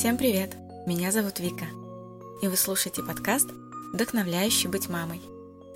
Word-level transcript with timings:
Всем 0.00 0.16
привет! 0.16 0.56
Меня 0.86 1.12
зовут 1.12 1.40
Вика, 1.40 1.66
и 2.40 2.48
вы 2.48 2.56
слушаете 2.56 3.02
подкаст 3.02 3.50
«Вдохновляющий 3.92 4.70
быть 4.70 4.88
мамой». 4.88 5.20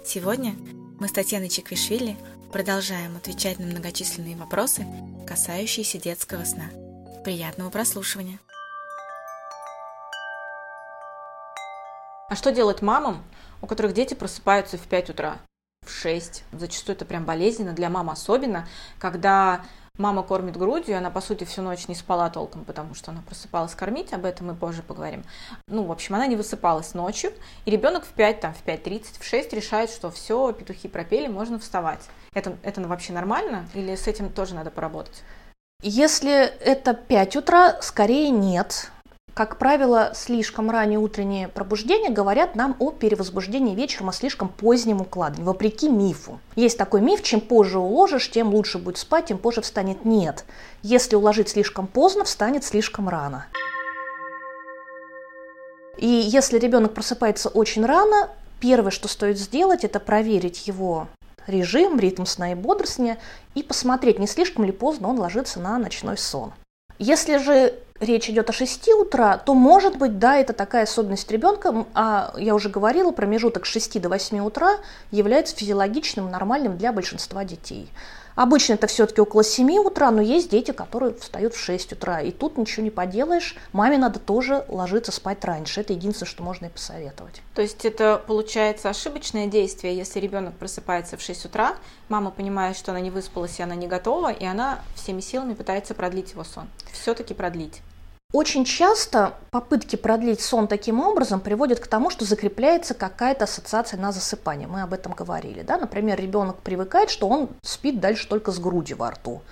Сегодня 0.02 0.54
мы 0.98 1.08
с 1.08 1.12
Татьяной 1.12 1.50
Чеквишвили 1.50 2.16
продолжаем 2.50 3.18
отвечать 3.18 3.58
на 3.58 3.66
многочисленные 3.66 4.34
вопросы, 4.34 4.86
касающиеся 5.28 5.98
детского 5.98 6.44
сна. 6.44 6.70
Приятного 7.22 7.68
прослушивания! 7.68 8.40
А 12.30 12.34
что 12.34 12.50
делать 12.50 12.80
мамам, 12.80 13.22
у 13.60 13.66
которых 13.66 13.92
дети 13.92 14.14
просыпаются 14.14 14.78
в 14.78 14.84
5 14.84 15.10
утра, 15.10 15.36
в 15.82 15.90
6? 15.90 16.44
Зачастую 16.52 16.96
это 16.96 17.04
прям 17.04 17.26
болезненно, 17.26 17.74
для 17.74 17.90
мам 17.90 18.08
особенно, 18.08 18.66
когда 18.98 19.66
Мама 19.96 20.24
кормит 20.24 20.56
грудью, 20.56 20.98
она, 20.98 21.08
по 21.08 21.20
сути, 21.20 21.44
всю 21.44 21.62
ночь 21.62 21.86
не 21.86 21.94
спала 21.94 22.28
толком, 22.28 22.64
потому 22.64 22.96
что 22.96 23.12
она 23.12 23.22
просыпалась 23.22 23.76
кормить, 23.76 24.12
об 24.12 24.24
этом 24.24 24.48
мы 24.48 24.56
позже 24.56 24.82
поговорим. 24.82 25.22
Ну, 25.68 25.84
в 25.84 25.92
общем, 25.92 26.16
она 26.16 26.26
не 26.26 26.34
высыпалась 26.34 26.94
ночью, 26.94 27.32
и 27.64 27.70
ребенок 27.70 28.04
в 28.04 28.08
5, 28.08 28.40
там, 28.40 28.54
в 28.54 28.66
5.30, 28.66 29.20
в 29.20 29.24
6 29.24 29.52
решает, 29.52 29.90
что 29.90 30.10
все, 30.10 30.52
петухи 30.52 30.88
пропели, 30.88 31.28
можно 31.28 31.60
вставать. 31.60 32.00
Это, 32.32 32.56
это 32.64 32.80
вообще 32.80 33.12
нормально 33.12 33.68
или 33.72 33.94
с 33.94 34.08
этим 34.08 34.30
тоже 34.32 34.56
надо 34.56 34.72
поработать? 34.72 35.22
Если 35.80 36.32
это 36.32 36.94
5 36.94 37.36
утра, 37.36 37.80
скорее 37.80 38.30
нет. 38.30 38.90
Как 39.34 39.58
правило, 39.58 40.12
слишком 40.14 40.70
раннее 40.70 41.00
утреннее 41.00 41.48
пробуждение 41.48 42.10
говорят 42.10 42.54
нам 42.54 42.76
о 42.78 42.92
перевозбуждении 42.92 43.74
вечером, 43.74 44.10
о 44.10 44.12
слишком 44.12 44.48
позднем 44.48 45.00
укладывании, 45.00 45.44
вопреки 45.44 45.88
мифу. 45.88 46.38
Есть 46.54 46.78
такой 46.78 47.00
миф, 47.00 47.20
чем 47.24 47.40
позже 47.40 47.80
уложишь, 47.80 48.30
тем 48.30 48.54
лучше 48.54 48.78
будет 48.78 48.96
спать, 48.96 49.26
тем 49.26 49.38
позже 49.38 49.60
встанет. 49.60 50.04
Нет. 50.04 50.44
Если 50.82 51.16
уложить 51.16 51.48
слишком 51.48 51.88
поздно, 51.88 52.22
встанет 52.22 52.62
слишком 52.62 53.08
рано. 53.08 53.46
И 55.98 56.06
если 56.06 56.60
ребенок 56.60 56.94
просыпается 56.94 57.48
очень 57.48 57.84
рано, 57.84 58.30
первое, 58.60 58.92
что 58.92 59.08
стоит 59.08 59.36
сделать, 59.36 59.82
это 59.82 59.98
проверить 59.98 60.68
его 60.68 61.08
режим, 61.48 61.98
ритм 61.98 62.24
сна 62.24 62.52
и 62.52 62.54
бодрствования 62.54 63.18
и 63.56 63.64
посмотреть, 63.64 64.20
не 64.20 64.28
слишком 64.28 64.64
ли 64.64 64.70
поздно 64.70 65.08
он 65.08 65.18
ложится 65.18 65.58
на 65.58 65.76
ночной 65.76 66.18
сон. 66.18 66.52
Если 66.98 67.38
же 67.38 67.74
речь 68.00 68.28
идет 68.28 68.50
о 68.50 68.52
6 68.52 68.88
утра, 69.00 69.38
то 69.38 69.54
может 69.54 69.96
быть, 69.96 70.18
да, 70.18 70.36
это 70.36 70.52
такая 70.52 70.84
особенность 70.84 71.30
ребенка, 71.30 71.86
а 71.94 72.34
я 72.36 72.54
уже 72.54 72.68
говорила, 72.68 73.10
промежуток 73.10 73.66
с 73.66 73.70
6 73.70 74.00
до 74.00 74.08
8 74.08 74.38
утра 74.40 74.76
является 75.10 75.56
физиологичным, 75.56 76.30
нормальным 76.30 76.76
для 76.76 76.92
большинства 76.92 77.44
детей. 77.44 77.88
Обычно 78.34 78.74
это 78.74 78.86
все-таки 78.86 79.20
около 79.20 79.44
7 79.44 79.78
утра, 79.78 80.10
но 80.10 80.20
есть 80.20 80.50
дети, 80.50 80.72
которые 80.72 81.14
встают 81.14 81.54
в 81.54 81.60
6 81.60 81.92
утра. 81.92 82.20
И 82.20 82.32
тут 82.32 82.58
ничего 82.58 82.82
не 82.82 82.90
поделаешь. 82.90 83.56
Маме 83.72 83.96
надо 83.96 84.18
тоже 84.18 84.64
ложиться 84.68 85.12
спать 85.12 85.44
раньше. 85.44 85.80
Это 85.80 85.92
единственное, 85.92 86.28
что 86.28 86.42
можно 86.42 86.66
и 86.66 86.68
посоветовать. 86.68 87.42
То 87.54 87.62
есть 87.62 87.84
это 87.84 88.22
получается 88.26 88.90
ошибочное 88.90 89.46
действие, 89.46 89.96
если 89.96 90.18
ребенок 90.18 90.54
просыпается 90.54 91.16
в 91.16 91.22
6 91.22 91.46
утра, 91.46 91.76
мама 92.08 92.30
понимает, 92.30 92.76
что 92.76 92.90
она 92.90 93.00
не 93.00 93.10
выспалась 93.10 93.58
и 93.60 93.62
она 93.62 93.74
не 93.74 93.86
готова, 93.86 94.32
и 94.32 94.44
она 94.44 94.80
всеми 94.96 95.20
силами 95.20 95.54
пытается 95.54 95.94
продлить 95.94 96.32
его 96.32 96.44
сон. 96.44 96.68
Все-таки 96.92 97.34
продлить. 97.34 97.82
Очень 98.34 98.64
часто 98.64 99.34
попытки 99.52 99.94
продлить 99.94 100.40
сон 100.40 100.66
таким 100.66 100.98
образом 100.98 101.38
приводят 101.38 101.78
к 101.78 101.86
тому, 101.86 102.10
что 102.10 102.24
закрепляется 102.24 102.92
какая-то 102.92 103.44
ассоциация 103.44 103.96
на 104.00 104.10
засыпание. 104.10 104.66
Мы 104.66 104.82
об 104.82 104.92
этом 104.92 105.12
говорили. 105.12 105.62
Да? 105.62 105.76
Например, 105.78 106.20
ребенок 106.20 106.56
привыкает, 106.56 107.10
что 107.10 107.28
он 107.28 107.48
спит 107.62 108.00
дальше 108.00 108.26
только 108.26 108.50
с 108.50 108.58
грудью 108.58 108.96
во 108.96 109.12
рту. 109.12 109.42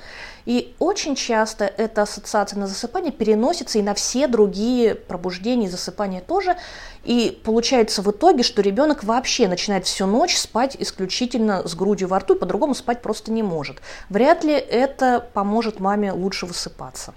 И 0.47 0.75
очень 0.81 1.15
часто 1.15 1.65
эта 1.65 2.03
ассоциация 2.03 2.59
на 2.59 2.67
засыпание 2.67 3.13
переносится 3.13 3.79
и 3.79 3.83
на 3.83 3.95
все 3.95 4.27
другие 4.27 4.97
пробуждения 4.97 5.69
и 5.69 5.71
засыпания 5.71 6.21
тоже. 6.21 6.57
И 7.05 7.41
получается 7.45 8.03
в 8.03 8.11
итоге, 8.11 8.43
что 8.43 8.63
ребенок 8.63 9.05
вообще 9.05 9.47
начинает 9.47 9.87
всю 9.87 10.07
ночь 10.07 10.37
спать 10.37 10.77
исключительно 10.77 11.69
с 11.69 11.77
грудью 11.77 12.09
во 12.09 12.19
рту, 12.19 12.35
и 12.35 12.39
по-другому 12.41 12.75
спать 12.75 13.01
просто 13.01 13.31
не 13.31 13.45
может. 13.45 13.81
Вряд 14.09 14.43
ли 14.43 14.55
это 14.55 15.25
поможет 15.35 15.79
маме 15.79 16.11
лучше 16.11 16.47
высыпаться. 16.47 17.15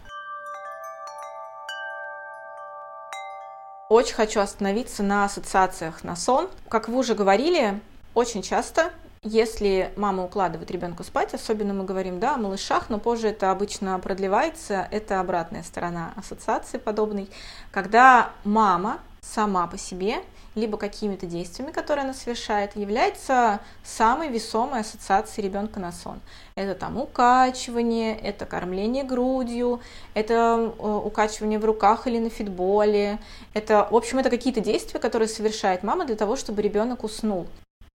Очень 3.87 4.15
хочу 4.15 4.39
остановиться 4.39 5.03
на 5.03 5.25
ассоциациях 5.25 6.03
на 6.03 6.15
сон. 6.15 6.49
Как 6.69 6.87
вы 6.87 6.97
уже 6.97 7.13
говорили, 7.13 7.79
очень 8.15 8.41
часто 8.41 8.91
если 9.27 9.91
мама 9.95 10.23
укладывает 10.23 10.69
ребенка 10.69 11.03
спать, 11.03 11.33
особенно 11.33 11.73
мы 11.73 11.83
говорим 11.83 12.19
да, 12.19 12.35
о 12.35 12.37
малышах, 12.37 12.89
но 12.89 12.99
позже 12.99 13.29
это 13.29 13.49
обычно 13.49 13.97
продлевается, 13.97 14.87
это 14.91 15.19
обратная 15.19 15.63
сторона 15.63 16.13
ассоциации 16.15 16.77
подобной, 16.77 17.27
когда 17.71 18.29
мама 18.43 18.99
сама 19.21 19.65
по 19.65 19.79
себе 19.79 20.17
либо 20.55 20.77
какими-то 20.77 21.25
действиями, 21.25 21.71
которые 21.71 22.03
она 22.03 22.13
совершает, 22.13 22.75
является 22.75 23.59
самой 23.83 24.29
весомой 24.29 24.79
ассоциацией 24.79 25.47
ребенка 25.47 25.79
на 25.79 25.91
сон. 25.91 26.19
Это 26.55 26.73
там 26.73 26.97
укачивание, 26.97 28.17
это 28.17 28.45
кормление 28.45 29.03
грудью, 29.03 29.81
это 30.13 30.73
э, 30.77 31.01
укачивание 31.05 31.59
в 31.59 31.65
руках 31.65 32.07
или 32.07 32.17
на 32.17 32.29
фитболе. 32.29 33.19
Это, 33.53 33.87
в 33.91 33.95
общем, 33.95 34.19
это 34.19 34.29
какие-то 34.29 34.61
действия, 34.61 34.99
которые 34.99 35.27
совершает 35.27 35.83
мама 35.83 36.05
для 36.05 36.15
того, 36.15 36.35
чтобы 36.35 36.61
ребенок 36.61 37.03
уснул. 37.03 37.47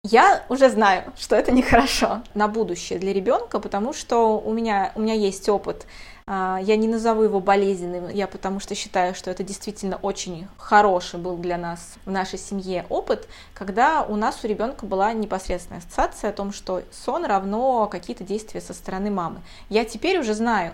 Я 0.02 0.44
уже 0.48 0.70
знаю, 0.70 1.12
что 1.18 1.36
это 1.36 1.52
нехорошо 1.52 2.22
на 2.32 2.48
будущее 2.48 2.98
для 2.98 3.12
ребенка, 3.12 3.60
потому 3.60 3.92
что 3.92 4.40
у 4.40 4.50
меня, 4.52 4.92
у 4.94 5.00
меня 5.00 5.12
есть 5.12 5.46
опыт 5.50 5.86
я 6.30 6.76
не 6.76 6.86
назову 6.86 7.24
его 7.24 7.40
болезненным, 7.40 8.08
я 8.08 8.28
потому 8.28 8.60
что 8.60 8.76
считаю, 8.76 9.16
что 9.16 9.32
это 9.32 9.42
действительно 9.42 9.96
очень 9.96 10.46
хороший 10.58 11.18
был 11.18 11.36
для 11.36 11.58
нас 11.58 11.94
в 12.04 12.10
нашей 12.12 12.38
семье 12.38 12.86
опыт, 12.88 13.26
когда 13.52 14.02
у 14.02 14.14
нас 14.14 14.44
у 14.44 14.46
ребенка 14.46 14.86
была 14.86 15.12
непосредственная 15.12 15.80
ассоциация 15.80 16.30
о 16.30 16.32
том, 16.32 16.52
что 16.52 16.82
сон 16.92 17.24
равно 17.24 17.88
какие-то 17.88 18.22
действия 18.22 18.60
со 18.60 18.74
стороны 18.74 19.10
мамы. 19.10 19.40
Я 19.68 19.84
теперь 19.84 20.20
уже 20.20 20.34
знаю, 20.34 20.72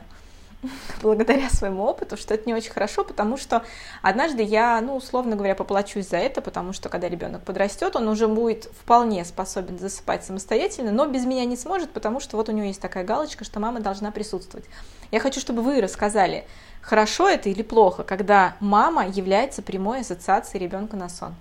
благодаря 1.03 1.49
своему 1.51 1.85
опыту, 1.85 2.17
что 2.17 2.35
это 2.35 2.47
не 2.47 2.55
очень 2.55 2.71
хорошо, 2.71 3.05
потому 3.05 3.37
что 3.37 3.65
однажды 4.03 4.43
я, 4.43 4.81
ну, 4.81 4.97
условно 4.97 5.37
говоря, 5.37 5.55
поплачусь 5.55 6.09
за 6.09 6.17
это, 6.17 6.41
потому 6.41 6.73
что 6.73 6.89
когда 6.89 7.09
ребенок 7.09 7.43
подрастет, 7.43 7.97
он 7.97 8.09
уже 8.09 8.29
будет 8.29 8.65
вполне 8.65 9.25
способен 9.25 9.79
засыпать 9.79 10.25
самостоятельно, 10.25 10.93
но 10.93 11.07
без 11.07 11.25
меня 11.25 11.45
не 11.45 11.57
сможет, 11.57 11.91
потому 11.91 12.21
что 12.21 12.37
вот 12.37 12.49
у 12.49 12.53
него 12.53 12.67
есть 12.67 12.81
такая 12.81 13.05
галочка, 13.05 13.45
что 13.45 13.61
мама 13.61 13.81
должна 13.81 14.11
присутствовать. 14.11 14.67
Я 15.11 15.21
хочу, 15.21 15.41
чтобы 15.41 15.63
вы 15.63 15.81
рассказали, 15.81 16.45
хорошо 16.81 17.29
это 17.29 17.49
или 17.49 17.63
плохо, 17.63 18.03
когда 18.03 18.57
мама 18.61 19.07
является 19.07 19.63
прямой 19.63 20.01
ассоциацией 20.01 20.65
ребенка 20.65 20.97
на 20.97 21.09
сон. 21.09 21.35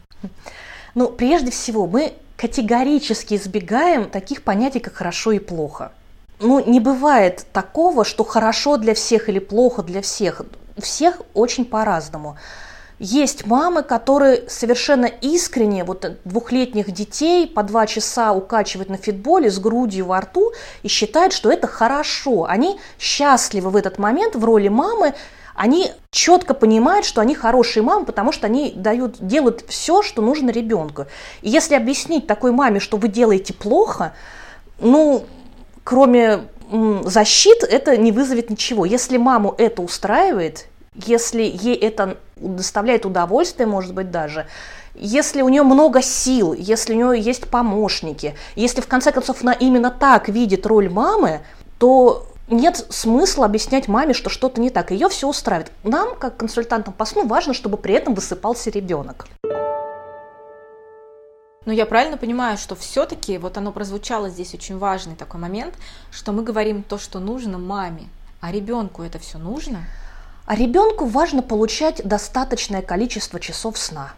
Ну, 0.93 1.09
прежде 1.09 1.51
всего, 1.51 1.87
мы 1.87 2.13
категорически 2.37 3.35
избегаем 3.35 4.09
таких 4.09 4.43
понятий, 4.43 4.79
как 4.79 4.93
хорошо 4.93 5.31
и 5.31 5.39
плохо 5.39 5.91
ну, 6.39 6.63
не 6.65 6.79
бывает 6.79 7.45
такого, 7.53 8.03
что 8.03 8.23
хорошо 8.23 8.77
для 8.77 8.93
всех 8.93 9.29
или 9.29 9.39
плохо 9.39 9.83
для 9.83 10.01
всех. 10.01 10.41
Всех 10.77 11.21
очень 11.33 11.65
по-разному. 11.65 12.37
Есть 12.97 13.45
мамы, 13.45 13.83
которые 13.83 14.49
совершенно 14.49 15.05
искренне 15.05 15.83
вот 15.83 16.17
двухлетних 16.23 16.91
детей 16.91 17.45
по 17.45 17.61
два 17.61 17.87
часа 17.87 18.31
укачивают 18.31 18.89
на 18.89 18.97
фитболе 18.97 19.51
с 19.51 19.59
грудью 19.59 20.05
во 20.05 20.21
рту 20.21 20.53
и 20.81 20.87
считают, 20.87 21.33
что 21.33 21.51
это 21.51 21.67
хорошо. 21.67 22.45
Они 22.45 22.79
счастливы 22.97 23.69
в 23.69 23.75
этот 23.75 23.97
момент 23.97 24.35
в 24.35 24.45
роли 24.45 24.69
мамы, 24.69 25.13
они 25.55 25.91
четко 26.11 26.53
понимают, 26.53 27.05
что 27.05 27.21
они 27.21 27.35
хорошие 27.35 27.83
мамы, 27.83 28.05
потому 28.05 28.31
что 28.31 28.47
они 28.47 28.73
дают, 28.75 29.17
делают 29.19 29.65
все, 29.67 30.01
что 30.01 30.21
нужно 30.21 30.49
ребенку. 30.49 31.05
И 31.41 31.49
если 31.49 31.75
объяснить 31.75 32.27
такой 32.27 32.51
маме, 32.51 32.79
что 32.79 32.97
вы 32.97 33.09
делаете 33.09 33.53
плохо, 33.53 34.13
ну, 34.79 35.25
кроме 35.85 36.41
защит, 37.05 37.63
это 37.63 37.95
не 37.95 38.11
вызовет 38.11 38.49
ничего. 38.49 38.83
Если 38.83 39.15
маму 39.17 39.55
это 39.57 39.81
устраивает, 39.81 40.65
если 40.93 41.43
ей 41.43 41.75
это 41.75 42.17
доставляет 42.35 43.05
удовольствие, 43.05 43.67
может 43.67 43.93
быть, 43.93 44.11
даже, 44.11 44.47
если 44.95 45.41
у 45.41 45.49
нее 45.49 45.63
много 45.63 46.01
сил, 46.01 46.53
если 46.53 46.93
у 46.93 47.11
нее 47.11 47.21
есть 47.21 47.47
помощники, 47.47 48.35
если 48.55 48.81
в 48.81 48.87
конце 48.87 49.11
концов 49.11 49.41
она 49.41 49.53
именно 49.53 49.91
так 49.91 50.27
видит 50.27 50.65
роль 50.65 50.89
мамы, 50.89 51.41
то 51.77 52.27
нет 52.49 52.85
смысла 52.89 53.45
объяснять 53.45 53.87
маме, 53.87 54.13
что 54.13 54.29
что-то 54.29 54.61
не 54.61 54.69
так. 54.69 54.91
Ее 54.91 55.09
все 55.09 55.27
устраивает. 55.27 55.71
Нам, 55.83 56.15
как 56.15 56.37
консультантам 56.37 56.93
по 56.93 57.05
сну, 57.05 57.27
важно, 57.27 57.53
чтобы 57.53 57.77
при 57.77 57.93
этом 57.93 58.13
высыпался 58.13 58.69
ребенок. 58.69 59.27
Но 61.65 61.73
я 61.73 61.85
правильно 61.85 62.17
понимаю, 62.17 62.57
что 62.57 62.75
все-таки 62.75 63.37
вот 63.37 63.57
оно 63.57 63.71
прозвучало 63.71 64.29
здесь 64.29 64.53
очень 64.53 64.77
важный 64.77 65.15
такой 65.15 65.39
момент, 65.39 65.73
что 66.11 66.31
мы 66.31 66.43
говорим 66.43 66.83
то, 66.83 66.97
что 66.97 67.19
нужно 67.19 67.57
маме, 67.57 68.07
а 68.39 68.51
ребенку 68.51 69.01
это 69.01 69.17
все 69.17 69.39
нужно? 69.39 69.83
А 70.45 70.55
ребенку 70.55 71.05
важно 71.05 71.41
получать 71.41 72.01
достаточное 72.07 72.83
количество 72.83 73.39
часов 73.39 73.79
сна. 73.79 74.13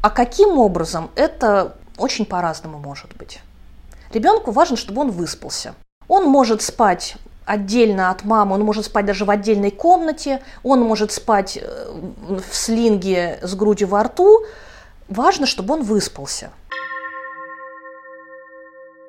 А 0.00 0.10
каким 0.10 0.58
образом? 0.58 1.10
Это 1.16 1.76
очень 1.98 2.24
по-разному 2.24 2.78
может 2.78 3.16
быть. 3.16 3.40
Ребенку 4.12 4.52
важно, 4.52 4.76
чтобы 4.76 5.00
он 5.00 5.10
выспался. 5.10 5.74
Он 6.06 6.26
может 6.26 6.62
спать 6.62 7.16
отдельно 7.44 8.10
от 8.10 8.24
мамы, 8.24 8.54
он 8.54 8.62
может 8.62 8.84
спать 8.84 9.06
даже 9.06 9.24
в 9.24 9.30
отдельной 9.30 9.72
комнате, 9.72 10.42
он 10.62 10.80
может 10.82 11.10
спать 11.10 11.58
э, 11.60 11.92
в 12.28 12.54
слинге 12.54 13.40
с 13.42 13.54
грудью 13.56 13.88
во 13.88 14.04
рту. 14.04 14.44
Важно, 15.08 15.46
чтобы 15.46 15.74
он 15.74 15.82
выспался. 15.82 16.50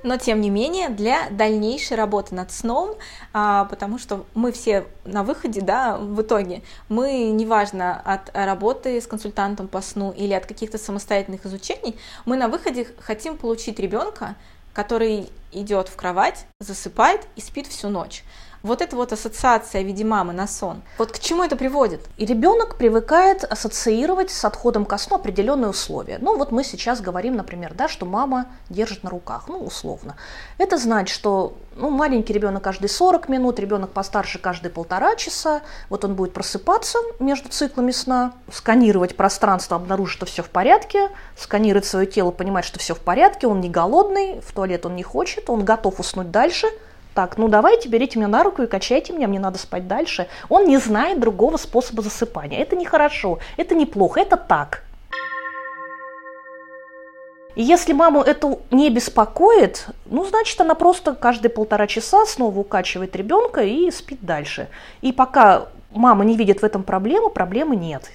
Но, 0.04 0.18
тем 0.18 0.42
не 0.42 0.50
менее, 0.50 0.90
для 0.90 1.30
дальнейшей 1.30 1.98
работы 1.98 2.36
над 2.36 2.52
сном, 2.52 2.96
а, 3.34 3.66
потому 3.66 3.98
что 3.98 4.26
мы 4.36 4.52
все 4.52 4.86
на 5.06 5.24
выходе, 5.24 5.62
да, 5.62 5.98
в 5.98 6.22
итоге, 6.22 6.62
мы, 6.88 7.32
неважно, 7.32 8.00
от 8.06 8.30
работы 8.36 9.02
с 9.02 9.08
консультантом 9.08 9.68
по 9.68 9.82
сну 9.82 10.12
или 10.12 10.34
от 10.34 10.46
каких-то 10.46 10.78
самостоятельных 10.78 11.46
изучений, 11.46 11.98
мы 12.26 12.38
на 12.38 12.48
выходе 12.48 12.88
хотим 13.00 13.38
получить 13.38 13.80
ребенка, 13.80 14.36
который 14.74 15.30
идет 15.52 15.88
в 15.88 15.96
кровать, 15.96 16.46
засыпает 16.60 17.22
и 17.36 17.42
спит 17.42 17.66
всю 17.66 17.90
ночь. 17.90 18.24
Вот 18.68 18.82
эта 18.82 18.98
вот 18.98 19.14
ассоциация 19.14 19.82
в 19.82 19.86
виде 19.86 20.04
мамы 20.04 20.34
на 20.34 20.46
сон, 20.46 20.82
вот 20.98 21.14
к 21.14 21.20
чему 21.20 21.42
это 21.42 21.56
приводит? 21.56 22.02
И 22.18 22.26
ребенок 22.26 22.76
привыкает 22.76 23.46
ассоциировать 23.46 24.30
с 24.30 24.44
отходом 24.44 24.84
ко 24.84 24.98
сну 24.98 25.16
определенные 25.16 25.70
условия. 25.70 26.18
Ну 26.20 26.38
вот 26.38 26.52
мы 26.52 26.66
сейчас 26.66 27.00
говорим, 27.00 27.38
например, 27.38 27.74
да, 27.74 27.88
что 27.88 28.06
мама 28.06 28.48
держит 28.70 29.04
на 29.04 29.10
руках, 29.10 29.46
ну 29.48 29.60
условно. 29.60 30.18
Это 30.58 30.78
значит, 30.78 31.16
что 31.16 31.58
ну, 31.78 31.90
маленький 31.90 32.34
ребенок 32.34 32.62
каждые 32.62 32.90
40 32.90 33.30
минут, 33.30 33.58
ребенок 33.58 33.92
постарше 33.92 34.38
каждые 34.38 34.70
полтора 34.70 35.16
часа. 35.16 35.62
Вот 35.90 36.04
он 36.04 36.16
будет 36.16 36.34
просыпаться 36.34 37.00
между 37.20 37.48
циклами 37.48 37.92
сна, 37.92 38.34
сканировать 38.52 39.16
пространство, 39.16 39.78
обнаружить, 39.78 40.14
что 40.14 40.26
все 40.26 40.44
в 40.44 40.50
порядке, 40.50 41.08
сканировать 41.38 41.86
свое 41.86 42.06
тело, 42.06 42.32
понимать, 42.32 42.66
что 42.66 42.80
все 42.80 42.94
в 42.96 43.00
порядке, 43.00 43.48
он 43.48 43.62
не 43.62 43.70
голодный, 43.70 44.42
в 44.42 44.52
туалет 44.52 44.86
он 44.86 44.98
не 44.98 45.04
хочет, 45.04 45.50
он 45.50 45.64
готов 45.64 46.02
уснуть 46.02 46.32
дальше– 46.32 46.68
так, 47.18 47.40
ну 47.40 47.48
давайте, 47.48 47.90
берите 47.90 48.20
меня 48.20 48.28
на 48.28 48.44
руку 48.44 48.62
и 48.62 48.68
качайте 48.68 49.12
меня, 49.12 49.28
мне 49.28 49.40
надо 49.40 49.58
спать 49.58 49.88
дальше. 49.88 50.28
Он 50.50 50.68
не 50.68 50.78
знает 50.78 51.20
другого 51.20 51.58
способа 51.58 52.04
засыпания. 52.04 52.60
Это 52.60 52.76
нехорошо, 52.76 53.40
это 53.58 53.74
неплохо, 53.74 54.20
это 54.20 54.38
так. 54.38 54.84
И 57.56 57.64
если 57.64 57.94
маму 57.94 58.22
это 58.22 58.60
не 58.70 58.92
беспокоит, 58.92 59.88
ну, 60.06 60.26
значит, 60.26 60.62
она 60.62 60.76
просто 60.76 61.16
каждые 61.16 61.50
полтора 61.50 61.88
часа 61.88 62.24
снова 62.28 62.60
укачивает 62.60 63.16
ребенка 63.16 63.62
и 63.64 63.90
спит 63.90 64.20
дальше. 64.22 64.68
И 65.02 65.12
пока 65.12 65.70
мама 65.90 66.24
не 66.24 66.38
видит 66.38 66.62
в 66.62 66.66
этом 66.66 66.84
проблемы, 66.84 67.32
проблемы 67.32 67.76
нет. 67.76 68.12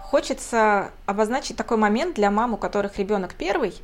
Хочется 0.00 0.92
обозначить 1.06 1.56
такой 1.56 1.76
момент 1.76 2.14
для 2.14 2.30
мам, 2.30 2.54
у 2.54 2.56
которых 2.56 2.98
ребенок 2.98 3.34
первый– 3.34 3.74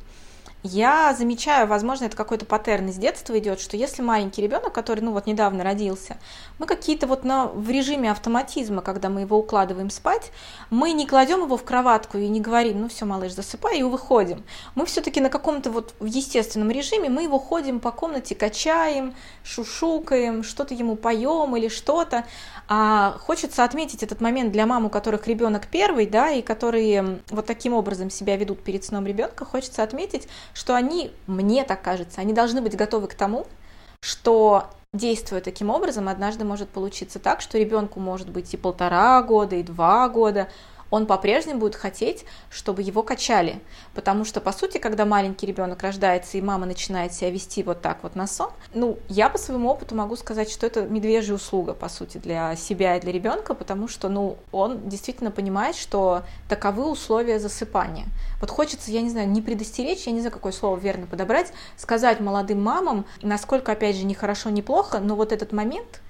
я 0.65 1.13
замечаю, 1.13 1.67
возможно, 1.67 2.05
это 2.05 2.17
какой-то 2.17 2.45
паттерн 2.45 2.87
из 2.89 2.95
детства 2.95 3.37
идет, 3.37 3.59
что 3.59 3.77
если 3.77 4.01
маленький 4.01 4.41
ребенок, 4.41 4.73
который, 4.73 5.01
ну 5.01 5.11
вот 5.11 5.27
недавно 5.27 5.63
родился, 5.63 6.17
мы 6.57 6.65
какие-то 6.65 7.05
вот 7.05 7.23
на, 7.23 7.45
в 7.45 7.69
режиме 7.69 8.09
автоматизма, 8.09 8.81
когда 8.81 9.09
мы 9.09 9.21
его 9.21 9.37
укладываем 9.37 9.91
спать, 9.91 10.31
мы 10.71 10.93
не 10.93 11.05
кладем 11.05 11.43
его 11.43 11.55
в 11.55 11.63
кроватку 11.63 12.17
и 12.17 12.27
не 12.27 12.41
говорим, 12.41 12.81
ну 12.81 12.89
все, 12.89 13.05
малыш, 13.05 13.33
засыпай, 13.33 13.79
и 13.79 13.83
выходим. 13.83 14.43
Мы 14.73 14.87
все-таки 14.87 15.21
на 15.21 15.29
каком-то 15.29 15.69
вот 15.69 15.93
в 15.99 16.05
естественном 16.05 16.71
режиме, 16.71 17.09
мы 17.09 17.23
его 17.23 17.37
ходим 17.37 17.79
по 17.79 17.91
комнате, 17.91 18.33
качаем, 18.33 19.13
шушукаем, 19.43 20.43
что-то 20.43 20.73
ему 20.73 20.95
поем 20.95 21.55
или 21.55 21.67
что-то. 21.67 22.25
А 22.67 23.17
хочется 23.19 23.63
отметить 23.63 24.01
этот 24.01 24.19
момент 24.19 24.51
для 24.51 24.65
мам, 24.65 24.85
у 24.85 24.89
которых 24.89 25.27
ребенок 25.27 25.67
первый, 25.67 26.07
да, 26.07 26.31
и 26.31 26.41
которые 26.41 27.19
вот 27.29 27.45
таким 27.45 27.73
образом 27.73 28.09
себя 28.09 28.35
ведут 28.35 28.63
перед 28.63 28.83
сном 28.83 29.05
ребенка, 29.05 29.45
хочется 29.45 29.83
отметить, 29.83 30.27
что 30.55 30.73
они, 30.73 31.11
мне 31.27 31.65
так 31.65 31.83
кажется, 31.83 32.21
они 32.21 32.33
должны 32.33 32.61
быть 32.61 32.75
готовы 32.75 33.07
к 33.07 33.13
тому, 33.13 33.45
что 33.99 34.69
действуя 34.93 35.41
таким 35.41 35.69
образом, 35.69 36.07
однажды 36.07 36.45
может 36.45 36.69
получиться 36.69 37.19
так, 37.19 37.41
что 37.41 37.57
ребенку 37.57 37.99
может 37.99 38.29
быть 38.29 38.53
и 38.53 38.57
полтора 38.57 39.21
года, 39.21 39.57
и 39.57 39.63
два 39.63 40.07
года, 40.07 40.47
он 40.89 41.05
по-прежнему 41.05 41.59
будет 41.59 41.75
хотеть, 41.75 42.25
чтобы 42.49 42.81
его 42.81 43.03
качали. 43.03 43.59
Потому 43.93 44.25
что, 44.25 44.41
по 44.41 44.51
сути, 44.51 44.77
когда 44.77 45.05
маленький 45.05 45.45
ребенок 45.45 45.81
рождается 45.81 46.37
и 46.37 46.41
мама 46.41 46.65
начинает 46.65 47.13
себя 47.13 47.31
вести 47.31 47.63
вот 47.63 47.81
так 47.81 47.99
вот 48.03 48.15
на 48.15 48.27
сон, 48.27 48.51
ну, 48.73 48.97
я 49.07 49.29
по 49.29 49.37
своему 49.37 49.69
опыту 49.69 49.95
могу 49.95 50.15
сказать, 50.15 50.49
что 50.49 50.65
это 50.65 50.83
медвежья 50.83 51.33
услуга, 51.33 51.73
по 51.73 51.89
сути, 51.89 52.17
для 52.17 52.55
себя 52.55 52.97
и 52.97 53.01
для 53.01 53.11
ребенка, 53.11 53.53
потому 53.53 53.87
что, 53.87 54.09
ну, 54.09 54.37
он 54.51 54.87
действительно 54.87 55.31
понимает, 55.31 55.75
что 55.75 56.23
таковы 56.47 56.89
условия 56.89 57.39
засыпания. 57.39 58.05
Вот 58.39 58.49
хочется, 58.49 58.91
я 58.91 59.01
не 59.01 59.09
знаю, 59.09 59.29
не 59.29 59.41
предостеречь, 59.41 60.05
я 60.05 60.11
не 60.11 60.19
знаю, 60.19 60.33
какое 60.33 60.51
слово 60.51 60.77
верно 60.77 61.07
подобрать, 61.07 61.51
сказать 61.77 62.19
молодым 62.19 62.63
мамам, 62.63 63.05
насколько, 63.21 63.71
опять 63.71 63.95
же, 63.95 64.05
не 64.05 64.13
хорошо, 64.13 64.49
не 64.49 64.61
плохо, 64.61 64.99
но 64.99 65.15
вот 65.15 65.31
этот 65.31 65.51
момент, 65.51 66.01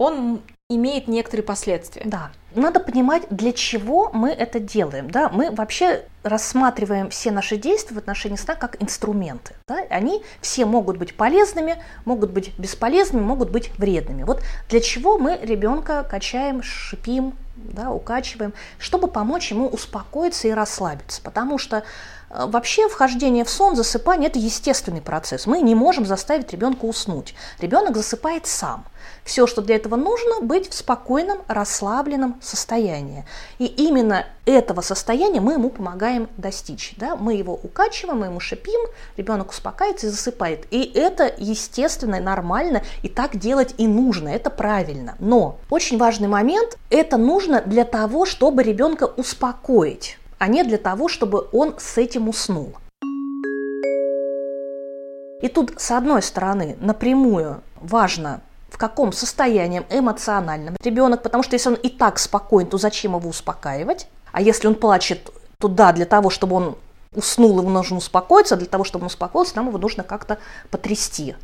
он 0.00 0.40
имеет 0.70 1.08
некоторые 1.08 1.44
последствия. 1.44 2.00
Да, 2.06 2.30
надо 2.54 2.80
понимать, 2.80 3.24
для 3.28 3.52
чего 3.52 4.10
мы 4.14 4.30
это 4.30 4.58
делаем. 4.58 5.10
Да? 5.10 5.28
Мы 5.28 5.50
вообще 5.50 6.06
рассматриваем 6.22 7.10
все 7.10 7.30
наши 7.30 7.58
действия 7.58 7.96
в 7.96 7.98
отношении 7.98 8.36
сна 8.36 8.54
как 8.54 8.82
инструменты. 8.82 9.54
Да? 9.68 9.84
Они 9.90 10.22
все 10.40 10.64
могут 10.64 10.96
быть 10.96 11.14
полезными, 11.14 11.82
могут 12.06 12.30
быть 12.30 12.58
бесполезными, 12.58 13.22
могут 13.22 13.50
быть 13.50 13.76
вредными. 13.76 14.22
Вот 14.22 14.42
для 14.70 14.80
чего 14.80 15.18
мы 15.18 15.38
ребенка 15.42 16.02
качаем, 16.08 16.62
шипим, 16.62 17.34
да, 17.56 17.90
укачиваем, 17.90 18.54
чтобы 18.78 19.06
помочь 19.06 19.50
ему 19.50 19.68
успокоиться 19.68 20.48
и 20.48 20.52
расслабиться. 20.52 21.20
Потому 21.20 21.58
что 21.58 21.82
Вообще 22.30 22.88
вхождение 22.88 23.44
в 23.44 23.50
сон, 23.50 23.74
засыпание– 23.74 24.28
это 24.30 24.38
естественный 24.38 25.00
процесс. 25.00 25.46
Мы 25.46 25.62
не 25.62 25.74
можем 25.74 26.06
заставить 26.06 26.52
ребенка 26.52 26.84
уснуть. 26.84 27.34
Ребенок 27.58 27.96
засыпает 27.96 28.46
сам. 28.46 28.84
Все, 29.24 29.48
что 29.48 29.62
для 29.62 29.74
этого 29.74 29.96
нужно, 29.96 30.40
быть 30.40 30.70
в 30.70 30.74
спокойном, 30.74 31.38
расслабленном 31.48 32.38
состоянии. 32.40 33.26
И 33.58 33.66
именно 33.66 34.26
этого 34.46 34.80
состояния 34.80 35.40
мы 35.40 35.54
ему 35.54 35.70
помогаем 35.70 36.28
достичь. 36.36 36.94
Да? 36.96 37.16
Мы 37.16 37.34
его 37.34 37.54
укачиваем, 37.54 38.20
мы 38.20 38.26
ему 38.26 38.38
шипим, 38.38 38.80
ребенок 39.16 39.50
успокаивается 39.50 40.06
и 40.06 40.10
засыпает. 40.10 40.66
И 40.70 40.84
это 40.94 41.34
естественно, 41.36 42.20
нормально, 42.20 42.82
и 43.02 43.08
так 43.08 43.36
делать 43.36 43.74
и 43.76 43.88
нужно, 43.88 44.28
это 44.28 44.50
правильно. 44.50 45.16
Но 45.18 45.58
очень 45.68 45.98
важный 45.98 46.28
момент, 46.28 46.78
это 46.90 47.16
нужно 47.16 47.60
для 47.60 47.84
того, 47.84 48.24
чтобы 48.24 48.62
ребенка 48.62 49.04
успокоить, 49.04 50.19
а 50.40 50.48
не 50.48 50.64
для 50.64 50.78
того, 50.78 51.06
чтобы 51.08 51.46
он 51.52 51.74
с 51.78 51.98
этим 51.98 52.28
уснул. 52.28 52.72
И 55.42 55.48
тут, 55.48 55.74
с 55.76 55.90
одной 55.90 56.22
стороны, 56.22 56.76
напрямую 56.80 57.62
важно 57.76 58.40
в 58.70 58.78
каком 58.78 59.12
состоянии 59.12 59.82
эмоциональном 59.90 60.76
ребенок, 60.82 61.22
потому 61.22 61.42
что 61.42 61.56
если 61.56 61.68
он 61.68 61.74
и 61.74 61.90
так 61.90 62.18
спокоен, 62.18 62.66
то 62.66 62.78
зачем 62.78 63.16
его 63.16 63.28
успокаивать? 63.28 64.08
А 64.32 64.40
если 64.40 64.66
он 64.66 64.76
плачет, 64.76 65.30
то 65.58 65.68
да, 65.68 65.92
для 65.92 66.06
того, 66.06 66.30
чтобы 66.30 66.56
он 66.56 66.78
уснул, 67.14 67.58
ему 67.58 67.68
нужно 67.68 67.98
успокоиться, 67.98 68.54
а 68.54 68.58
для 68.58 68.68
того, 68.68 68.84
чтобы 68.84 69.02
он 69.02 69.06
успокоился, 69.08 69.56
нам 69.56 69.68
его 69.68 69.76
нужно 69.76 70.04
как-то 70.04 70.38
потрясти. 70.70 71.34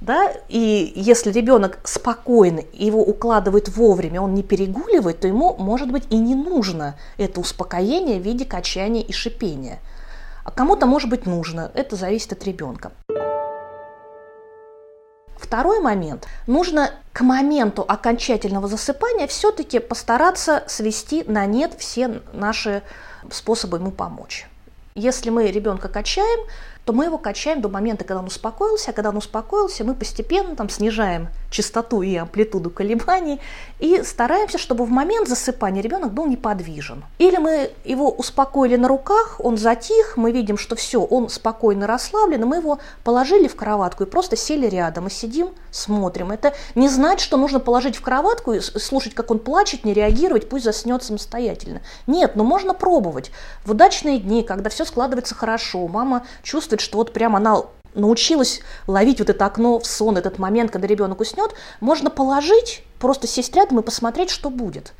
Да? 0.00 0.32
И 0.48 0.92
если 0.94 1.32
ребенок 1.32 1.80
спокойный, 1.84 2.66
его 2.72 3.02
укладывает 3.02 3.68
вовремя, 3.68 4.20
он 4.20 4.34
не 4.34 4.42
перегуливает, 4.42 5.20
то 5.20 5.28
ему, 5.28 5.56
может 5.58 5.90
быть, 5.90 6.04
и 6.10 6.16
не 6.16 6.34
нужно 6.34 6.96
это 7.16 7.40
успокоение 7.40 8.20
в 8.20 8.22
виде 8.22 8.44
качания 8.44 9.02
и 9.02 9.12
шипения. 9.12 9.80
А 10.44 10.50
кому-то, 10.50 10.86
может 10.86 11.10
быть, 11.10 11.26
нужно. 11.26 11.70
Это 11.74 11.96
зависит 11.96 12.32
от 12.32 12.44
ребенка. 12.44 12.92
Второй 15.36 15.80
момент. 15.80 16.26
Нужно 16.46 16.90
к 17.12 17.22
моменту 17.22 17.84
окончательного 17.86 18.68
засыпания 18.68 19.26
все-таки 19.26 19.78
постараться 19.78 20.64
свести 20.66 21.24
на 21.26 21.46
нет 21.46 21.74
все 21.78 22.20
наши 22.32 22.82
способы 23.30 23.78
ему 23.78 23.90
помочь. 23.90 24.46
Если 24.94 25.30
мы 25.30 25.46
ребенка 25.46 25.88
качаем, 25.88 26.40
то 26.88 26.94
мы 26.94 27.04
его 27.04 27.18
качаем 27.18 27.60
до 27.60 27.68
момента, 27.68 28.04
когда 28.04 28.20
он 28.20 28.28
успокоился, 28.28 28.92
а 28.92 28.94
когда 28.94 29.10
он 29.10 29.18
успокоился, 29.18 29.84
мы 29.84 29.94
постепенно 29.94 30.56
там 30.56 30.70
снижаем 30.70 31.28
частоту 31.50 32.00
и 32.00 32.16
амплитуду 32.16 32.70
колебаний 32.70 33.40
и 33.78 34.02
стараемся, 34.02 34.56
чтобы 34.56 34.86
в 34.86 34.90
момент 34.90 35.28
засыпания 35.28 35.82
ребенок 35.82 36.14
был 36.14 36.26
неподвижен. 36.26 37.04
Или 37.18 37.36
мы 37.36 37.70
его 37.84 38.10
успокоили 38.10 38.76
на 38.76 38.88
руках, 38.88 39.36
он 39.38 39.58
затих, 39.58 40.16
мы 40.16 40.32
видим, 40.32 40.56
что 40.56 40.76
все, 40.76 41.02
он 41.02 41.28
спокойно 41.28 41.86
расслаблен, 41.86 42.40
и 42.40 42.46
мы 42.46 42.56
его 42.56 42.78
положили 43.04 43.48
в 43.48 43.56
кроватку 43.56 44.04
и 44.04 44.06
просто 44.06 44.36
сели 44.36 44.66
рядом 44.66 45.08
и 45.08 45.10
сидим, 45.10 45.50
смотрим. 45.70 46.32
Это 46.32 46.54
не 46.74 46.88
значит, 46.88 47.20
что 47.20 47.36
нужно 47.36 47.60
положить 47.60 47.96
в 47.96 48.00
кроватку 48.00 48.54
и 48.54 48.60
слушать, 48.60 49.12
как 49.12 49.30
он 49.30 49.40
плачет, 49.40 49.84
не 49.84 49.92
реагировать, 49.92 50.48
пусть 50.48 50.64
заснет 50.64 51.02
самостоятельно. 51.02 51.82
Нет, 52.06 52.34
но 52.34 52.44
можно 52.44 52.72
пробовать. 52.72 53.30
В 53.66 53.72
удачные 53.72 54.18
дни, 54.18 54.42
когда 54.42 54.70
все 54.70 54.86
складывается 54.86 55.34
хорошо, 55.34 55.86
мама 55.86 56.24
чувствует, 56.42 56.77
чувствует, 56.78 56.80
что 56.80 56.98
вот 56.98 57.12
прям 57.12 57.36
она 57.36 57.62
научилась 57.94 58.60
ловить 58.86 59.18
вот 59.18 59.30
это 59.30 59.46
окно 59.46 59.78
в 59.78 59.86
сон, 59.86 60.16
этот 60.16 60.38
момент, 60.38 60.70
когда 60.70 60.86
ребенок 60.86 61.20
уснет, 61.20 61.54
можно 61.80 62.10
положить, 62.10 62.84
просто 62.98 63.26
сесть 63.26 63.54
рядом 63.56 63.80
и 63.80 63.82
посмотреть, 63.82 64.30
что 64.30 64.50
будет. 64.50 64.92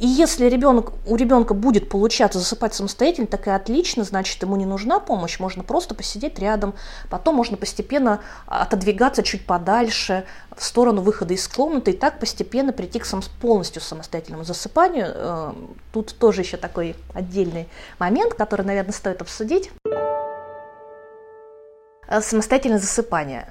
И 0.00 0.08
если 0.08 0.46
ребенок, 0.46 0.92
у 1.06 1.14
ребенка 1.14 1.54
будет 1.54 1.88
получаться 1.88 2.40
засыпать 2.40 2.74
самостоятельно, 2.74 3.28
так 3.28 3.46
и 3.46 3.50
отлично, 3.50 4.02
значит, 4.02 4.42
ему 4.42 4.56
не 4.56 4.66
нужна 4.66 4.98
помощь, 4.98 5.38
можно 5.38 5.62
просто 5.62 5.94
посидеть 5.94 6.40
рядом, 6.40 6.74
потом 7.10 7.36
можно 7.36 7.56
постепенно 7.56 8.20
отодвигаться 8.46 9.22
чуть 9.22 9.46
подальше, 9.46 10.24
в 10.56 10.64
сторону 10.64 11.00
выхода 11.00 11.34
из 11.34 11.46
комнаты, 11.46 11.92
и 11.92 11.96
так 11.96 12.18
постепенно 12.18 12.72
прийти 12.72 12.98
к 12.98 13.04
сам, 13.04 13.22
полностью 13.40 13.80
самостоятельному 13.80 14.44
засыпанию. 14.44 15.06
Э, 15.08 15.52
тут 15.92 16.16
тоже 16.18 16.40
еще 16.42 16.56
такой 16.56 16.96
отдельный 17.12 17.68
момент, 17.98 18.34
который, 18.34 18.66
наверное, 18.66 18.92
стоит 18.92 19.22
обсудить. 19.22 19.70
Э, 22.08 22.20
самостоятельное 22.20 22.78
засыпание. 22.78 23.48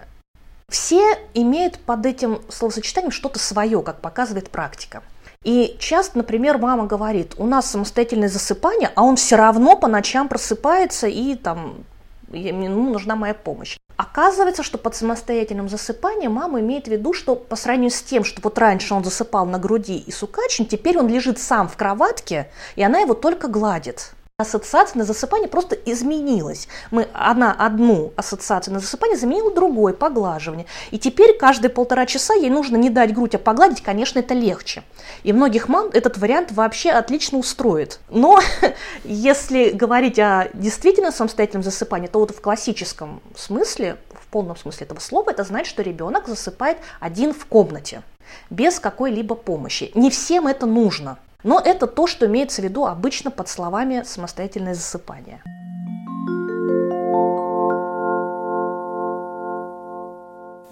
Все 0.69 1.17
имеют 1.33 1.79
под 1.79 2.05
этим 2.05 2.41
словосочетанием 2.50 3.12
что-то 3.12 3.39
свое, 3.39 3.81
как 3.81 4.01
показывает 4.01 4.50
практика. 4.50 5.03
И 5.43 5.75
часто, 5.79 6.19
например, 6.19 6.57
мама 6.57 6.86
говорит, 6.86 7.33
у 7.38 7.45
нас 7.45 7.69
самостоятельное 7.69 8.29
засыпание, 8.29 8.91
а 8.95 9.03
он 9.03 9.17
все 9.17 9.36
равно 9.36 9.75
по 9.75 9.88
ночам 9.88 10.29
просыпается 10.29 11.07
и 11.07 11.36
там 11.36 11.83
ему 12.31 12.89
нужна 12.89 13.15
моя 13.15 13.33
помощь. 13.33 13.77
Оказывается, 13.98 14.63
что 14.63 14.77
под 14.77 14.95
самостоятельным 14.95 15.69
засыпанием 15.69 16.31
мама 16.31 16.62
имеет 16.62 16.86
в 16.86 16.91
виду, 16.91 17.13
что 17.13 17.36
по 17.36 17.55
сравнению 17.55 17.91
с 17.91 18.01
тем, 18.01 18.24
что 18.24 18.41
вот 18.41 18.57
раньше 18.57 18.93
он 18.93 19.03
засыпал 19.03 19.45
на 19.45 19.60
груди 19.60 19.98
и 19.98 20.12
сукачен, 20.12 20.65
теперь 20.65 20.98
он 20.98 21.07
лежит 21.07 21.38
сам 21.38 21.67
в 21.67 21.77
кроватке, 21.77 22.50
и 22.75 22.81
она 22.81 23.00
его 23.00 23.13
только 23.13 23.48
гладит 23.48 24.13
ассоциация 24.43 25.00
на 25.00 25.05
засыпание 25.05 25.50
просто 25.50 25.75
изменилась. 25.75 26.67
Мы, 26.91 27.07
она 27.13 27.51
одну 27.51 28.13
ассоциацию 28.15 28.73
на 28.73 28.79
засыпание 28.79 29.17
заменила 29.17 29.53
другой, 29.53 29.93
поглаживание. 29.93 30.67
И 30.91 31.00
теперь 31.00 31.38
каждые 31.38 31.69
полтора 31.69 32.05
часа 32.05 32.33
ей 32.35 32.50
нужно 32.50 32.77
не 32.77 32.89
дать 32.89 33.13
грудь, 33.13 33.35
а 33.35 33.39
погладить, 33.39 33.81
конечно, 33.81 34.19
это 34.19 34.33
легче. 34.33 34.83
И 35.23 35.33
многих 35.33 35.67
мам 35.67 35.89
этот 35.91 36.17
вариант 36.17 36.51
вообще 36.51 36.91
отлично 36.91 37.38
устроит. 37.39 38.00
Но 38.09 38.39
если 39.03 39.71
говорить 39.71 40.19
о 40.19 40.50
действительно 40.53 41.12
самостоятельном 41.12 41.63
засыпании, 41.63 42.07
то 42.07 42.19
вот 42.19 42.31
в 42.31 42.41
классическом 42.41 43.21
смысле, 43.35 43.97
в 44.13 44.27
полном 44.27 44.55
смысле 44.55 44.85
этого 44.85 45.00
слова, 45.00 45.31
это 45.31 45.43
значит, 45.43 45.67
что 45.67 45.81
ребенок 45.81 46.27
засыпает 46.27 46.77
один 47.00 47.33
в 47.33 47.45
комнате 47.45 48.03
без 48.50 48.79
какой-либо 48.79 49.35
помощи. 49.35 49.91
Не 49.95 50.09
всем 50.09 50.47
это 50.47 50.65
нужно. 50.65 51.17
Но 51.43 51.59
это 51.59 51.88
то, 51.88 52.07
что 52.07 52.25
имеется 52.25 52.62
в 52.62 52.65
виду 52.65 52.85
обычно 52.85 53.29
под 53.29 53.50
словами 53.50 54.03
«самостоятельное 54.03 54.73
засыпание». 54.73 55.43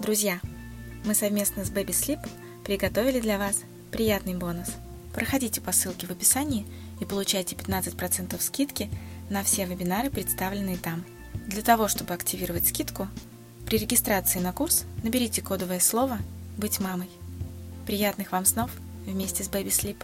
Друзья, 0.00 0.40
мы 1.04 1.14
совместно 1.14 1.64
с 1.64 1.70
Baby 1.70 1.90
Sleep 1.90 2.28
приготовили 2.64 3.20
для 3.20 3.38
вас 3.38 3.60
приятный 3.90 4.34
бонус. 4.34 4.68
Проходите 5.14 5.60
по 5.60 5.72
ссылке 5.72 6.06
в 6.06 6.10
описании 6.10 6.66
и 7.00 7.04
получайте 7.04 7.54
15% 7.54 8.40
скидки 8.40 8.90
на 9.28 9.42
все 9.42 9.64
вебинары, 9.66 10.10
представленные 10.10 10.78
там. 10.78 11.04
Для 11.46 11.62
того, 11.62 11.86
чтобы 11.88 12.14
активировать 12.14 12.66
скидку, 12.66 13.08
при 13.66 13.78
регистрации 13.78 14.38
на 14.38 14.52
курс 14.52 14.84
наберите 15.02 15.42
кодовое 15.42 15.80
слово 15.80 16.18
«Быть 16.56 16.80
мамой». 16.80 17.10
Приятных 17.86 18.32
вам 18.32 18.44
снов 18.44 18.70
вместе 19.06 19.44
с 19.44 19.48
Baby 19.48 19.68
Sleep! 19.68 19.96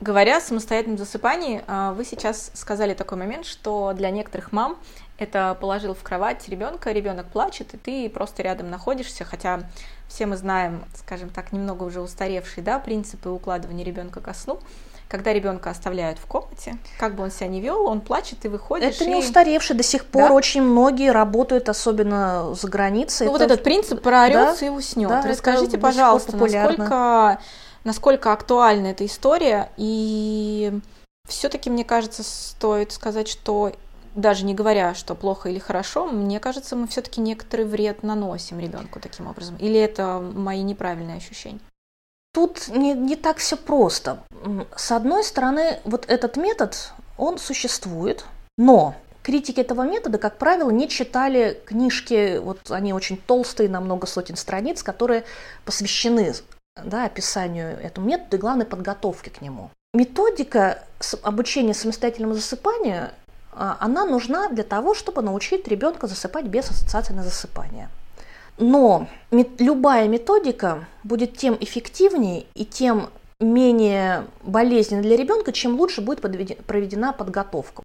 Говоря 0.00 0.36
о 0.36 0.40
самостоятельном 0.40 0.96
засыпании, 0.96 1.64
а, 1.66 1.92
вы 1.92 2.04
сейчас 2.04 2.52
сказали 2.54 2.94
такой 2.94 3.18
момент, 3.18 3.44
что 3.44 3.92
для 3.94 4.10
некоторых 4.10 4.52
мам 4.52 4.78
это 5.18 5.56
положил 5.60 5.94
в 5.94 6.02
кровать 6.04 6.48
ребенка, 6.48 6.92
ребенок 6.92 7.26
плачет, 7.26 7.74
и 7.74 7.76
ты 7.76 8.08
просто 8.08 8.44
рядом 8.44 8.70
находишься, 8.70 9.24
хотя 9.24 9.62
все 10.06 10.26
мы 10.26 10.36
знаем, 10.36 10.84
скажем 10.94 11.30
так, 11.30 11.50
немного 11.50 11.82
уже 11.82 12.00
устаревшие 12.00 12.62
да, 12.62 12.78
принципы 12.78 13.28
укладывания 13.28 13.84
ребенка 13.84 14.20
ко 14.20 14.34
сну. 14.34 14.60
Когда 15.08 15.32
ребенка 15.32 15.70
оставляют 15.70 16.18
в 16.18 16.26
комнате, 16.26 16.76
как 16.98 17.14
бы 17.14 17.24
он 17.24 17.30
себя 17.30 17.48
не 17.48 17.62
вел, 17.62 17.86
он 17.86 18.02
плачет 18.02 18.44
и 18.44 18.48
выходит. 18.48 18.94
Это 18.94 19.04
и... 19.04 19.08
не 19.08 19.16
устаревший 19.16 19.74
до 19.74 19.82
сих 19.82 20.04
пор. 20.04 20.28
Да? 20.28 20.34
Очень 20.34 20.62
многие 20.62 21.10
работают, 21.10 21.70
особенно 21.70 22.54
за 22.54 22.68
границей. 22.68 23.26
Ну, 23.26 23.34
это... 23.34 23.44
вот 23.44 23.50
этот 23.50 23.64
принцип 23.64 24.02
проорется 24.02 24.60
да? 24.60 24.66
и 24.66 24.68
уснет. 24.68 25.08
Да, 25.08 25.22
Расскажите, 25.22 25.78
пожалуйста, 25.78 26.36
насколько 26.36 27.38
насколько 27.84 28.32
актуальна 28.32 28.88
эта 28.88 29.06
история. 29.06 29.70
И 29.76 30.72
все-таки, 31.26 31.70
мне 31.70 31.84
кажется, 31.84 32.22
стоит 32.22 32.92
сказать, 32.92 33.28
что 33.28 33.72
даже 34.14 34.44
не 34.44 34.54
говоря, 34.54 34.94
что 34.94 35.14
плохо 35.14 35.48
или 35.48 35.58
хорошо, 35.58 36.06
мне 36.06 36.40
кажется, 36.40 36.76
мы 36.76 36.88
все-таки 36.88 37.20
некоторый 37.20 37.64
вред 37.64 38.02
наносим 38.02 38.58
ребенку 38.58 39.00
таким 39.00 39.26
образом. 39.26 39.56
Или 39.56 39.78
это 39.78 40.20
мои 40.20 40.62
неправильные 40.62 41.18
ощущения? 41.18 41.60
Тут 42.34 42.68
не, 42.68 42.92
не 42.92 43.16
так 43.16 43.38
все 43.38 43.56
просто. 43.56 44.22
С 44.76 44.92
одной 44.92 45.24
стороны, 45.24 45.80
вот 45.84 46.04
этот 46.08 46.36
метод, 46.36 46.92
он 47.16 47.38
существует, 47.38 48.24
но 48.56 48.94
критики 49.22 49.60
этого 49.60 49.82
метода, 49.82 50.18
как 50.18 50.38
правило, 50.38 50.70
не 50.70 50.88
читали 50.88 51.60
книжки, 51.66 52.38
вот 52.38 52.70
они 52.70 52.92
очень 52.92 53.16
толстые, 53.16 53.68
на 53.68 53.80
много 53.80 54.06
сотен 54.06 54.36
страниц, 54.36 54.82
которые 54.82 55.24
посвящены 55.64 56.34
да, 56.84 57.04
описанию 57.04 57.78
этого 57.80 58.04
метода 58.04 58.36
и 58.36 58.40
главной 58.40 58.66
подготовки 58.66 59.28
к 59.28 59.40
нему. 59.40 59.70
Методика 59.94 60.84
обучения 61.22 61.74
самостоятельному 61.74 62.34
засыпанию, 62.34 63.10
а, 63.52 63.76
она 63.80 64.04
нужна 64.04 64.48
для 64.48 64.64
того, 64.64 64.94
чтобы 64.94 65.22
научить 65.22 65.66
ребенка 65.68 66.06
засыпать 66.06 66.46
без 66.46 66.70
ассоциации 66.70 67.14
на 67.14 67.22
засыпание. 67.22 67.88
Но 68.58 69.08
любая 69.30 70.08
методика 70.08 70.86
будет 71.04 71.36
тем 71.36 71.56
эффективнее 71.60 72.46
и 72.54 72.64
тем 72.64 73.08
менее 73.40 74.26
болезненна 74.42 75.02
для 75.02 75.16
ребенка, 75.16 75.52
чем 75.52 75.78
лучше 75.78 76.00
будет 76.00 76.20
проведена 76.20 77.12
подготовка. 77.12 77.84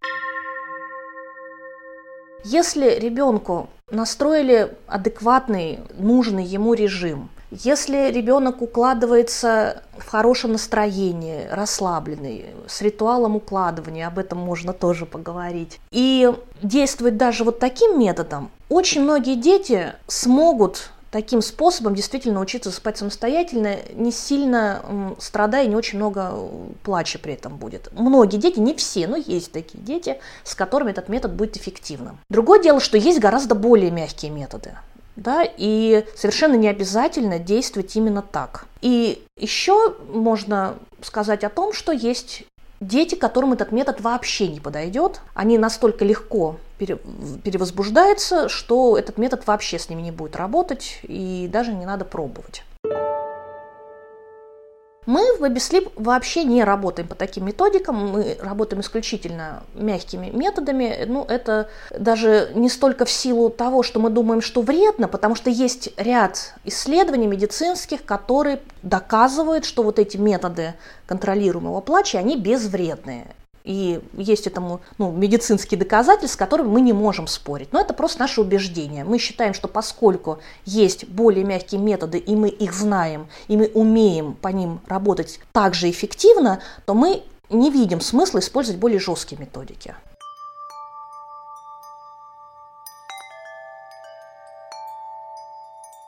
Если 2.43 2.99
ребенку 2.99 3.69
настроили 3.89 4.75
адекватный, 4.87 5.79
нужный 5.97 6.43
ему 6.43 6.73
режим, 6.73 7.29
если 7.63 8.11
ребенок 8.11 8.61
укладывается 8.61 9.83
в 9.97 10.07
хорошем 10.07 10.53
настроении, 10.53 11.47
расслабленный, 11.51 12.45
с 12.67 12.81
ритуалом 12.81 13.35
укладывания, 13.35 14.07
об 14.07 14.19
этом 14.19 14.39
можно 14.39 14.73
тоже 14.73 15.05
поговорить, 15.05 15.79
и 15.91 16.31
действует 16.61 17.17
даже 17.17 17.43
вот 17.43 17.59
таким 17.59 17.99
методом, 17.99 18.49
очень 18.69 19.03
многие 19.03 19.35
дети 19.35 19.93
смогут 20.07 20.89
таким 21.11 21.43
способом 21.43 21.93
действительно 21.93 22.39
учиться 22.39 22.71
спать 22.71 22.97
самостоятельно, 22.97 23.75
не 23.93 24.11
сильно 24.11 25.13
страдая, 25.19 25.67
не 25.67 25.75
очень 25.75 25.99
много 25.99 26.33
плача 26.81 27.19
при 27.19 27.35
этом 27.35 27.57
будет. 27.57 27.89
Многие 27.93 28.37
дети, 28.37 28.59
не 28.59 28.73
все, 28.73 29.07
но 29.07 29.15
есть 29.15 29.51
такие 29.51 29.79
дети, 29.83 30.19
с 30.43 30.55
которыми 30.55 30.89
этот 30.89 31.09
метод 31.09 31.33
будет 31.33 31.55
эффективным. 31.55 32.17
Другое 32.29 32.63
дело, 32.63 32.79
что 32.79 32.97
есть 32.97 33.19
гораздо 33.19 33.53
более 33.53 33.91
мягкие 33.91 34.31
методы 34.31 34.71
да, 35.15 35.43
и 35.45 36.05
совершенно 36.15 36.55
не 36.55 36.67
обязательно 36.67 37.39
действовать 37.39 37.95
именно 37.95 38.21
так. 38.21 38.65
И 38.81 39.23
еще 39.37 39.95
можно 40.11 40.75
сказать 41.01 41.43
о 41.43 41.49
том, 41.49 41.73
что 41.73 41.91
есть 41.91 42.43
дети, 42.79 43.15
которым 43.15 43.53
этот 43.53 43.71
метод 43.71 44.01
вообще 44.01 44.47
не 44.47 44.59
подойдет. 44.59 45.21
Они 45.33 45.57
настолько 45.57 46.05
легко 46.05 46.57
перевозбуждаются, 46.77 48.49
что 48.49 48.97
этот 48.97 49.17
метод 49.17 49.47
вообще 49.47 49.79
с 49.79 49.89
ними 49.89 50.01
не 50.01 50.11
будет 50.11 50.35
работать, 50.35 50.99
и 51.03 51.49
даже 51.51 51.73
не 51.73 51.85
надо 51.85 52.03
пробовать. 52.05 52.63
Мы 55.05 55.37
в 55.37 55.41
BabySleep 55.41 55.91
вообще 55.95 56.43
не 56.43 56.63
работаем 56.63 57.07
по 57.07 57.15
таким 57.15 57.45
методикам, 57.45 58.11
мы 58.11 58.37
работаем 58.41 58.81
исключительно 58.81 59.63
мягкими 59.73 60.29
методами. 60.29 61.05
Ну, 61.07 61.25
это 61.25 61.69
даже 61.97 62.51
не 62.55 62.69
столько 62.69 63.05
в 63.05 63.11
силу 63.11 63.49
того, 63.49 63.83
что 63.83 63.99
мы 63.99 64.09
думаем, 64.09 64.41
что 64.41 64.61
вредно, 64.61 65.07
потому 65.07 65.35
что 65.35 65.49
есть 65.49 65.89
ряд 65.97 66.53
исследований 66.63 67.27
медицинских, 67.27 68.05
которые 68.05 68.61
доказывают, 68.81 69.65
что 69.65 69.83
вот 69.83 69.99
эти 69.99 70.17
методы 70.17 70.73
контролируемого 71.05 71.81
плача, 71.81 72.19
они 72.19 72.37
безвредные. 72.37 73.27
И 73.63 74.01
есть 74.17 74.45
этому 74.45 74.81
ну, 74.97 75.11
медицинские 75.11 75.79
доказательства, 75.79 76.35
с 76.35 76.37
которыми 76.37 76.67
мы 76.67 76.81
не 76.81 76.91
можем 76.91 77.27
спорить. 77.27 77.71
Но 77.71 77.79
это 77.79 77.93
просто 77.93 78.19
наше 78.19 78.41
убеждение. 78.41 79.05
Мы 79.05 79.19
считаем, 79.19 79.53
что 79.53 79.67
поскольку 79.67 80.39
есть 80.65 81.07
более 81.07 81.45
мягкие 81.45 81.79
методы, 81.79 82.17
и 82.17 82.35
мы 82.35 82.49
их 82.49 82.73
знаем, 82.73 83.27
и 83.47 83.55
мы 83.55 83.71
умеем 83.73 84.33
по 84.33 84.49
ним 84.49 84.81
работать 84.87 85.39
так 85.53 85.73
же 85.75 85.89
эффективно, 85.89 86.61
то 86.85 86.93
мы 86.93 87.23
не 87.49 87.71
видим 87.71 88.01
смысла 88.01 88.39
использовать 88.39 88.79
более 88.79 88.99
жесткие 88.99 89.39
методики. 89.39 89.95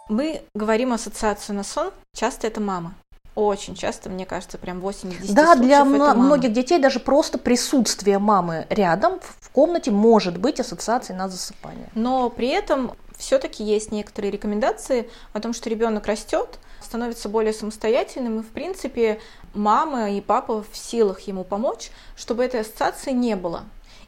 Мы 0.08 0.44
говорим 0.54 0.94
ассоциацию 0.94 1.56
на 1.56 1.64
сон, 1.64 1.92
часто 2.14 2.46
это 2.46 2.62
мама 2.62 2.94
очень 3.36 3.76
часто, 3.76 4.10
мне 4.10 4.26
кажется, 4.26 4.58
прям 4.58 4.80
8 4.80 5.12
из 5.12 5.18
10 5.18 5.36
Да, 5.36 5.56
для 5.56 5.84
многих 5.84 6.54
детей 6.54 6.80
даже 6.80 7.00
просто 7.00 7.38
присутствие 7.38 8.18
мамы 8.18 8.66
рядом 8.70 9.20
в 9.40 9.50
комнате 9.50 9.92
может 9.92 10.38
быть 10.38 10.60
ассоциацией 10.60 11.18
на 11.18 11.28
засыпание. 11.30 11.90
Но 11.94 12.30
при 12.30 12.48
этом 12.48 12.94
все-таки 13.18 13.64
есть 13.64 13.92
некоторые 13.92 14.32
рекомендации 14.32 15.10
о 15.34 15.42
том, 15.42 15.54
что 15.54 15.70
ребенок 15.70 16.06
растет, 16.06 16.60
становится 16.82 17.30
более 17.30 17.54
самостоятельным, 17.54 18.40
и, 18.40 18.44
в 18.44 18.50
принципе, 18.50 19.20
мама 19.54 20.12
и 20.12 20.22
папа 20.22 20.64
в 20.64 20.78
силах 20.78 21.22
ему 21.22 21.44
помочь, 21.44 21.92
чтобы 22.16 22.44
этой 22.44 22.62
ассоциации 22.62 23.12
не 23.12 23.36
было. 23.36 23.64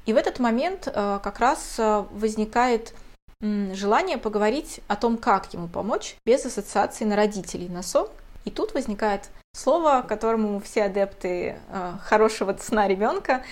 И 0.05 0.13
в 0.13 0.17
этот 0.17 0.39
момент 0.39 0.87
э, 0.87 1.19
как 1.21 1.39
раз 1.39 1.75
э, 1.77 2.05
возникает 2.11 2.93
желание 3.39 4.17
поговорить 4.17 4.79
о 4.87 4.95
том, 4.95 5.17
как 5.17 5.53
ему 5.53 5.67
помочь 5.67 6.15
без 6.25 6.43
ассоциации 6.45 7.05
на 7.05 7.15
родителей, 7.15 7.69
на 7.69 7.83
сон. 7.83 8.07
И 8.47 8.49
тут 8.49 8.73
возникает 8.73 9.29
слово, 9.51 10.05
которому 10.07 10.59
все 10.59 10.83
адепты 10.83 11.57
э, 11.69 11.93
хорошего 12.01 12.55
сна 12.59 12.87
ребенка 12.87 13.43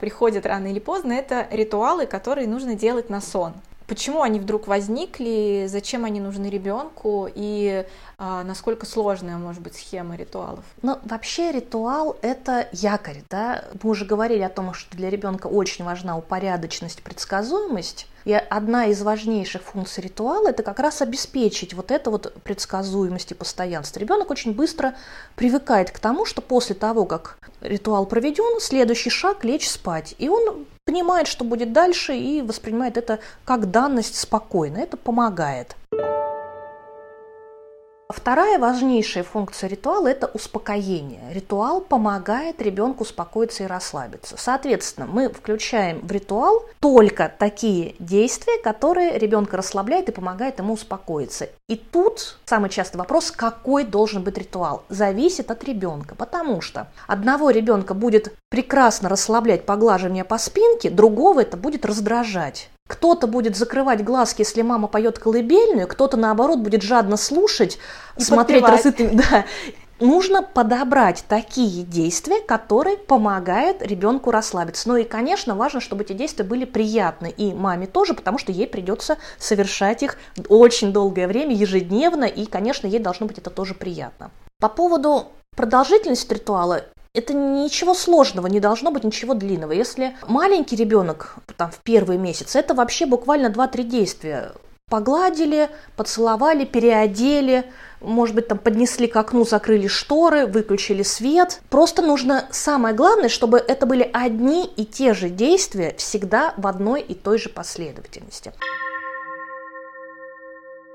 приходят 0.00 0.46
рано 0.46 0.68
или 0.68 0.78
поздно, 0.78 1.12
это 1.12 1.48
ритуалы, 1.50 2.06
которые 2.06 2.46
нужно 2.46 2.74
делать 2.74 3.10
на 3.10 3.20
сон 3.20 3.54
почему 3.86 4.22
они 4.22 4.40
вдруг 4.40 4.66
возникли, 4.66 5.66
зачем 5.68 6.04
они 6.04 6.20
нужны 6.20 6.46
ребенку 6.46 7.28
и 7.32 7.86
а, 8.18 8.42
насколько 8.44 8.86
сложная 8.86 9.36
может 9.36 9.62
быть 9.62 9.76
схема 9.76 10.16
ритуалов? 10.16 10.64
Ну, 10.82 10.98
вообще 11.04 11.52
ритуал– 11.52 12.16
это 12.22 12.68
якорь, 12.72 13.22
да. 13.30 13.64
Мы 13.82 13.90
уже 13.90 14.04
говорили 14.04 14.42
о 14.42 14.48
том, 14.48 14.74
что 14.74 14.96
для 14.96 15.10
ребенка 15.10 15.46
очень 15.46 15.84
важна 15.84 16.16
упорядоченность, 16.16 17.02
предсказуемость. 17.02 18.06
И 18.26 18.32
одна 18.32 18.86
из 18.86 19.02
важнейших 19.02 19.62
функций 19.62 20.02
ритуала– 20.02 20.48
это 20.50 20.64
как 20.64 20.80
раз 20.80 21.00
обеспечить 21.00 21.74
вот 21.74 21.92
эту 21.92 22.10
вот 22.10 22.34
предсказуемость 22.42 23.30
и 23.30 23.34
постоянство. 23.34 24.00
Ребенок 24.00 24.30
очень 24.30 24.52
быстро 24.52 24.96
привыкает 25.36 25.92
к 25.92 26.00
тому, 26.00 26.26
что 26.26 26.42
после 26.42 26.74
того, 26.74 27.04
как 27.04 27.38
ритуал 27.60 28.04
проведен, 28.04 28.60
следующий 28.60 29.10
шаг– 29.10 29.36
лечь 29.44 29.70
спать. 29.70 30.16
И 30.18 30.28
он 30.28 30.66
понимает, 30.84 31.28
что 31.28 31.44
будет 31.44 31.72
дальше, 31.72 32.16
и 32.16 32.42
воспринимает 32.42 32.96
это 32.96 33.20
как 33.44 33.70
данность 33.70 34.16
спокойно. 34.16 34.78
Это 34.78 34.96
помогает. 34.96 35.76
Вторая 38.08 38.60
важнейшая 38.60 39.24
функция 39.24 39.68
ритуала– 39.68 40.06
это 40.08 40.28
успокоение. 40.28 41.32
Ритуал 41.32 41.80
помогает 41.80 42.62
ребенку 42.62 43.02
успокоиться 43.02 43.64
и 43.64 43.66
расслабиться. 43.66 44.36
Соответственно, 44.38 45.08
мы 45.08 45.28
включаем 45.28 46.06
в 46.06 46.12
ритуал 46.12 46.64
только 46.78 47.32
такие 47.36 47.96
действия, 47.98 48.58
которые 48.62 49.18
ребенка 49.18 49.56
расслабляют 49.56 50.08
и 50.08 50.12
помогают 50.12 50.60
ему 50.60 50.74
успокоиться. 50.74 51.48
И 51.68 51.74
тут 51.74 52.38
самый 52.44 52.70
частый 52.70 52.98
вопрос, 52.98 53.32
какой 53.32 53.82
должен 53.82 54.22
быть 54.22 54.38
ритуал, 54.38 54.84
зависит 54.88 55.50
от 55.50 55.64
ребенка, 55.64 56.14
потому 56.14 56.60
что 56.60 56.86
одного 57.08 57.50
ребенка 57.50 57.92
будет 57.92 58.32
прекрасно 58.50 59.08
расслаблять 59.08 59.66
поглаживание 59.66 60.24
по 60.24 60.38
спинке, 60.38 60.90
другого 60.90 61.40
это 61.40 61.56
будет 61.56 61.84
раздражать. 61.84 62.70
Кто-то 62.86 63.26
будет 63.26 63.56
закрывать 63.56 64.04
глазки, 64.04 64.42
если 64.42 64.62
мама 64.62 64.86
поет 64.86 65.18
колыбельную, 65.18 65.88
кто-то, 65.88 66.16
наоборот, 66.16 66.60
будет 66.60 66.82
жадно 66.82 67.16
слушать, 67.16 67.78
и 68.16 68.22
смотреть 68.22 68.64
рассытыми... 68.64 69.20
Да. 69.30 69.44
Нужно 69.98 70.42
подобрать 70.42 71.24
такие 71.26 71.82
действия, 71.82 72.42
которые 72.42 72.98
помогают 72.98 73.80
ребенку 73.80 74.30
расслабиться. 74.30 74.90
Ну 74.90 74.96
и, 74.96 75.04
конечно, 75.04 75.54
важно, 75.54 75.80
чтобы 75.80 76.02
эти 76.02 76.12
действия 76.12 76.44
были 76.44 76.66
приятны 76.66 77.32
и 77.34 77.54
маме 77.54 77.86
тоже, 77.86 78.12
потому 78.12 78.36
что 78.36 78.52
ей 78.52 78.66
придется 78.66 79.16
совершать 79.38 80.02
их 80.02 80.18
очень 80.50 80.92
долгое 80.92 81.26
время, 81.26 81.54
ежедневно, 81.54 82.24
и, 82.24 82.44
конечно, 82.44 82.86
ей 82.86 82.98
должно 82.98 83.26
быть 83.26 83.38
это 83.38 83.48
тоже 83.48 83.72
приятно. 83.72 84.30
По 84.60 84.68
поводу 84.68 85.28
продолжительности 85.56 86.34
ритуала, 86.34 86.84
это 87.16 87.32
ничего 87.34 87.94
сложного, 87.94 88.46
не 88.46 88.60
должно 88.60 88.90
быть 88.90 89.04
ничего 89.04 89.34
длинного. 89.34 89.72
Если 89.72 90.16
маленький 90.28 90.76
ребенок 90.76 91.36
там, 91.56 91.70
в 91.70 91.78
первый 91.78 92.18
месяц, 92.18 92.54
это 92.54 92.74
вообще 92.74 93.06
буквально 93.06 93.48
2-3 93.48 93.82
действия. 93.84 94.52
Погладили, 94.88 95.68
поцеловали, 95.96 96.64
переодели, 96.64 97.64
может 98.00 98.36
быть, 98.36 98.46
там 98.46 98.58
поднесли 98.58 99.08
к 99.08 99.16
окну, 99.16 99.44
закрыли 99.44 99.88
шторы, 99.88 100.46
выключили 100.46 101.02
свет. 101.02 101.60
Просто 101.70 102.02
нужно, 102.02 102.46
самое 102.52 102.94
главное, 102.94 103.28
чтобы 103.28 103.58
это 103.58 103.86
были 103.86 104.08
одни 104.12 104.64
и 104.76 104.84
те 104.84 105.12
же 105.12 105.28
действия 105.28 105.94
всегда 105.98 106.54
в 106.56 106.68
одной 106.68 107.00
и 107.00 107.14
той 107.14 107.38
же 107.38 107.48
последовательности. 107.48 108.52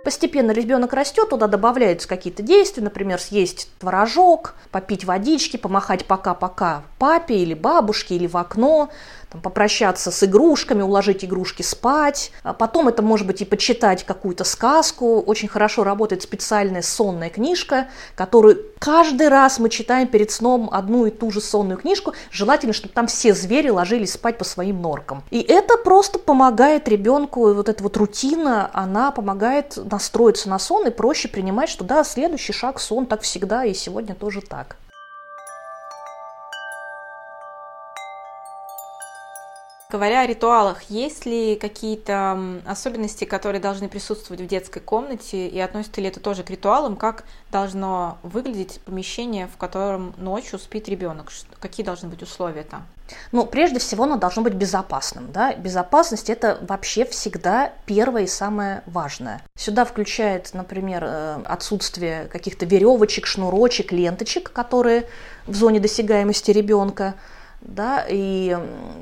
Постепенно 0.03 0.51
ребенок 0.51 0.93
растет, 0.93 1.29
туда 1.29 1.45
добавляются 1.47 2.07
какие-то 2.07 2.41
действия, 2.41 2.83
например, 2.83 3.19
съесть 3.19 3.69
творожок, 3.79 4.55
попить 4.71 5.05
водички, 5.05 5.57
помахать 5.57 6.05
пока-пока 6.05 6.83
папе 6.97 7.35
или 7.35 7.53
бабушке 7.53 8.15
или 8.15 8.25
в 8.25 8.35
окно, 8.35 8.89
там, 9.31 9.41
попрощаться 9.41 10.11
с 10.11 10.23
игрушками, 10.23 10.81
уложить 10.81 11.23
игрушки 11.23 11.61
спать. 11.61 12.31
А 12.43 12.53
потом 12.53 12.89
это 12.89 13.01
может 13.01 13.25
быть 13.25 13.41
и 13.41 13.45
почитать 13.45 14.03
какую-то 14.03 14.43
сказку. 14.43 15.21
Очень 15.21 15.47
хорошо 15.47 15.83
работает 15.83 16.21
специальная 16.21 16.81
сонная 16.81 17.29
книжка, 17.29 17.87
которую 18.15 18.61
каждый 18.79 19.29
раз 19.29 19.57
мы 19.59 19.69
читаем 19.69 20.07
перед 20.07 20.31
сном 20.31 20.69
одну 20.71 21.05
и 21.05 21.11
ту 21.11 21.31
же 21.31 21.39
сонную 21.39 21.77
книжку. 21.77 22.13
Желательно, 22.29 22.73
чтобы 22.73 22.93
там 22.93 23.07
все 23.07 23.33
звери 23.33 23.69
ложились 23.69 24.13
спать 24.13 24.37
по 24.37 24.43
своим 24.43 24.81
норкам. 24.81 25.23
И 25.31 25.39
это 25.39 25.77
просто 25.77 26.19
помогает 26.19 26.89
ребенку, 26.89 27.53
вот 27.53 27.69
эта 27.69 27.81
вот 27.81 27.95
рутина, 27.95 28.69
она 28.73 29.11
помогает 29.11 29.77
настроиться 29.89 30.49
на 30.49 30.59
сон 30.59 30.87
и 30.87 30.91
проще 30.91 31.29
принимать, 31.29 31.69
что 31.69 31.85
да, 31.85 32.03
следующий 32.03 32.53
шаг 32.53 32.79
сон 32.79 33.05
так 33.05 33.21
всегда 33.21 33.63
и 33.63 33.73
сегодня 33.73 34.13
тоже 34.13 34.41
так. 34.41 34.75
Говоря 39.91 40.21
о 40.21 40.25
ритуалах, 40.25 40.83
есть 40.83 41.25
ли 41.25 41.57
какие-то 41.57 42.61
особенности, 42.65 43.25
которые 43.25 43.59
должны 43.59 43.89
присутствовать 43.89 44.39
в 44.39 44.47
детской 44.47 44.79
комнате, 44.79 45.49
и 45.49 45.59
относится 45.59 45.99
ли 45.99 46.07
это 46.07 46.21
тоже 46.21 46.43
к 46.43 46.49
ритуалам, 46.49 46.95
как 46.95 47.25
должно 47.51 48.17
выглядеть 48.23 48.79
помещение, 48.85 49.49
в 49.53 49.57
котором 49.57 50.13
ночью 50.15 50.59
спит 50.59 50.87
ребенок, 50.87 51.29
какие 51.59 51.85
должны 51.85 52.07
быть 52.07 52.21
условия 52.23 52.63
там? 52.63 52.87
Ну, 53.33 53.45
прежде 53.45 53.79
всего, 53.79 54.05
оно 54.05 54.15
должно 54.15 54.43
быть 54.43 54.53
безопасным. 54.53 55.29
Да? 55.33 55.53
Безопасность– 55.53 56.29
это 56.29 56.57
вообще 56.61 57.03
всегда 57.03 57.73
первое 57.85 58.23
и 58.23 58.27
самое 58.27 58.83
важное. 58.85 59.41
Сюда 59.57 59.83
включает, 59.83 60.53
например, 60.53 61.03
э, 61.05 61.41
отсутствие 61.43 62.29
каких-то 62.31 62.65
веревочек, 62.65 63.25
шнурочек, 63.25 63.91
ленточек, 63.91 64.53
которые 64.53 65.09
в 65.47 65.55
зоне 65.55 65.81
досягаемости 65.81 66.51
ребенка– 66.51 67.15
да, 67.61 68.05
и 68.07 68.57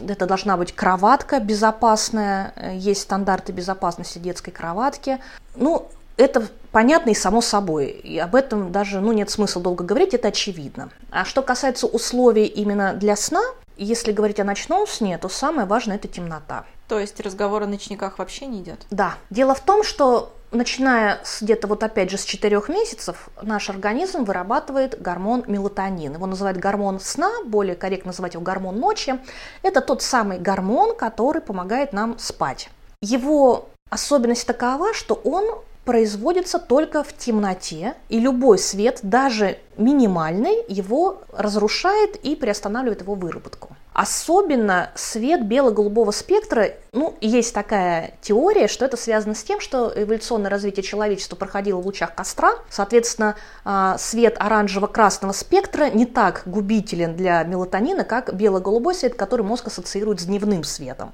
это 0.08 0.26
должна 0.26 0.58
быть 0.58 0.74
кроватка 0.74 1.40
безопасная, 1.40 2.54
есть 2.74 3.02
стандарты 3.02 3.52
безопасности 3.52 4.20
детской 4.20 4.52
кроватки. 4.52 5.20
Ну, 5.56 5.90
это 6.18 6.48
понятно 6.72 7.12
и 7.12 7.16
само 7.16 7.42
собой, 7.42 7.88
и 7.88 8.18
об 8.20 8.36
этом 8.36 8.72
даже 8.72 9.00
ну, 9.00 9.14
нет 9.14 9.30
смысла 9.30 9.62
долго 9.62 9.84
говорить, 9.84 10.14
это 10.14 10.28
очевидно. 10.28 10.90
А 11.12 11.24
что 11.26 11.42
касается 11.42 11.88
условий 11.88 12.46
именно 12.46 12.94
для 12.94 13.16
сна, 13.16 13.42
если 13.78 14.12
говорить 14.12 14.40
о 14.42 14.44
ночном 14.44 14.86
сне, 14.86 15.18
то 15.18 15.30
самое 15.30 15.66
важное– 15.66 15.96
это 15.98 16.10
темнота. 16.10 16.66
То 16.90 17.00
есть 17.00 17.20
разговор 17.22 17.64
о 17.64 17.68
ночниках 17.68 18.20
вообще 18.20 18.48
не 18.48 18.60
идет? 18.62 18.86
Да. 18.92 19.16
Дело 19.30 19.56
в 19.56 19.62
том, 19.62 19.84
что 19.84 20.34
начиная 20.52 21.20
с 21.24 21.42
где-то 21.42 21.68
вот 21.68 21.84
опять 21.84 22.10
же 22.10 22.18
с 22.18 22.26
4 22.26 22.62
месяцев 22.68 23.30
наш 23.42 23.70
организм 23.70 24.24
вырабатывает 24.24 25.02
гормон 25.02 25.44
мелатонин. 25.48 26.14
Его 26.14 26.26
называют 26.26 26.58
гормон 26.58 27.00
сна, 27.00 27.30
более 27.46 27.76
корректно 27.76 28.10
называть 28.10 28.34
его 28.34 28.44
гормон 28.44 28.80
ночи. 28.80 29.20
Это 29.62 29.82
тот 29.82 30.02
самый 30.02 30.40
гормон, 30.40 30.96
который 30.96 31.42
помогает 31.42 31.94
нам 31.94 32.18
спать. 32.20 32.70
Его 33.02 33.70
особенность 33.90 34.46
такова, 34.46 34.94
что 34.94 35.16
он 35.16 35.46
производится 35.86 36.60
только 36.60 37.04
в 37.04 37.14
темноте, 37.14 37.96
и 38.10 38.20
любой 38.20 38.60
свет, 38.60 39.00
даже 39.02 39.58
минимальный, 39.78 40.64
его 40.68 41.24
разрушает 41.32 42.16
и 42.18 42.36
приостанавливает 42.36 43.02
его 43.02 43.16
выработку. 43.16 43.76
Особенно 43.94 44.92
свет 44.96 45.46
бело-голубого 45.46 46.12
спектра, 46.12 46.74
ну, 46.94 47.16
есть 47.22 47.54
такая 47.54 48.14
теория, 48.22 48.68
что 48.68 48.86
это 48.86 48.98
связано 48.98 49.36
с 49.36 49.44
тем, 49.44 49.60
что 49.60 49.92
эволюционное 49.96 50.50
развитие 50.50 50.84
человечества 50.84 51.36
проходило 51.36 51.82
в 51.82 51.86
лучах 51.86 52.16
костра, 52.16 52.54
соответственно, 52.70 53.36
а, 53.66 53.98
свет 53.98 54.38
оранжево-красного 54.40 55.34
спектра 55.34 55.90
не 55.90 56.06
так 56.06 56.44
губителен 56.46 57.16
для 57.16 57.44
мелатонина, 57.44 58.04
как 58.04 58.34
бело-голубой 58.34 58.96
свет, 58.96 59.16
который 59.16 59.42
мозг 59.42 59.68
ассоциирует 59.68 60.22
с 60.22 60.26
дневным 60.26 60.64
светом. 60.64 61.12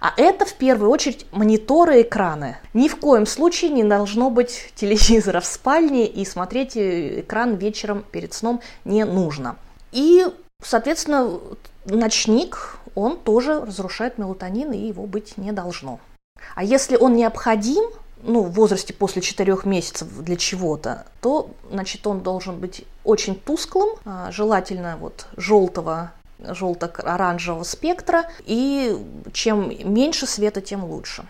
А 0.00 0.12
это 0.16 0.44
в 0.44 0.54
первую 0.54 0.90
очередь 0.90 1.26
мониторы 1.32 2.00
и 2.00 2.02
экраны. 2.02 2.58
Ни 2.74 2.88
в 2.88 2.96
коем 2.96 3.26
случае 3.26 3.70
не 3.70 3.84
должно 3.84 4.30
быть 4.30 4.72
телевизора 4.74 5.40
в 5.40 5.46
спальне, 5.46 6.06
и 6.06 6.24
смотреть 6.24 6.76
экран 6.76 7.56
вечером 7.56 8.04
перед 8.10 8.32
сном 8.32 8.60
не 8.84 9.04
нужно. 9.04 9.56
И, 9.92 10.26
соответственно, 10.62 11.40
ночник, 11.86 12.78
он 12.94 13.16
тоже 13.16 13.60
разрушает 13.60 14.18
мелатонин, 14.18 14.72
и 14.72 14.78
его 14.78 15.06
быть 15.06 15.36
не 15.36 15.52
должно. 15.52 16.00
А 16.54 16.62
если 16.62 16.96
он 16.96 17.14
необходим, 17.16 17.84
ну, 18.22 18.42
в 18.42 18.52
возрасте 18.52 18.92
после 18.92 19.22
4 19.22 19.58
месяцев 19.64 20.08
для 20.22 20.36
чего-то, 20.36 21.06
то, 21.20 21.50
значит, 21.70 22.06
он 22.06 22.20
должен 22.20 22.58
быть 22.58 22.84
очень 23.04 23.34
тусклым, 23.34 23.90
а, 24.04 24.30
желательно 24.30 24.96
вот 24.98 25.26
желтого 25.36 26.12
желто-оранжевого 26.40 27.64
спектра, 27.64 28.26
и 28.44 28.96
чем 29.32 29.70
меньше 29.92 30.26
света, 30.26 30.60
тем 30.60 30.84
лучше. 30.84 31.24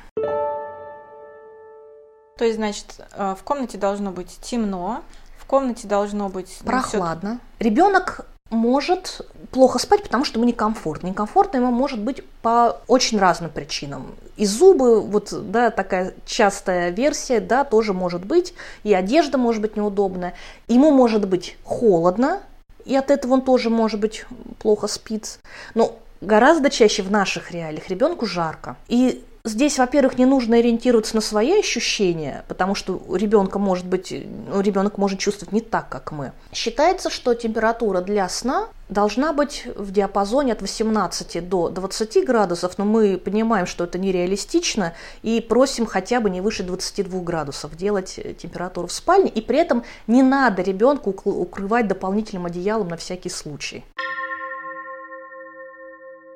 То 2.36 2.44
есть, 2.44 2.56
значит, 2.56 3.00
э, 3.12 3.34
в 3.38 3.42
комнате 3.42 3.78
должно 3.78 4.10
быть 4.12 4.38
темно, 4.42 5.02
в 5.38 5.46
комнате 5.46 5.88
должно 5.88 6.28
быть... 6.28 6.58
Ну, 6.60 6.66
Прохладно. 6.66 7.40
Ребенок 7.58 8.26
может 8.50 9.26
плохо 9.50 9.78
спать, 9.78 10.02
потому 10.02 10.24
что 10.24 10.38
ему 10.38 10.48
некомфортно. 10.48 11.08
Некомфортно 11.08 11.58
ему 11.58 11.70
может 11.70 12.00
быть 12.00 12.22
по 12.42 12.80
очень 12.86 13.18
разным 13.18 13.50
причинам. 13.50 14.14
И 14.36 14.46
зубы, 14.46 15.00
вот, 15.00 15.32
да, 15.50 15.70
такая 15.70 16.14
частая 16.24 16.90
версия, 16.90 17.40
да, 17.40 17.64
тоже 17.64 17.92
может 17.92 18.24
быть. 18.24 18.54
И 18.84 18.94
одежда 18.94 19.38
может 19.38 19.62
быть 19.62 19.76
неудобная. 19.76 20.34
Ему 20.66 20.90
может 20.90 21.28
быть 21.28 21.56
холодно, 21.64 22.40
и 22.84 22.96
от 22.96 23.10
этого 23.10 23.34
он 23.34 23.42
тоже, 23.42 23.68
может 23.68 24.00
быть, 24.00 24.24
плохо 24.60 24.86
спит. 24.86 25.40
Но 25.74 25.96
гораздо 26.20 26.70
чаще 26.70 27.02
в 27.02 27.10
наших 27.10 27.50
реалиях 27.50 27.88
ребенку 27.88 28.26
жарко. 28.26 28.76
И 28.88 29.24
Здесь, 29.44 29.78
во-первых, 29.78 30.18
не 30.18 30.26
нужно 30.26 30.56
ориентироваться 30.56 31.14
на 31.14 31.20
свои 31.20 31.58
ощущения, 31.58 32.44
потому 32.48 32.74
что 32.74 33.00
у 33.08 33.16
ребенка 33.16 33.58
может 33.58 33.86
быть, 33.86 34.12
ну, 34.48 34.60
ребенок 34.60 34.98
может 34.98 35.18
чувствовать 35.18 35.52
не 35.52 35.60
так, 35.60 35.88
как 35.88 36.12
мы. 36.12 36.32
Считается, 36.52 37.08
что 37.08 37.34
температура 37.34 38.00
для 38.00 38.28
сна 38.28 38.68
должна 38.88 39.32
быть 39.32 39.66
в 39.76 39.90
диапазоне 39.92 40.52
от 40.52 40.60
18 40.60 41.48
до 41.48 41.68
20 41.68 42.24
градусов, 42.26 42.78
но 42.78 42.84
мы 42.84 43.16
понимаем, 43.18 43.66
что 43.66 43.84
это 43.84 43.98
нереалистично, 43.98 44.94
и 45.22 45.40
просим 45.40 45.86
хотя 45.86 46.20
бы 46.20 46.30
не 46.30 46.40
выше 46.40 46.62
22 46.62 47.20
градусов 47.20 47.76
делать 47.76 48.18
температуру 48.38 48.88
в 48.88 48.92
спальне, 48.92 49.30
и 49.30 49.40
при 49.40 49.58
этом 49.58 49.84
не 50.06 50.22
надо 50.22 50.62
ребенку 50.62 51.10
укрывать 51.10 51.88
дополнительным 51.88 52.46
одеялом 52.46 52.88
на 52.88 52.96
всякий 52.96 53.30
случай. 53.30 53.84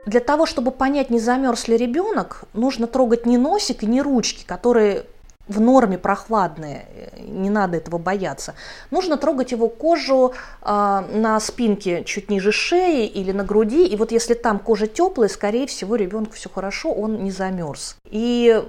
Для 0.07 0.21
того, 0.21 0.47
чтобы 0.47 0.73
понять, 0.73 1.11
не 1.11 1.21
замерз 1.21 1.69
ли 1.69 1.77
ребенок, 1.77 2.45
нужно 2.55 2.87
трогать 2.87 3.25
не 3.25 3.39
носик 3.39 3.83
и 3.83 3.87
не 3.87 4.03
ручки, 4.03 4.45
которые 4.45 5.07
в 5.49 5.61
норме 5.61 5.99
прохладные, 5.99 6.87
не 7.19 7.51
надо 7.51 7.77
этого 7.77 7.99
бояться. 7.99 8.55
Нужно 8.91 9.17
трогать 9.17 9.53
его 9.53 9.69
кожу 9.69 10.35
э, 10.63 10.67
на 10.67 11.41
спинке 11.41 12.05
чуть 12.05 12.31
ниже 12.31 12.53
шеи 12.53 13.07
или 13.07 13.33
на 13.33 13.45
груди. 13.45 13.87
И 13.87 13.97
вот 13.97 14.13
если 14.13 14.35
там 14.35 14.59
кожа 14.59 14.87
теплая, 14.87 15.29
скорее 15.29 15.67
всего, 15.67 15.97
ребенку 15.97 16.33
все 16.33 16.49
хорошо, 16.49 16.93
он 16.93 17.25
не 17.25 17.31
замерз. 17.31 17.97
И 18.07 18.63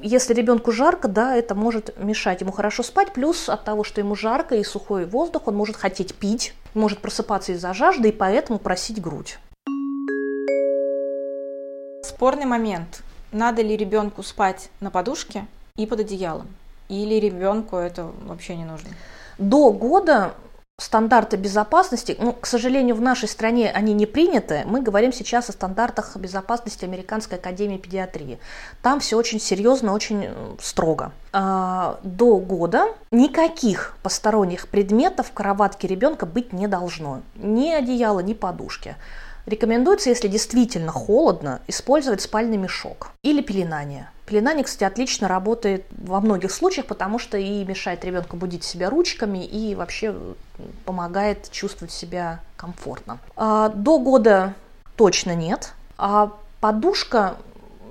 если 0.00 0.34
ребенку 0.34 0.72
жарко, 0.72 1.08
да, 1.08 1.36
это 1.36 1.54
может 1.54 1.96
мешать 1.98 2.40
ему 2.40 2.52
хорошо 2.52 2.82
спать. 2.82 3.12
Плюс 3.12 3.48
от 3.48 3.64
того, 3.64 3.84
что 3.84 4.00
ему 4.00 4.14
жарко 4.14 4.54
и 4.56 4.64
сухой 4.64 5.06
воздух, 5.06 5.42
он 5.46 5.56
может 5.56 5.76
хотеть 5.76 6.14
пить, 6.14 6.54
может 6.74 7.00
просыпаться 7.00 7.52
из-за 7.52 7.74
жажды 7.74 8.08
и 8.08 8.12
поэтому 8.12 8.58
просить 8.58 9.00
грудь. 9.00 9.38
Спорный 12.22 12.46
момент. 12.46 13.02
Надо 13.32 13.62
ли 13.62 13.76
ребенку 13.76 14.22
спать 14.22 14.70
на 14.78 14.92
подушке 14.92 15.44
и 15.74 15.86
под 15.86 15.98
одеялом? 15.98 16.46
Или 16.88 17.16
ребенку 17.16 17.74
это 17.74 18.12
вообще 18.26 18.54
не 18.54 18.64
нужно? 18.64 18.90
До 19.38 19.72
года 19.72 20.32
стандарты 20.78 21.36
безопасности, 21.36 22.16
ну, 22.20 22.32
к 22.32 22.46
сожалению, 22.46 22.94
в 22.94 23.00
нашей 23.00 23.28
стране 23.28 23.72
они 23.72 23.92
не 23.92 24.06
приняты. 24.06 24.62
Мы 24.66 24.82
говорим 24.82 25.12
сейчас 25.12 25.48
о 25.48 25.52
стандартах 25.52 26.16
безопасности 26.16 26.84
Американской 26.84 27.38
академии 27.38 27.78
педиатрии. 27.78 28.38
Там 28.82 29.00
все 29.00 29.16
очень 29.16 29.40
серьезно, 29.40 29.92
очень 29.92 30.28
строго. 30.60 31.10
А, 31.32 31.98
до 32.04 32.38
года 32.38 32.86
никаких 33.10 33.96
посторонних 34.04 34.68
предметов 34.68 35.26
в 35.26 35.32
кроватке 35.32 35.88
ребенка 35.88 36.24
быть 36.26 36.52
не 36.52 36.68
должно. 36.68 37.22
Ни 37.34 37.70
одеяла, 37.70 38.20
ни 38.20 38.32
подушки. 38.32 38.94
Рекомендуется, 39.46 40.08
если 40.08 40.28
действительно 40.28 40.92
холодно, 40.92 41.60
использовать 41.66 42.20
спальный 42.20 42.56
мешок 42.56 43.10
или 43.22 43.42
пеленание. 43.42 44.08
Пеленание, 44.26 44.64
кстати, 44.64 44.84
отлично 44.84 45.26
работает 45.26 45.84
во 45.90 46.20
многих 46.20 46.52
случаях, 46.52 46.86
потому 46.86 47.18
что 47.18 47.36
и 47.36 47.64
мешает 47.64 48.04
ребенку 48.04 48.36
будить 48.36 48.62
себя 48.62 48.88
ручками, 48.88 49.44
и 49.44 49.74
вообще 49.74 50.14
помогает 50.84 51.50
чувствовать 51.50 51.92
себя 51.92 52.40
комфортно. 52.56 53.18
А, 53.36 53.68
до 53.70 53.98
года 53.98 54.54
точно 54.96 55.34
нет. 55.34 55.72
А 55.98 56.32
подушка 56.60 57.36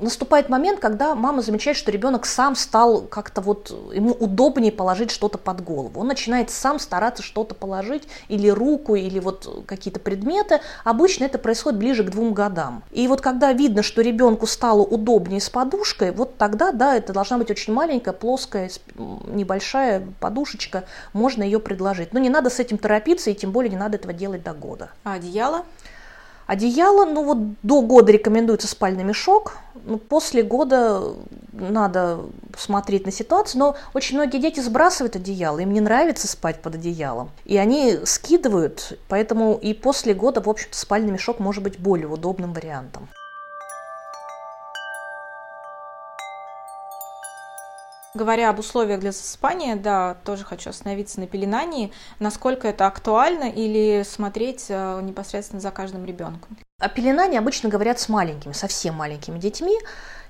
наступает 0.02 0.50
момент, 0.50 0.80
когда 0.80 1.16
мама 1.16 1.42
замечает, 1.42 1.78
что 1.78 1.92
ребенок 1.92 2.26
сам 2.26 2.56
стал 2.56 3.02
как-то 3.02 3.42
вот, 3.42 3.70
ему 3.94 4.12
удобнее 4.12 4.72
положить 4.72 5.12
что-то 5.12 5.38
под 5.38 5.64
голову. 5.64 6.00
Он 6.00 6.08
начинает 6.08 6.50
сам 6.50 6.80
стараться 6.80 7.24
что-то 7.24 7.56
положить, 7.56 8.08
или 8.28 8.50
руку, 8.50 8.96
или 8.96 9.20
вот 9.20 9.66
какие-то 9.68 10.00
предметы. 10.00 10.60
Обычно 10.84 11.26
это 11.26 11.38
происходит 11.38 11.80
ближе 11.80 12.04
к 12.04 12.10
двум 12.10 12.34
годам. 12.34 12.84
И 12.92 13.08
вот 13.08 13.22
когда 13.22 13.54
видно, 13.54 13.84
что 13.84 14.02
ребенку 14.02 14.48
стало 14.48 14.82
удобнее 14.82 15.40
с 15.40 15.50
подушкой, 15.50 16.12
вот 16.12 16.38
тогда, 16.38 16.72
да, 16.72 16.96
это 16.96 17.14
должна 17.14 17.38
быть 17.38 17.52
очень 17.52 17.74
маленькая, 17.74 18.14
плоская, 18.14 18.70
небольшая 18.98 20.08
подушечка, 20.20 20.84
можно 21.14 21.44
ее 21.44 21.60
предложить. 21.60 22.14
Но 22.14 22.20
не 22.20 22.30
надо 22.30 22.50
с 22.50 22.60
этим 22.60 22.78
торопиться, 22.78 23.30
и 23.30 23.36
тем 23.36 23.52
более 23.52 23.70
не 23.70 23.78
надо 23.78 23.98
этого 23.98 24.14
делать 24.14 24.44
до 24.44 24.54
года. 24.54 24.90
А 25.04 25.14
одеяло? 25.14 25.64
Одеяло, 26.52 27.06
ну 27.06 27.24
вот 27.24 27.38
до 27.64 27.82
года 27.82 28.12
рекомендуется 28.12 28.68
спальный 28.68 29.06
мешок, 29.06 29.54
ну, 29.86 29.98
после 29.98 30.44
года 30.44 31.14
надо 31.54 32.26
смотреть 32.58 33.06
на 33.06 33.12
ситуацию, 33.14 33.60
но 33.60 33.76
очень 33.94 34.18
многие 34.18 34.38
дети 34.38 34.60
сбрасывают 34.60 35.16
одеяло, 35.16 35.60
им 35.60 35.72
не 35.72 35.80
нравится 35.80 36.28
спать 36.28 36.62
под 36.62 36.76
одеялом, 36.76 37.32
и 37.46 37.56
они 37.56 38.00
скидывают, 38.04 39.00
поэтому 39.08 39.58
и 39.62 39.74
после 39.74 40.14
года, 40.14 40.42
в 40.42 40.50
общем-то, 40.50 40.78
спальный 40.78 41.12
мешок 41.14 41.40
может 41.40 41.64
быть 41.64 41.80
более 41.80 42.10
удобным 42.10 42.52
вариантом. 42.52 43.08
Говоря 48.14 48.50
об 48.50 48.60
условиях 48.60 49.00
для 49.00 49.14
засыпания, 49.14 49.78
да, 49.78 50.18
тоже 50.26 50.44
хочу 50.44 50.70
остановиться 50.70 51.20
на 51.22 51.28
пеленании. 51.28 51.92
Насколько 52.20 52.68
это 52.68 52.86
актуально 52.86 53.50
или 53.50 54.04
смотреть 54.04 54.66
э, 54.68 55.00
непосредственно 55.02 55.62
за 55.62 55.72
каждым 55.72 56.04
ребенком? 56.04 56.58
О 56.80 56.90
пеленании 56.90 57.38
обычно 57.38 57.70
говорят 57.70 58.02
с 58.02 58.10
маленькими, 58.10 58.52
совсем 58.52 58.96
маленькими 58.96 59.40
детьми. 59.40 59.78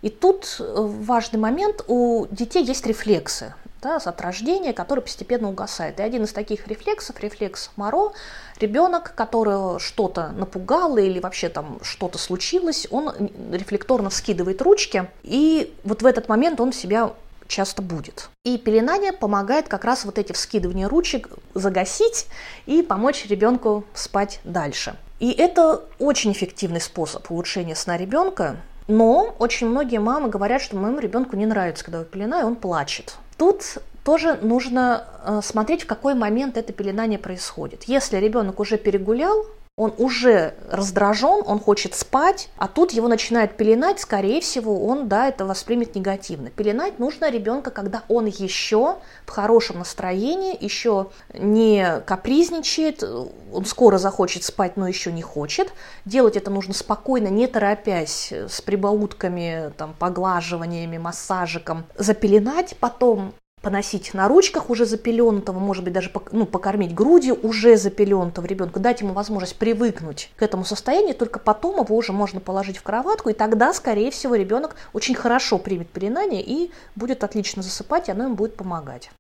И 0.04 0.10
тут 0.10 0.58
э, 0.60 0.63
важный 0.78 1.39
момент, 1.39 1.84
у 1.88 2.28
детей 2.30 2.63
есть 2.63 2.86
рефлексы 2.86 3.56
да, 3.82 3.98
от 3.98 4.22
рождения, 4.22 4.74
который 4.74 5.00
постепенно 5.00 5.50
угасает. 5.50 6.00
И 6.00 6.04
один 6.04 6.24
из 6.24 6.34
таких 6.34 6.67
рефлексов, 6.67 7.20
рефлекс 7.20 7.72
Моро, 7.78 8.12
ребенок, 8.60 9.15
которого 9.15 9.80
что-то 9.80 10.30
напугало 10.30 11.00
или 11.00 11.20
вообще 11.20 11.50
там 11.50 11.80
что-то 11.82 12.20
случилось, 12.20 12.88
он 12.91 13.12
рефлекторно 13.52 14.12
скидывает 14.12 14.62
ручки, 14.62 15.10
и 15.24 15.74
вот 15.84 16.04
в 16.04 16.06
этот 16.06 16.30
момент 16.30 16.62
он 16.62 16.74
себя 16.74 17.12
часто 17.52 17.82
будет. 17.82 18.30
И 18.44 18.58
пеленание 18.58 19.14
помогает 19.14 19.68
как 19.68 19.86
раз 19.86 20.06
вот 20.06 20.18
эти 20.18 20.32
вскидывания 20.32 20.88
ручек 20.88 21.30
загасить 21.54 22.28
и 22.66 22.82
помочь 22.82 23.26
ребенку 23.28 23.84
спать 23.94 24.40
дальше. 24.44 24.96
И 25.20 25.32
это 25.32 25.84
очень 26.00 26.32
эффективный 26.32 26.82
способ 26.82 27.30
улучшения 27.30 27.76
сна 27.76 27.98
ребенка, 27.98 28.58
но 28.88 29.36
очень 29.38 29.68
многие 29.68 30.00
мамы 30.00 30.30
говорят, 30.30 30.62
что 30.62 30.76
моему 30.76 31.00
ребенку 31.00 31.36
не 31.36 31.46
нравится, 31.46 31.86
когда 31.86 32.00
я 32.00 32.06
пеленаю, 32.06 32.48
он 32.48 32.56
плачет. 32.56 33.18
Тут 33.38 33.78
тоже 34.04 34.40
нужно 34.42 35.06
э, 35.24 35.42
смотреть, 35.44 35.84
в 35.84 35.88
какой 35.88 36.16
момент 36.16 36.58
это 36.58 36.74
пеленание 36.74 37.20
происходит. 37.20 37.84
Если 37.84 38.18
ребенок 38.18 38.60
уже 38.60 38.78
перегулял, 38.78 39.46
он 39.82 39.96
уже 39.98 40.54
раздражен, 40.70 41.42
он 41.44 41.60
хочет 41.60 41.96
спать, 41.96 42.50
а 42.58 42.68
тут 42.68 42.92
его 42.92 43.08
начинает 43.08 43.58
пеленать, 43.58 44.00
скорее 44.00 44.40
всего, 44.40 44.86
он, 44.86 45.08
да, 45.08 45.28
это 45.28 45.44
воспримет 45.44 45.96
негативно. 45.96 46.52
Пеленать 46.52 47.00
нужно 47.00 47.32
ребенка, 47.32 47.72
когда 47.72 48.04
он 48.08 48.28
еще 48.28 48.98
в 49.26 49.32
хорошем 49.32 49.80
настроении, 49.80 50.56
еще 50.64 51.10
не 51.34 52.02
капризничает, 52.06 53.04
он 53.04 53.66
скоро 53.66 53.98
захочет 53.98 54.44
спать, 54.44 54.78
но 54.78 54.88
еще 54.88 55.12
не 55.12 55.24
хочет. 55.24 55.74
Делать 56.06 56.38
это 56.38 56.52
нужно 56.52 56.76
спокойно, 56.76 57.30
не 57.30 57.48
торопясь, 57.48 58.32
с 58.32 58.62
прибаутками, 58.62 59.74
там, 59.78 59.96
поглаживаниями, 59.98 61.00
массажиком. 61.00 61.86
Запеленать, 61.98 62.76
потом 62.80 63.34
поносить 63.62 64.13
на 64.13 64.28
ручках 64.28 64.69
уже 64.69 64.86
запеленутого, 64.86 65.60
может 65.60 65.84
быть, 65.84 65.93
даже 65.93 66.12
ну, 66.32 66.45
покормить 66.45 66.93
грудью 66.93 67.38
уже 67.41 67.78
запеленутого 67.78 68.45
ребенка, 68.45 68.80
дать 68.80 69.02
ему 69.02 69.13
возможность 69.13 69.56
привыкнуть 69.56 70.32
к 70.36 70.41
этому 70.41 70.65
состоянию, 70.65 71.15
только 71.15 71.39
потом 71.39 71.84
его 71.84 71.95
уже 71.95 72.12
можно 72.12 72.39
положить 72.39 72.78
в 72.78 72.84
кроватку, 72.84 73.30
и 73.30 73.34
тогда, 73.34 73.74
скорее 73.74 74.12
всего, 74.12 74.36
ребенок 74.36 74.76
очень 74.93 75.15
хорошо 75.15 75.58
примет 75.58 75.89
пеленание 75.89 76.41
и 76.41 76.71
будет 76.95 77.24
отлично 77.24 77.62
засыпать, 77.62 78.10
и 78.10 78.12
оно 78.12 78.26
ему 78.26 78.36
будет 78.36 78.56
помогать. 78.56 79.12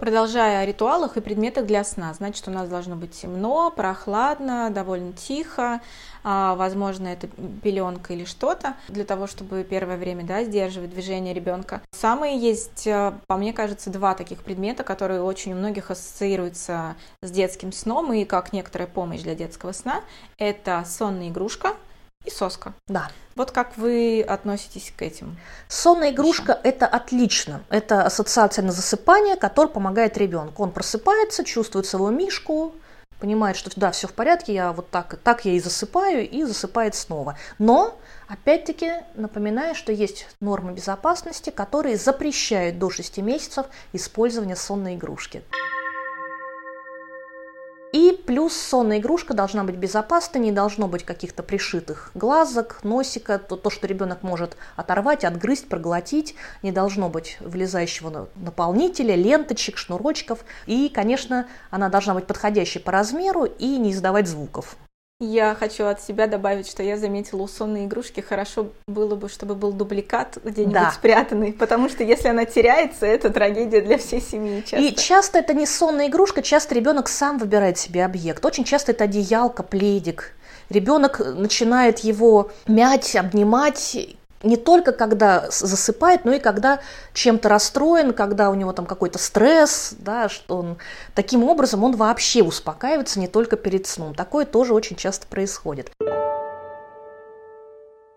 Продолжая 0.00 0.62
о 0.62 0.66
ритуалах 0.66 1.18
и 1.18 1.20
предметах 1.20 1.66
для 1.66 1.84
сна, 1.84 2.14
значит, 2.14 2.48
у 2.48 2.50
нас 2.50 2.70
должно 2.70 2.96
быть 2.96 3.10
темно, 3.12 3.70
прохладно, 3.70 4.70
довольно 4.70 5.12
тихо, 5.12 5.82
а, 6.24 6.54
возможно, 6.54 7.08
это 7.08 7.28
пеленка 7.62 8.14
или 8.14 8.24
что-то, 8.24 8.76
для 8.88 9.04
того, 9.04 9.26
чтобы 9.26 9.62
первое 9.62 9.98
время 9.98 10.24
да, 10.24 10.42
сдерживать 10.42 10.88
движение 10.88 11.34
ребенка. 11.34 11.82
Самые 11.92 12.38
есть, 12.38 12.86
э, 12.86 13.12
по 13.26 13.36
мне 13.36 13.52
кажется, 13.52 13.90
два 13.90 14.14
таких 14.14 14.38
предмета, 14.38 14.84
которые 14.84 15.20
очень 15.20 15.52
у 15.52 15.56
многих 15.56 15.90
ассоциируются 15.90 16.96
с 17.20 17.30
детским 17.30 17.70
сном 17.70 18.10
и 18.14 18.24
как 18.24 18.54
некоторая 18.54 18.88
помощь 18.88 19.20
для 19.20 19.34
детского 19.34 19.72
сна. 19.72 20.00
Это 20.38 20.82
сонная 20.86 21.28
игрушка 21.28 21.74
и 22.24 22.30
соска. 22.30 22.74
Да. 22.88 23.10
Вот 23.34 23.52
как 23.52 23.76
вы 23.76 24.22
относитесь 24.22 24.92
к 24.94 25.02
этим? 25.02 25.38
Сонная 25.68 26.10
игрушка– 26.10 26.58
это 26.64 26.86
отлично. 26.86 27.62
Это 27.70 28.04
ассоциация 28.04 28.62
на 28.62 28.72
засыпание, 28.72 29.36
которая 29.36 29.72
помогает 29.72 30.18
ребенку. 30.18 30.62
Он 30.62 30.72
просыпается, 30.72 31.44
чувствует 31.44 31.86
своего 31.86 32.10
мишку, 32.10 32.74
понимает, 33.18 33.56
что 33.56 33.70
да, 33.76 33.92
все 33.92 34.08
в 34.08 34.12
порядке, 34.12 34.52
я 34.52 34.72
вот 34.72 34.90
так, 34.90 35.18
так 35.22 35.44
я 35.44 35.52
и 35.52 35.60
засыпаю, 35.60 36.28
и 36.28 36.42
засыпает 36.44 36.94
снова. 36.94 37.38
Но, 37.58 37.98
опять-таки, 38.28 38.92
напоминаю, 39.14 39.74
что 39.74 39.92
есть 39.92 40.26
нормы 40.40 40.72
безопасности, 40.72 41.50
которые 41.50 41.96
запрещают 41.96 42.78
до 42.78 42.90
6 42.90 43.18
месяцев 43.18 43.66
использование 43.92 44.56
сонной 44.56 44.96
игрушки. 44.96 45.42
И 47.92 48.12
плюс 48.24 48.54
сонная 48.54 48.98
игрушка 48.98 49.34
должна 49.34 49.64
быть 49.64 49.74
безопасной, 49.74 50.40
не 50.40 50.52
должно 50.52 50.86
быть 50.86 51.04
каких-то 51.04 51.42
пришитых 51.42 52.12
глазок, 52.14 52.78
носика, 52.84 53.38
то, 53.38 53.56
то, 53.56 53.68
что 53.68 53.88
ребенок 53.88 54.22
может 54.22 54.56
оторвать, 54.76 55.24
отгрызть, 55.24 55.68
проглотить, 55.68 56.36
не 56.62 56.70
должно 56.70 57.08
быть 57.08 57.36
влезающего 57.40 58.28
наполнителя, 58.36 59.16
ленточек, 59.16 59.76
шнурочков. 59.76 60.44
И, 60.66 60.88
конечно, 60.88 61.48
она 61.70 61.88
должна 61.88 62.14
быть 62.14 62.26
подходящей 62.26 62.80
по 62.80 62.92
размеру 62.92 63.44
и 63.44 63.76
не 63.76 63.90
издавать 63.90 64.28
звуков. 64.28 64.76
Я 65.22 65.54
хочу 65.54 65.84
от 65.84 66.02
себя 66.02 66.26
добавить, 66.26 66.66
что 66.66 66.82
я 66.82 66.96
заметила 66.96 67.42
у 67.42 67.48
сонной 67.48 67.84
игрушки, 67.84 68.20
хорошо 68.20 68.68
было 68.86 69.16
бы, 69.16 69.28
чтобы 69.28 69.54
был 69.54 69.70
дубликат 69.70 70.38
где-нибудь 70.42 70.72
да. 70.72 70.90
спрятанный, 70.92 71.52
потому 71.52 71.90
что 71.90 72.02
если 72.02 72.28
она 72.28 72.46
теряется, 72.46 73.04
это 73.04 73.28
трагедия 73.28 73.82
для 73.82 73.98
всей 73.98 74.22
семьи. 74.22 74.62
Часто. 74.62 74.78
И 74.78 74.94
часто 74.94 75.38
это 75.40 75.52
не 75.52 75.66
сонная 75.66 76.08
игрушка, 76.08 76.40
часто 76.40 76.74
ребенок 76.74 77.08
сам 77.08 77.36
выбирает 77.36 77.76
себе 77.76 78.02
объект. 78.06 78.42
Очень 78.46 78.64
часто 78.64 78.92
это 78.92 79.04
одеялка, 79.04 79.62
пледик. 79.62 80.32
Ребенок 80.70 81.18
начинает 81.18 81.98
его 81.98 82.50
мять, 82.66 83.14
обнимать, 83.14 84.16
не 84.42 84.56
только 84.56 84.92
когда 84.92 85.50
засыпает, 85.50 86.24
но 86.24 86.32
и 86.32 86.38
когда 86.38 86.80
чем-то 87.12 87.48
расстроен, 87.48 88.12
когда 88.12 88.50
у 88.50 88.54
него 88.54 88.72
там 88.72 88.86
какой-то 88.86 89.18
стресс, 89.18 89.94
да, 89.98 90.28
что 90.28 90.56
он 90.58 90.78
таким 91.14 91.44
образом 91.44 91.84
он 91.84 91.96
вообще 91.96 92.42
успокаивается 92.42 93.20
не 93.20 93.28
только 93.28 93.56
перед 93.56 93.86
сном. 93.86 94.14
Такое 94.14 94.46
тоже 94.46 94.74
очень 94.74 94.96
часто 94.96 95.26
происходит. 95.26 95.90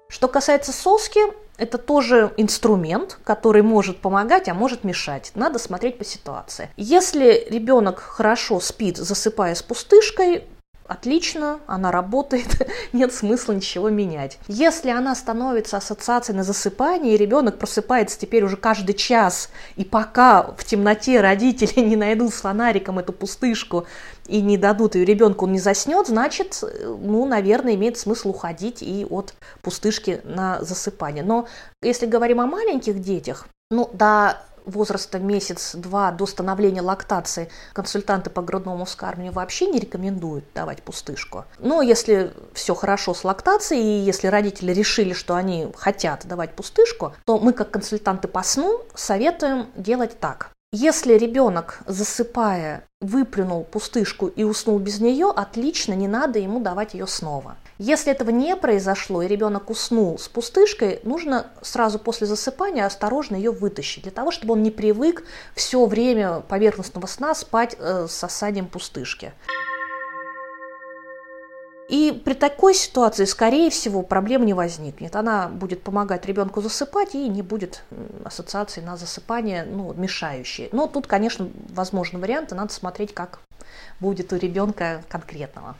Что 0.09 0.27
касается 0.27 0.71
соски, 0.71 1.19
это 1.57 1.77
тоже 1.77 2.31
инструмент, 2.37 3.17
который 3.23 3.61
может 3.61 3.99
помогать, 3.99 4.47
а 4.47 4.53
может 4.53 4.83
мешать. 4.83 5.31
Надо 5.35 5.59
смотреть 5.59 5.97
по 5.97 6.05
ситуации. 6.05 6.69
Если 6.77 7.47
ребенок 7.49 7.99
хорошо 7.99 8.59
спит, 8.59 8.97
засыпая 8.97 9.55
с 9.55 9.61
пустышкой, 9.61 10.45
отлично, 10.87 11.59
она 11.67 11.91
работает, 11.91 12.67
нет 12.93 13.13
смысла 13.13 13.53
ничего 13.53 13.89
менять. 13.89 14.37
Если 14.47 14.89
она 14.89 15.15
становится 15.15 15.77
ассоциацией 15.77 16.37
на 16.37 16.43
засыпание, 16.43 17.15
и 17.15 17.17
ребенок 17.17 17.57
просыпается 17.57 18.19
теперь 18.19 18.43
уже 18.43 18.57
каждый 18.57 18.93
час, 18.93 19.49
и 19.75 19.83
пока 19.83 20.43
в 20.57 20.63
темноте 20.63 21.21
родители 21.21 21.79
не 21.81 21.95
найдут 21.95 22.33
фонариком 22.33 22.99
эту 22.99 23.13
пустышку 23.13 23.85
и 24.27 24.41
не 24.41 24.57
дадут 24.57 24.95
ее 24.95 25.05
ребенку, 25.05 25.45
он 25.45 25.53
не 25.53 25.59
заснет, 25.59 26.07
значит, 26.07 26.63
ну, 26.83 27.25
наверное, 27.25 27.75
имеет 27.75 27.97
смысл 27.97 28.29
уходить 28.29 28.81
и 28.81 29.05
от 29.09 29.33
пустышки 29.61 30.21
на 30.23 30.61
засыпание. 30.61 31.23
Но 31.23 31.47
если 31.81 32.05
говорим 32.05 32.39
о 32.39 32.47
маленьких 32.47 32.99
детях, 32.99 33.47
ну, 33.69 33.89
до 33.93 34.37
возраста 34.65 35.19
месяц-два 35.19 36.11
до 36.11 36.25
становления 36.25 36.81
лактации 36.81 37.49
консультанты 37.73 38.29
по 38.29 38.41
грудному 38.41 38.85
вскармливанию 38.85 39.33
вообще 39.33 39.67
не 39.67 39.79
рекомендуют 39.79 40.45
давать 40.53 40.83
пустышку. 40.83 41.45
Но 41.59 41.81
если 41.81 42.33
все 42.53 42.75
хорошо 42.75 43.13
с 43.13 43.23
лактацией, 43.23 43.81
и 43.83 44.05
если 44.05 44.27
родители 44.27 44.73
решили, 44.73 45.13
что 45.13 45.35
они 45.35 45.67
хотят 45.75 46.25
давать 46.25 46.55
пустышку, 46.55 47.13
то 47.25 47.39
мы 47.39 47.53
как 47.53 47.71
консультанты 47.71 48.27
по 48.27 48.43
сну 48.43 48.81
советуем 48.95 49.67
делать 49.75 50.19
так. 50.19 50.51
Если 50.75 51.13
ребенок, 51.13 51.81
засыпая, 51.85 52.87
выплюнул 52.99 53.63
пустышку 53.63 54.25
и 54.25 54.43
уснул 54.43 54.79
без 54.79 54.99
нее, 54.99 55.29
отлично, 55.29 55.93
не 55.93 56.07
надо 56.07 56.39
ему 56.39 56.59
давать 56.59 56.95
ее 56.95 57.05
снова. 57.05 57.57
Если 57.77 58.11
этого 58.11 58.31
не 58.31 58.55
произошло 58.55 59.21
и 59.21 59.27
ребенок 59.27 59.69
уснул 59.69 60.17
с 60.17 60.27
пустышкой, 60.27 60.99
нужно 61.03 61.45
сразу 61.61 61.99
после 61.99 62.25
засыпания 62.25 62.87
осторожно 62.87 63.35
ее 63.35 63.51
вытащить, 63.51 64.01
для 64.01 64.11
того, 64.11 64.31
чтобы 64.31 64.53
он 64.53 64.63
не 64.63 64.71
привык 64.71 65.23
все 65.53 65.85
время 65.85 66.39
поверхностного 66.39 67.05
сна 67.05 67.35
спать 67.35 67.75
э, 67.77 68.07
с 68.09 68.13
сосанием 68.13 68.65
пустышки. 68.65 69.31
И 71.89 72.11
при 72.23 72.33
такой 72.33 72.73
ситуации, 72.73 73.25
скорее 73.25 73.69
всего, 73.69 74.03
проблем 74.03 74.45
не 74.45 74.53
возникнет. 74.53 75.15
Она 75.15 75.49
будет 75.49 75.83
помогать 75.83 76.25
ребенку 76.25 76.61
засыпать 76.61 77.13
и 77.13 77.27
не 77.27 77.41
будет 77.41 77.83
ассоциации 78.23 78.81
на 78.81 78.95
засыпание 78.95 79.65
ну, 79.65 79.93
мешающие. 79.93 80.69
Но 80.71 80.87
тут, 80.87 81.07
конечно, 81.07 81.49
возможны 81.69 82.19
варианты, 82.19 82.55
надо 82.55 82.73
смотреть, 82.73 83.13
как 83.13 83.39
будет 83.99 84.31
у 84.31 84.37
ребенка 84.37 85.03
конкретного. 85.09 85.75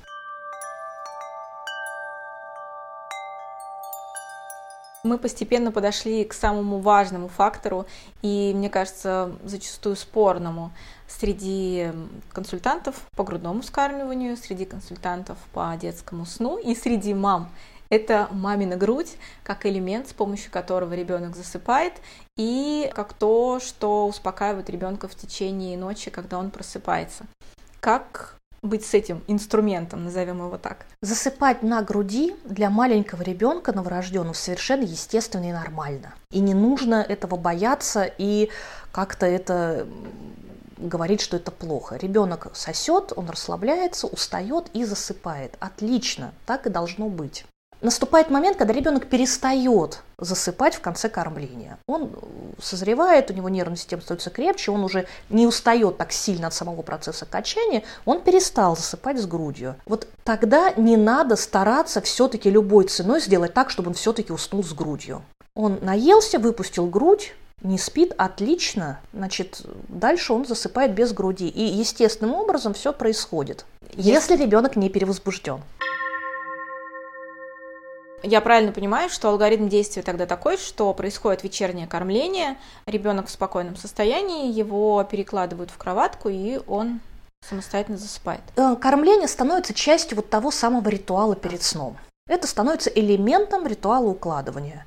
Мы 5.03 5.17
постепенно 5.17 5.71
подошли 5.73 6.23
к 6.23 6.33
самому 6.33 6.79
важному 6.79 7.27
фактору 7.27 7.85
и, 8.21 8.53
мне 8.55 8.69
кажется, 8.69 9.33
зачастую 9.43 9.97
спорному 9.97 10.71
среди 11.19 11.91
консультантов 12.31 12.95
по 13.15 13.23
грудному 13.23 13.61
вскармливанию, 13.61 14.37
среди 14.37 14.65
консультантов 14.65 15.37
по 15.53 15.75
детскому 15.79 16.25
сну 16.25 16.57
и 16.57 16.75
среди 16.75 17.13
мам. 17.13 17.49
Это 17.89 18.27
мамина 18.31 18.75
грудь 18.75 19.17
как 19.43 19.65
элемент, 19.65 20.09
с 20.09 20.13
помощью 20.13 20.51
которого 20.51 20.93
ребенок 20.93 21.35
засыпает, 21.35 21.93
и 22.37 22.91
как 22.95 23.13
то, 23.13 23.59
что 23.59 24.07
успокаивает 24.07 24.69
ребенка 24.69 25.07
в 25.07 25.15
течение 25.15 25.77
ночи, 25.77 26.09
когда 26.09 26.39
он 26.39 26.49
просыпается. 26.49 27.25
Как 27.79 28.39
быть 28.63 28.85
с 28.85 28.93
этим 28.93 29.21
инструментом, 29.27 30.05
назовем 30.05 30.37
его 30.37 30.57
так. 30.57 30.85
Засыпать 31.01 31.61
на 31.63 31.81
груди 31.83 32.33
для 32.45 32.69
маленького 32.69 33.21
ребенка 33.21 33.73
новорожденного 33.73 34.33
совершенно 34.33 34.83
естественно 34.83 35.49
и 35.49 35.51
нормально. 35.51 36.13
И 36.31 36.39
не 36.39 36.53
нужно 36.53 36.95
этого 36.95 37.35
бояться 37.35 38.09
и 38.17 38.49
как-то 38.91 39.25
это 39.25 39.85
говорить, 40.87 41.21
что 41.21 41.37
это 41.37 41.51
плохо. 41.51 41.95
Ребенок 41.95 42.47
сосет, 42.53 43.13
он 43.15 43.29
расслабляется, 43.29 44.07
устает 44.07 44.67
и 44.73 44.85
засыпает. 44.85 45.55
Отлично, 45.59 46.33
так 46.45 46.67
и 46.67 46.69
должно 46.69 47.09
быть 47.09 47.45
наступает 47.83 48.31
момент, 48.31 48.57
когда 48.57 48.73
ребенок 48.73 49.07
перестает 49.07 50.01
засыпать 50.17 50.75
в 50.75 50.81
конце 50.81 51.09
кормления. 51.09 51.77
Он 51.85 52.11
созревает, 52.59 53.29
у 53.29 53.33
него 53.33 53.49
нервная 53.49 53.75
система 53.75 54.01
становится 54.01 54.29
крепче, 54.29 54.71
он 54.71 54.83
уже 54.83 55.05
не 55.29 55.45
устает 55.45 55.97
так 55.97 56.11
сильно 56.11 56.47
от 56.47 56.53
самого 56.53 56.81
процесса 56.81 57.25
качания, 57.25 57.83
он 58.05 58.21
перестал 58.21 58.75
засыпать 58.77 59.19
с 59.19 59.25
грудью. 59.25 59.75
Вот 59.85 60.07
тогда 60.23 60.71
не 60.77 60.95
надо 60.95 61.35
стараться 61.35 62.01
все-таки 62.01 62.49
любой 62.49 62.85
ценой 62.85 63.19
сделать 63.19 63.53
так, 63.53 63.69
чтобы 63.69 63.89
он 63.89 63.95
все-таки 63.95 64.31
уснул 64.31 64.63
с 64.63 64.73
грудью. 64.73 65.21
Он 65.55 65.77
наелся, 65.81 66.39
выпустил 66.39 66.87
грудь, 66.87 67.33
не 67.63 67.77
спит, 67.77 68.13
отлично, 68.17 68.99
значит, 69.13 69.61
дальше 69.87 70.33
он 70.33 70.45
засыпает 70.45 70.93
без 70.93 71.13
груди. 71.13 71.47
И 71.47 71.63
естественным 71.63 72.35
образом 72.35 72.73
все 72.73 72.93
происходит, 72.93 73.65
если 73.95 74.35
ребенок 74.35 74.75
не 74.75 74.89
перевозбужден. 74.89 75.61
Я 78.21 78.39
правильно 78.39 78.71
понимаю, 78.71 79.09
что 79.09 79.29
алгоритм 79.29 79.67
действия 79.67 80.01
тогда 80.01 80.25
такой, 80.25 80.57
что 80.57 80.93
происходит 80.93 81.43
вечернее 81.43 81.87
кормление, 81.87 82.57
ребенок 82.85 83.27
в 83.27 83.31
спокойном 83.31 83.75
состоянии, 83.75 84.51
его 84.51 85.03
перекладывают 85.03 85.71
в 85.71 85.77
кроватку, 85.77 86.29
и 86.29 86.61
он 86.67 87.01
самостоятельно 87.49 87.97
засыпает. 87.97 88.41
Э, 88.55 88.77
кормление 88.77 89.27
становится 89.27 89.73
частью 89.73 90.15
вот 90.15 90.29
того 90.29 90.51
самого 90.51 90.87
ритуала 90.87 91.35
перед 91.35 91.63
сном. 91.63 91.97
Это 92.27 92.47
становится 92.47 92.89
элементом 92.89 93.67
ритуала 93.67 94.07
укладывания. 94.07 94.85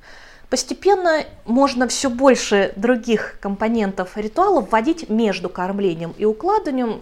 Постепенно 0.49 1.25
можно 1.45 1.87
все 1.87 2.09
больше 2.09 2.71
других 2.77 3.37
компонентов 3.41 4.15
ритуала 4.15 4.61
вводить 4.61 5.09
между 5.09 5.49
кормлением 5.49 6.13
и 6.17 6.23
укладыванием. 6.23 7.01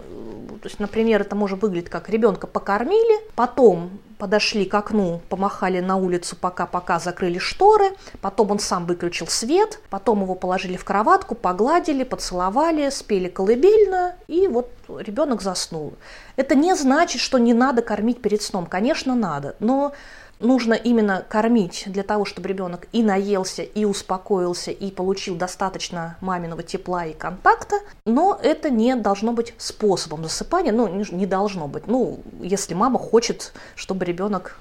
То 0.60 0.68
есть, 0.68 0.80
например, 0.80 1.20
это 1.20 1.36
может 1.36 1.62
выглядеть 1.62 1.90
как 1.90 2.08
ребенка 2.08 2.48
покормили, 2.48 3.20
потом 3.36 4.00
подошли 4.18 4.64
к 4.64 4.74
окну, 4.74 5.20
помахали 5.28 5.80
на 5.80 5.96
улицу, 5.96 6.36
пока-пока 6.36 6.98
закрыли 6.98 7.38
шторы, 7.38 7.90
потом 8.20 8.50
он 8.50 8.58
сам 8.58 8.86
выключил 8.86 9.26
свет, 9.28 9.78
потом 9.90 10.22
его 10.22 10.34
положили 10.34 10.76
в 10.76 10.84
кроватку, 10.84 11.34
погладили, 11.34 12.02
поцеловали, 12.02 12.90
спели 12.90 13.28
колыбельно, 13.28 14.16
и 14.26 14.48
вот 14.48 14.70
ребенок 14.88 15.42
заснул. 15.42 15.94
Это 16.36 16.54
не 16.54 16.74
значит, 16.74 17.20
что 17.20 17.38
не 17.38 17.54
надо 17.54 17.82
кормить 17.82 18.20
перед 18.20 18.42
сном, 18.42 18.66
конечно, 18.66 19.14
надо, 19.14 19.54
но 19.60 19.92
нужно 20.40 20.74
именно 20.74 21.24
кормить 21.28 21.84
для 21.86 22.02
того, 22.02 22.24
чтобы 22.24 22.48
ребенок 22.48 22.88
и 22.92 23.02
наелся, 23.02 23.62
и 23.62 23.84
успокоился, 23.84 24.70
и 24.70 24.90
получил 24.90 25.36
достаточно 25.36 26.16
маминого 26.20 26.62
тепла 26.62 27.06
и 27.06 27.12
контакта, 27.12 27.76
но 28.04 28.38
это 28.42 28.70
не 28.70 28.94
должно 28.96 29.32
быть 29.32 29.54
способом 29.58 30.24
засыпания, 30.24 30.72
ну, 30.72 30.88
не 30.88 31.26
должно 31.26 31.68
быть. 31.68 31.86
Ну, 31.86 32.20
если 32.40 32.74
мама 32.74 32.98
хочет, 32.98 33.52
чтобы 33.74 34.04
ребенок 34.04 34.58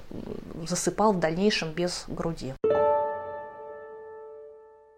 засыпал 0.67 1.13
в 1.13 1.19
дальнейшем 1.19 1.71
без 1.71 2.05
груди. 2.07 2.53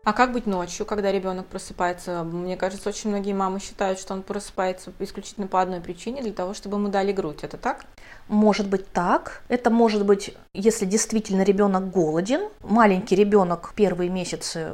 А 0.07 0.13
как 0.13 0.31
быть 0.31 0.47
ночью, 0.47 0.85
когда 0.85 1.11
ребенок 1.11 1.47
просыпается? 1.47 2.23
Мне 2.23 2.55
кажется, 2.55 2.87
очень 2.87 3.09
многие 3.09 3.33
мамы 3.33 3.59
считают, 3.59 3.99
что 3.99 4.13
он 4.13 4.23
просыпается 4.23 4.93
исключительно 4.99 5.47
по 5.47 5.61
одной 5.61 5.81
причине, 5.81 6.21
для 6.21 6.31
того, 6.31 6.53
чтобы 6.53 6.77
ему 6.77 6.87
дали 6.87 7.11
грудь. 7.11 7.39
Это 7.41 7.57
так? 7.57 7.83
Может 8.29 8.69
быть 8.69 8.89
так. 8.93 9.41
Это 9.49 9.69
может 9.69 10.05
быть, 10.05 10.33
если 10.53 10.85
действительно 10.85 11.41
ребенок 11.41 11.91
голоден. 11.91 12.47
Маленький 12.61 13.17
ребенок 13.17 13.73
первые 13.75 14.09
месяцы, 14.09 14.71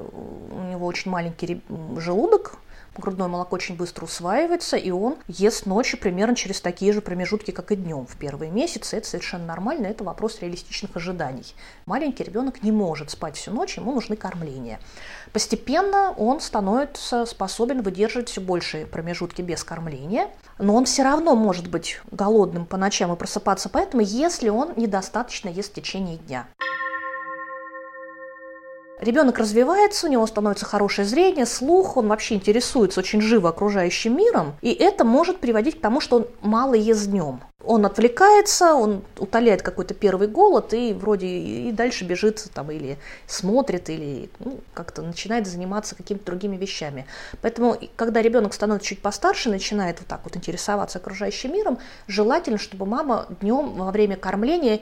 у 0.51 0.61
него 0.69 0.85
очень 0.85 1.09
маленький 1.09 1.63
желудок, 1.97 2.57
грудное 2.97 3.27
молоко 3.27 3.55
очень 3.55 3.75
быстро 3.75 4.05
усваивается, 4.05 4.77
и 4.77 4.91
он 4.91 5.17
ест 5.27 5.65
ночью 5.65 5.99
примерно 5.99 6.35
через 6.35 6.61
такие 6.61 6.93
же 6.93 7.01
промежутки, 7.01 7.51
как 7.51 7.71
и 7.71 7.75
днем 7.75 8.05
в 8.05 8.15
первые 8.17 8.51
месяцы. 8.51 8.97
Это 8.97 9.07
совершенно 9.07 9.45
нормально, 9.45 9.87
это 9.87 10.03
вопрос 10.03 10.39
реалистичных 10.41 10.95
ожиданий. 10.95 11.55
Маленький 11.85 12.23
ребенок 12.23 12.63
не 12.63 12.71
может 12.71 13.09
спать 13.09 13.35
всю 13.35 13.51
ночь, 13.51 13.77
ему 13.77 13.93
нужны 13.93 14.15
кормления. 14.15 14.79
Постепенно 15.31 16.13
он 16.17 16.41
становится 16.41 17.25
способен 17.25 17.81
выдерживать 17.81 18.29
все 18.29 18.41
большие 18.41 18.85
промежутки 18.85 19.41
без 19.41 19.63
кормления, 19.63 20.29
но 20.59 20.75
он 20.75 20.85
все 20.85 21.03
равно 21.03 21.35
может 21.35 21.69
быть 21.69 21.99
голодным 22.11 22.65
по 22.65 22.77
ночам 22.77 23.13
и 23.13 23.15
просыпаться 23.15 23.69
поэтому, 23.69 24.03
если 24.03 24.49
он 24.49 24.73
недостаточно 24.75 25.49
ест 25.49 25.71
в 25.71 25.75
течение 25.75 26.17
дня. 26.17 26.47
Ребенок 29.03 29.37
развивается, 29.37 30.07
у 30.07 30.09
него 30.09 30.25
становится 30.25 30.65
хорошее 30.65 31.05
зрение, 31.05 31.45
слух, 31.45 31.97
он 31.97 32.07
вообще 32.07 32.35
интересуется 32.35 33.01
очень 33.01 33.19
живо 33.19 33.49
окружающим 33.49 34.15
миром, 34.15 34.55
и 34.61 34.71
это 34.71 35.03
может 35.03 35.39
приводить 35.39 35.77
к 35.77 35.81
тому, 35.81 35.99
что 35.99 36.15
он 36.15 36.27
мало 36.41 36.73
ест 36.73 37.07
днем. 37.07 37.41
Он 37.65 37.85
отвлекается, 37.85 38.75
он 38.75 39.03
утоляет 39.17 39.61
какой-то 39.61 39.93
первый 39.93 40.29
голод 40.29 40.73
и 40.73 40.93
вроде 40.93 41.27
и 41.27 41.71
дальше 41.73 42.05
бежит 42.05 42.45
там 42.53 42.71
или 42.71 42.97
смотрит, 43.27 43.89
или 43.89 44.29
ну, 44.39 44.59
как-то 44.73 45.01
начинает 45.01 45.47
заниматься 45.47 45.95
какими-то 45.95 46.25
другими 46.25 46.55
вещами. 46.55 47.05
Поэтому, 47.41 47.77
когда 47.97 48.21
ребенок 48.21 48.53
становится 48.53 48.87
чуть 48.87 49.01
постарше, 49.01 49.49
начинает 49.49 49.99
вот 49.99 50.07
так 50.07 50.21
вот 50.23 50.37
интересоваться 50.37 50.99
окружающим 50.99 51.53
миром, 51.53 51.79
желательно, 52.07 52.57
чтобы 52.57 52.85
мама 52.85 53.27
днем 53.41 53.73
во 53.75 53.91
время 53.91 54.15
кормления 54.15 54.79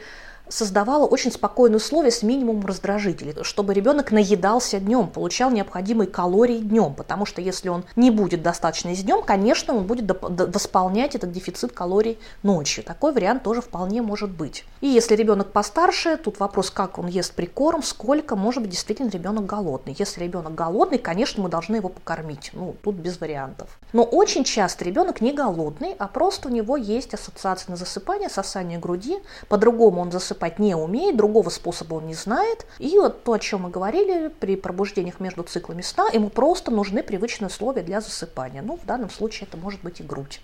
создавала 0.51 1.05
очень 1.05 1.31
спокойные 1.31 1.77
условия 1.77 2.11
с 2.11 2.23
минимумом 2.23 2.65
раздражителей, 2.65 3.33
чтобы 3.43 3.73
ребенок 3.73 4.11
наедался 4.11 4.79
днем, 4.79 5.07
получал 5.07 5.49
необходимые 5.49 6.07
калории 6.07 6.57
днем, 6.57 6.93
потому 6.93 7.25
что 7.25 7.41
если 7.41 7.69
он 7.69 7.83
не 7.95 8.11
будет 8.11 8.43
достаточно 8.43 8.89
есть 8.89 9.05
днем, 9.05 9.23
конечно, 9.23 9.73
он 9.73 9.87
будет 9.87 10.11
восполнять 10.21 11.15
этот 11.15 11.31
дефицит 11.31 11.71
калорий 11.71 12.19
ночью. 12.43 12.83
Такой 12.83 13.13
вариант 13.13 13.43
тоже 13.43 13.61
вполне 13.61 14.01
может 14.01 14.29
быть. 14.29 14.65
И 14.81 14.87
если 14.87 15.15
ребенок 15.15 15.51
постарше, 15.51 16.17
тут 16.17 16.39
вопрос, 16.39 16.69
как 16.69 16.97
он 16.97 17.07
ест 17.07 17.33
прикорм, 17.33 17.81
сколько, 17.83 18.35
может 18.35 18.61
быть, 18.61 18.71
действительно 18.71 19.09
ребенок 19.09 19.45
голодный. 19.45 19.95
Если 19.97 20.23
ребенок 20.23 20.53
голодный, 20.53 20.97
конечно, 20.97 21.41
мы 21.41 21.49
должны 21.49 21.77
его 21.77 21.89
покормить. 21.89 22.51
Ну, 22.53 22.75
тут 22.83 22.95
без 22.95 23.21
вариантов. 23.21 23.79
Но 23.93 24.03
очень 24.03 24.43
часто 24.43 24.83
ребенок 24.83 25.21
не 25.21 25.31
голодный, 25.31 25.95
а 25.97 26.07
просто 26.07 26.49
у 26.49 26.51
него 26.51 26.75
есть 26.77 27.13
ассоциация 27.13 27.71
на 27.71 27.77
засыпание, 27.77 28.29
сосание 28.29 28.79
груди, 28.79 29.19
по-другому 29.47 30.01
он 30.01 30.11
засыпает 30.11 30.40
засыпать 30.41 30.59
не 30.59 30.75
умеет, 30.75 31.17
другого 31.17 31.49
способа 31.49 31.95
он 31.95 32.07
не 32.07 32.13
знает. 32.13 32.65
И 32.79 32.97
вот 32.97 33.23
то, 33.23 33.33
о 33.33 33.39
чем 33.39 33.61
мы 33.61 33.69
говорили 33.69 34.29
при 34.39 34.55
пробуждениях 34.55 35.19
между 35.19 35.43
циклами 35.43 35.81
сна, 35.81 36.07
ему 36.13 36.29
просто 36.29 36.71
нужны 36.71 37.03
привычные 37.03 37.47
условия 37.47 37.83
для 37.83 38.01
засыпания. 38.01 38.61
Ну, 38.61 38.77
в 38.77 38.85
данном 38.85 39.09
случае 39.09 39.47
это 39.47 39.57
может 39.57 39.81
быть 39.81 39.99
и 39.99 40.03
грудь. 40.03 40.41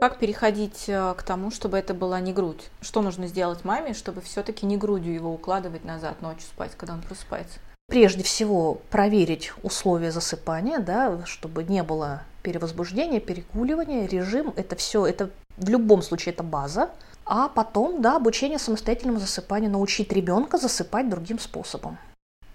Как 0.00 0.18
переходить 0.18 0.84
э, 0.88 1.14
к 1.14 1.22
тому, 1.22 1.50
чтобы 1.50 1.76
это 1.76 1.92
была 1.92 2.20
не 2.20 2.32
грудь? 2.32 2.70
Что 2.80 3.02
нужно 3.02 3.26
сделать 3.26 3.64
маме, 3.64 3.92
чтобы 3.92 4.22
все-таки 4.22 4.64
не 4.64 4.78
грудью 4.78 5.12
его 5.12 5.32
укладывать 5.32 5.84
назад 5.84 6.22
ночью 6.22 6.42
спать, 6.42 6.72
когда 6.76 6.94
он 6.94 7.02
просыпается? 7.02 7.58
Прежде 7.86 8.22
всего 8.22 8.80
проверить 8.90 9.52
условия 9.62 10.10
засыпания, 10.10 10.78
да, 10.78 11.20
чтобы 11.26 11.64
не 11.64 11.82
было 11.82 12.22
перевозбуждения, 12.42 13.20
перекуливания, 13.20 14.06
режим. 14.06 14.54
Это 14.56 14.74
все, 14.74 15.04
это 15.04 15.28
в 15.58 15.68
любом 15.68 16.00
случае 16.00 16.32
это 16.32 16.42
база 16.42 16.90
а 17.24 17.48
потом, 17.48 18.02
да, 18.02 18.16
обучение 18.16 18.58
самостоятельному 18.58 19.18
засыпанию, 19.18 19.70
научить 19.70 20.12
ребенка 20.12 20.58
засыпать 20.58 21.08
другим 21.08 21.38
способом. 21.38 21.98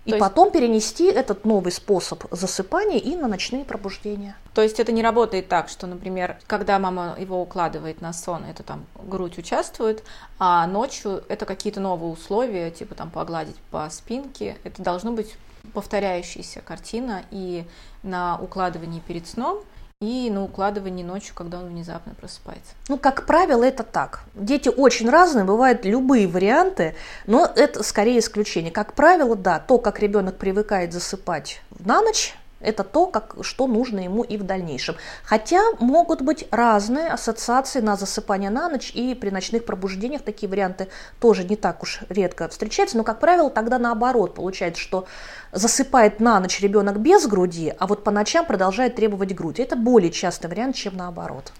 И 0.05 0.11
То 0.11 0.19
потом 0.19 0.45
есть... 0.45 0.53
перенести 0.53 1.05
этот 1.05 1.45
новый 1.45 1.71
способ 1.71 2.25
засыпания 2.29 2.99
и 2.99 3.15
на 3.15 3.27
ночные 3.27 3.65
пробуждения. 3.65 4.35
То 4.53 4.61
есть 4.61 4.79
это 4.79 4.91
не 4.91 5.01
работает 5.01 5.47
так, 5.47 5.67
что, 5.67 5.87
например, 5.87 6.37
когда 6.45 6.77
мама 6.77 7.15
его 7.17 7.41
укладывает 7.41 8.01
на 8.01 8.13
сон, 8.13 8.45
это 8.45 8.61
там 8.61 8.85
грудь 9.03 9.39
участвует, 9.39 10.03
а 10.37 10.67
ночью 10.67 11.23
это 11.27 11.45
какие-то 11.45 11.79
новые 11.79 12.11
условия, 12.11 12.69
типа 12.69 12.93
там 12.93 13.09
погладить 13.09 13.57
по 13.71 13.89
спинке. 13.89 14.57
Это 14.63 14.83
должно 14.83 15.11
быть 15.11 15.35
повторяющаяся 15.73 16.61
картина 16.61 17.23
и 17.31 17.65
на 18.03 18.37
укладывании 18.39 18.99
перед 18.99 19.27
сном– 19.27 19.63
и 20.01 20.29
на 20.29 20.43
укладывание 20.43 21.05
ночью, 21.05 21.33
когда 21.35 21.59
он 21.59 21.69
внезапно 21.69 22.13
просыпается. 22.13 22.73
Ну, 22.89 22.97
как 22.97 23.25
правило, 23.25 23.63
это 23.63 23.83
так. 23.83 24.23
Дети 24.33 24.67
очень 24.67 25.09
разные, 25.09 25.45
бывают 25.45 25.85
любые 25.85 26.27
варианты, 26.27 26.95
но 27.25 27.49
это 27.55 27.81
скорее 27.81 28.19
исключение. 28.19 28.71
Как 28.71 28.93
правило, 28.93 29.35
да, 29.35 29.59
то, 29.59 29.77
как 29.77 29.99
ребенок 29.99 30.37
привыкает 30.37 30.91
засыпать 30.91 31.61
на 31.79 32.01
ночь, 32.01 32.35
это 32.59 32.83
то, 32.83 33.07
как, 33.07 33.35
что 33.41 33.67
нужно 33.67 33.99
ему 33.99 34.23
и 34.23 34.37
в 34.37 34.43
дальнейшем. 34.43 34.95
Хотя 35.23 35.61
могут 35.79 36.21
быть 36.21 36.47
разные 36.51 37.07
ассоциации 37.07 37.79
на 37.79 37.95
засыпание 37.95 38.49
на 38.49 38.69
ночь, 38.69 38.91
и 38.93 39.13
при 39.15 39.29
ночных 39.29 39.65
пробуждениях 39.65 40.21
такие 40.21 40.49
варианты 40.49 40.87
тоже 41.19 41.43
не 41.43 41.55
так 41.55 41.83
уж 41.83 42.01
редко 42.09 42.47
встречаются, 42.49 42.97
но, 42.97 43.03
как 43.03 43.19
правило, 43.19 43.49
тогда 43.49 43.79
наоборот 43.79 44.35
получается, 44.35 44.81
что 44.81 45.05
засыпает 45.51 46.19
на 46.19 46.39
ночь 46.39 46.59
ребенок 46.61 46.99
без 46.99 47.27
груди, 47.27 47.73
а 47.77 47.87
вот 47.87 48.03
по 48.03 48.11
ночам 48.11 48.45
продолжает 48.45 48.95
требовать 48.95 49.33
грудь. 49.33 49.59
Это 49.59 49.75
более 49.75 50.11
частый 50.11 50.49
вариант, 50.49 50.75
чем 50.75 50.97
наоборот. 50.97 51.51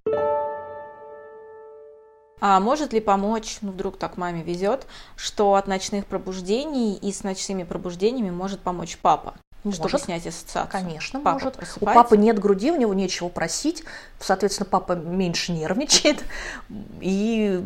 А 2.41 2.59
может 2.59 2.93
ли 2.93 2.99
помочь, 2.99 3.57
ну 3.61 3.71
вдруг 3.71 3.97
так 3.97 4.17
маме 4.17 4.43
везет, 4.43 4.85
что 5.15 5.55
от 5.55 5.67
ночных 5.67 6.05
пробуждений 6.05 6.95
и 6.95 7.11
с 7.11 7.23
ночными 7.23 7.63
пробуждениями 7.63 8.29
может 8.29 8.59
помочь 8.59 8.97
папа? 9.01 9.35
Может, 9.65 9.79
чтобы 9.79 9.99
снять 9.99 10.27
ассоциацию. 10.27 10.71
Конечно, 10.71 11.19
папа 11.19 11.39
может. 11.39 11.57
У 11.81 11.85
папы 11.85 12.17
нет 12.17 12.39
груди, 12.39 12.71
у 12.71 12.77
него 12.77 12.93
нечего 12.93 13.29
просить, 13.29 13.83
соответственно, 14.19 14.67
папа 14.69 14.93
меньше 14.93 15.51
нервничает. 15.51 16.23
И 17.01 17.59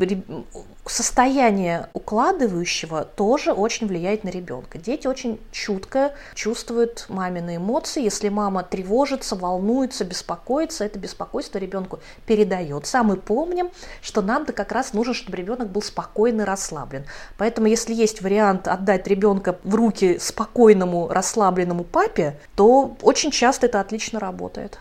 состояние 0.86 1.90
укладывающего 1.94 3.06
тоже 3.06 3.52
очень 3.52 3.88
влияет 3.88 4.24
на 4.24 4.30
ребенка. 4.30 4.78
Дети 4.78 5.08
очень 5.08 5.40
чутко 5.52 6.14
чувствуют 6.34 7.06
мамины 7.10 7.58
эмоции. 7.58 8.04
Если 8.04 8.30
мама 8.30 8.64
тревожится, 8.64 9.36
волнуется, 9.36 10.04
беспокоится, 10.06 10.86
это 10.86 10.98
беспокойство 11.00 11.58
ребенку 11.58 12.00
передается. 12.26 13.00
А 13.00 13.04
мы 13.04 13.18
помним, 13.18 13.70
что 14.02 14.22
нам-то 14.22 14.54
как 14.54 14.72
раз 14.72 14.94
нужно, 14.94 15.14
чтобы 15.14 15.38
ребенок 15.38 15.70
был 15.70 15.82
спокойный, 15.82 16.44
расслаблен. 16.44 17.06
Поэтому, 17.38 17.68
если 17.68 17.94
есть 17.94 18.22
вариант 18.22 18.68
отдать 18.68 19.08
ребенка 19.08 19.60
в 19.64 19.76
руки 19.76 20.18
спокойному, 20.20 21.08
расслабленному 21.10 21.84
папе, 21.84 22.40
то 22.56 22.98
очень 23.02 23.32
часто 23.32 23.68
это 23.68 23.80
отлично 23.80 24.20
работает. 24.20 24.80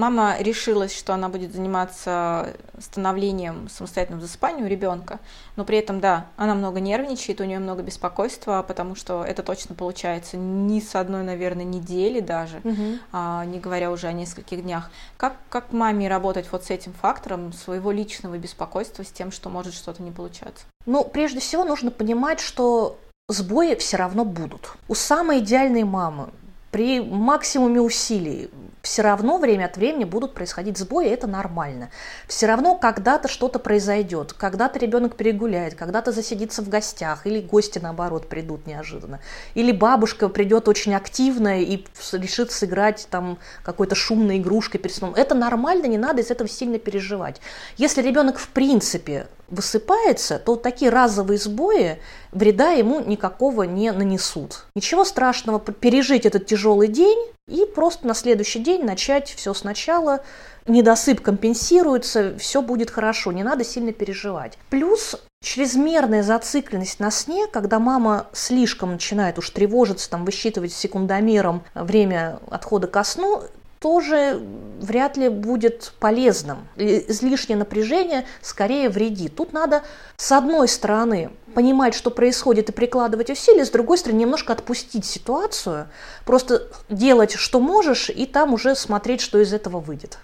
Мама 0.00 0.36
решилась, 0.40 0.96
что 0.96 1.12
она 1.12 1.28
будет 1.28 1.52
заниматься 1.52 2.54
становлением 2.78 3.68
самостоятельного 3.68 4.22
засыпания 4.22 4.64
у 4.64 4.66
ребенка, 4.66 5.20
но 5.56 5.66
при 5.66 5.76
этом, 5.76 6.00
да, 6.00 6.24
она 6.38 6.54
много 6.54 6.80
нервничает, 6.80 7.42
у 7.42 7.44
нее 7.44 7.58
много 7.58 7.82
беспокойства, 7.82 8.64
потому 8.66 8.94
что 8.94 9.22
это 9.22 9.42
точно 9.42 9.74
получается 9.74 10.38
не 10.38 10.80
с 10.80 10.94
одной, 10.96 11.22
наверное, 11.22 11.66
недели 11.66 12.20
даже, 12.20 12.62
угу. 12.64 12.98
а, 13.12 13.44
не 13.44 13.60
говоря 13.60 13.90
уже 13.90 14.06
о 14.06 14.12
нескольких 14.12 14.62
днях. 14.62 14.90
Как, 15.18 15.36
как 15.50 15.70
маме 15.70 16.08
работать 16.08 16.46
вот 16.50 16.64
с 16.64 16.70
этим 16.70 16.94
фактором 16.94 17.52
своего 17.52 17.92
личного 17.92 18.38
беспокойства, 18.38 19.02
с 19.02 19.08
тем, 19.08 19.30
что 19.30 19.50
может 19.50 19.74
что-то 19.74 20.02
не 20.02 20.12
получаться? 20.12 20.64
Ну, 20.86 21.04
прежде 21.04 21.40
всего 21.40 21.62
нужно 21.62 21.90
понимать, 21.90 22.40
что 22.40 22.98
сбои 23.28 23.74
все 23.74 23.98
равно 23.98 24.24
будут. 24.24 24.72
У 24.88 24.94
самой 24.94 25.40
идеальной 25.40 25.84
мамы 25.84 26.30
при 26.70 27.00
максимуме 27.00 27.82
усилий 27.82 28.48
Все 28.82 29.02
равно 29.02 29.36
время 29.36 29.66
от 29.66 29.76
времени 29.76 30.04
будут 30.04 30.32
происходить 30.32 30.78
сбои, 30.78 31.08
это 31.08 31.26
нормально. 31.26 31.90
Все 32.26 32.46
равно 32.46 32.76
когда-то 32.76 33.28
что-то 33.28 33.58
произойдет, 33.58 34.32
когда-то 34.32 34.78
ребенок 34.78 35.16
перегуляет, 35.16 35.74
когда-то 35.74 36.12
засидится 36.12 36.62
в 36.62 36.68
гостях, 36.68 37.26
или 37.26 37.40
гости, 37.40 37.78
наоборот, 37.78 38.28
придут 38.28 38.66
неожиданно. 38.66 39.20
Или 39.54 39.72
бабушка 39.72 40.28
придет 40.28 40.66
очень 40.66 40.94
активная 40.94 41.60
и 41.60 41.84
решит 42.12 42.52
сыграть 42.52 43.06
там 43.10 43.38
какой-то 43.64 43.94
шумной 43.94 44.38
игрушкой 44.38 44.80
перед 44.80 44.94
сном. 44.94 45.14
Это 45.14 45.34
нормально, 45.34 45.86
не 45.86 45.98
надо 45.98 46.22
из 46.22 46.30
этого 46.30 46.48
сильно 46.48 46.78
переживать. 46.78 47.40
Если 47.76 48.00
ребенок 48.00 48.38
в 48.38 48.48
принципе 48.48 49.26
высыпается, 49.50 50.38
то 50.38 50.52
вот 50.52 50.62
такие 50.62 50.90
разовые 50.90 51.38
сбои 51.38 51.98
вреда 52.32 52.70
ему 52.70 53.00
никакого 53.00 53.64
не 53.64 53.92
нанесут. 53.92 54.66
Ничего 54.74 55.04
страшного, 55.04 55.58
пережить 55.58 56.26
этот 56.26 56.46
тяжелый 56.46 56.88
день 56.88 57.18
и 57.48 57.64
просто 57.66 58.06
на 58.06 58.14
следующий 58.14 58.60
день 58.60 58.84
начать 58.84 59.30
все 59.30 59.52
сначала, 59.54 60.20
недосып 60.66 61.20
компенсируется, 61.20 62.36
все 62.38 62.62
будет 62.62 62.90
хорошо, 62.90 63.32
не 63.32 63.42
надо 63.42 63.64
сильно 63.64 63.92
переживать. 63.92 64.56
Плюс 64.70 65.16
чрезмерная 65.42 66.22
зацикленность 66.22 67.00
на 67.00 67.10
сне, 67.10 67.46
когда 67.46 67.78
мама 67.78 68.26
слишком 68.32 68.92
начинает 68.92 69.38
уж 69.38 69.50
тревожиться, 69.50 70.08
там, 70.10 70.24
высчитывать 70.24 70.72
секундомером 70.72 71.64
время 71.74 72.38
отхода 72.50 72.86
ко 72.86 73.02
сну, 73.04 73.42
тоже 73.80 74.38
вряд 74.80 75.16
ли 75.16 75.28
будет 75.28 75.92
полезным. 75.98 76.68
Излишнее 76.76 77.56
напряжение 77.56 78.26
скорее 78.42 78.90
вредит. 78.90 79.36
Тут 79.36 79.52
надо, 79.52 79.82
с 80.16 80.30
одной 80.32 80.68
стороны, 80.68 81.30
понимать, 81.54 81.94
что 81.94 82.10
происходит, 82.10 82.68
и 82.68 82.72
прикладывать 82.72 83.30
усилия, 83.30 83.64
с 83.64 83.70
другой 83.70 83.98
стороны, 83.98 84.20
немножко 84.20 84.52
отпустить 84.52 85.06
ситуацию, 85.06 85.88
просто 86.26 86.68
делать, 86.90 87.32
что 87.32 87.58
можешь, 87.58 88.10
и 88.10 88.26
там 88.26 88.52
уже 88.52 88.74
смотреть, 88.76 89.22
что 89.22 89.38
из 89.40 89.52
этого 89.52 89.80
выйдет. 89.80 90.18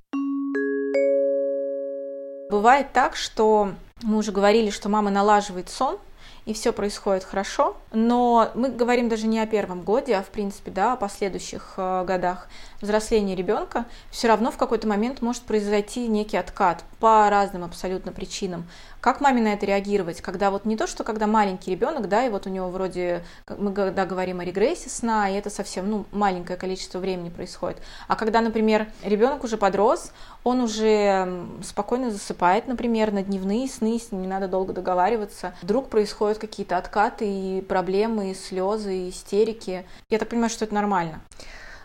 Бывает 2.50 2.92
так, 2.92 3.16
что 3.16 3.72
мы 4.02 4.18
уже 4.18 4.32
говорили, 4.32 4.70
что 4.70 4.88
мама 4.88 5.10
налаживает 5.10 5.70
сон, 5.70 5.98
и 6.46 6.54
все 6.54 6.72
происходит 6.72 7.24
хорошо, 7.24 7.76
но 7.92 8.50
мы 8.54 8.70
говорим 8.70 9.08
даже 9.08 9.26
не 9.26 9.40
о 9.40 9.46
первом 9.46 9.82
годе, 9.82 10.14
а 10.14 10.22
в 10.22 10.28
принципе, 10.28 10.70
да, 10.70 10.92
о 10.92 10.96
последующих 10.96 11.74
э, 11.76 12.04
годах 12.04 12.48
взросления 12.80 13.34
ребенка, 13.34 13.84
все 14.10 14.28
равно 14.28 14.52
в 14.52 14.56
какой-то 14.56 14.86
момент 14.86 15.22
может 15.22 15.42
произойти 15.42 16.06
некий 16.06 16.36
откат 16.36 16.84
по 17.00 17.28
разным 17.28 17.64
абсолютно 17.64 18.12
причинам. 18.12 18.66
Как 19.00 19.20
маме 19.20 19.40
на 19.40 19.52
это 19.52 19.66
реагировать, 19.66 20.20
когда 20.20 20.50
вот 20.50 20.64
не 20.64 20.76
то, 20.76 20.86
что 20.86 21.04
когда 21.04 21.26
маленький 21.26 21.70
ребенок, 21.70 22.08
да, 22.08 22.24
и 22.24 22.28
вот 22.28 22.46
у 22.46 22.50
него 22.50 22.70
вроде, 22.70 23.24
мы 23.56 23.72
когда 23.72 24.04
говорим 24.04 24.40
о 24.40 24.44
регрессе 24.44 24.88
сна, 24.88 25.28
и 25.30 25.34
это 25.34 25.50
совсем, 25.50 25.88
ну, 25.88 26.06
маленькое 26.12 26.58
количество 26.58 26.98
времени 26.98 27.28
происходит, 27.28 27.78
а 28.08 28.16
когда, 28.16 28.40
например, 28.40 28.88
ребенок 29.04 29.44
уже 29.44 29.56
подрос, 29.56 30.12
он 30.44 30.60
уже 30.60 31.46
спокойно 31.64 32.10
засыпает, 32.10 32.66
например, 32.66 33.12
на 33.12 33.22
дневные 33.22 33.68
сны, 33.68 33.98
с 33.98 34.10
ним 34.10 34.22
не 34.22 34.28
надо 34.28 34.48
долго 34.48 34.72
договариваться, 34.72 35.54
вдруг 35.62 35.88
происходят 36.36 36.38
какие-то 36.38 36.76
откаты 36.76 37.24
и 37.26 37.60
проблемы, 37.62 38.30
и 38.30 38.34
слезы, 38.34 38.94
и 38.94 39.10
истерики. 39.10 39.84
Я 40.10 40.18
так 40.18 40.28
понимаю, 40.28 40.50
что 40.50 40.64
это 40.64 40.74
нормально. 40.74 41.20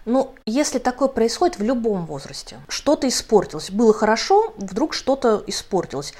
Ну, 0.05 0.33
если 0.45 0.79
такое 0.79 1.07
происходит 1.07 1.59
в 1.59 1.63
любом 1.63 2.05
возрасте, 2.05 2.57
что-то 2.67 3.07
испортилось, 3.07 3.69
было 3.69 3.93
хорошо, 3.93 4.53
вдруг 4.57 4.93
что-то 4.93 5.43
испортилось. 5.47 6.13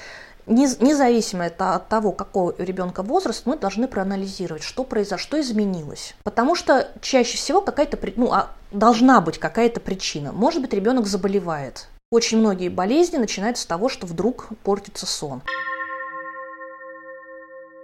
Независимо 0.46 1.46
от 1.46 1.88
того, 1.88 2.12
какого 2.12 2.52
у 2.52 2.62
ребенка 2.62 3.02
возраст, 3.02 3.46
мы 3.46 3.56
должны 3.56 3.86
проанализировать, 3.86 4.62
что 4.62 4.84
произошло, 4.84 5.18
что 5.22 5.40
изменилось. 5.40 6.14
Потому 6.24 6.56
что 6.56 6.88
чаще 7.00 7.36
всего 7.36 7.60
какая-то, 7.60 7.98
ну, 8.16 8.32
а 8.32 8.50
должна 8.72 9.20
быть 9.20 9.38
какая-то 9.38 9.80
причина. 9.80 10.32
Может 10.32 10.60
быть, 10.60 10.72
ребенок 10.72 11.06
заболевает. 11.06 11.88
Очень 12.10 12.38
многие 12.38 12.68
болезни 12.68 13.18
начинаются 13.18 13.62
с 13.62 13.66
того, 13.66 13.88
что 13.88 14.06
вдруг 14.06 14.48
портится 14.64 15.06
сон. 15.06 15.42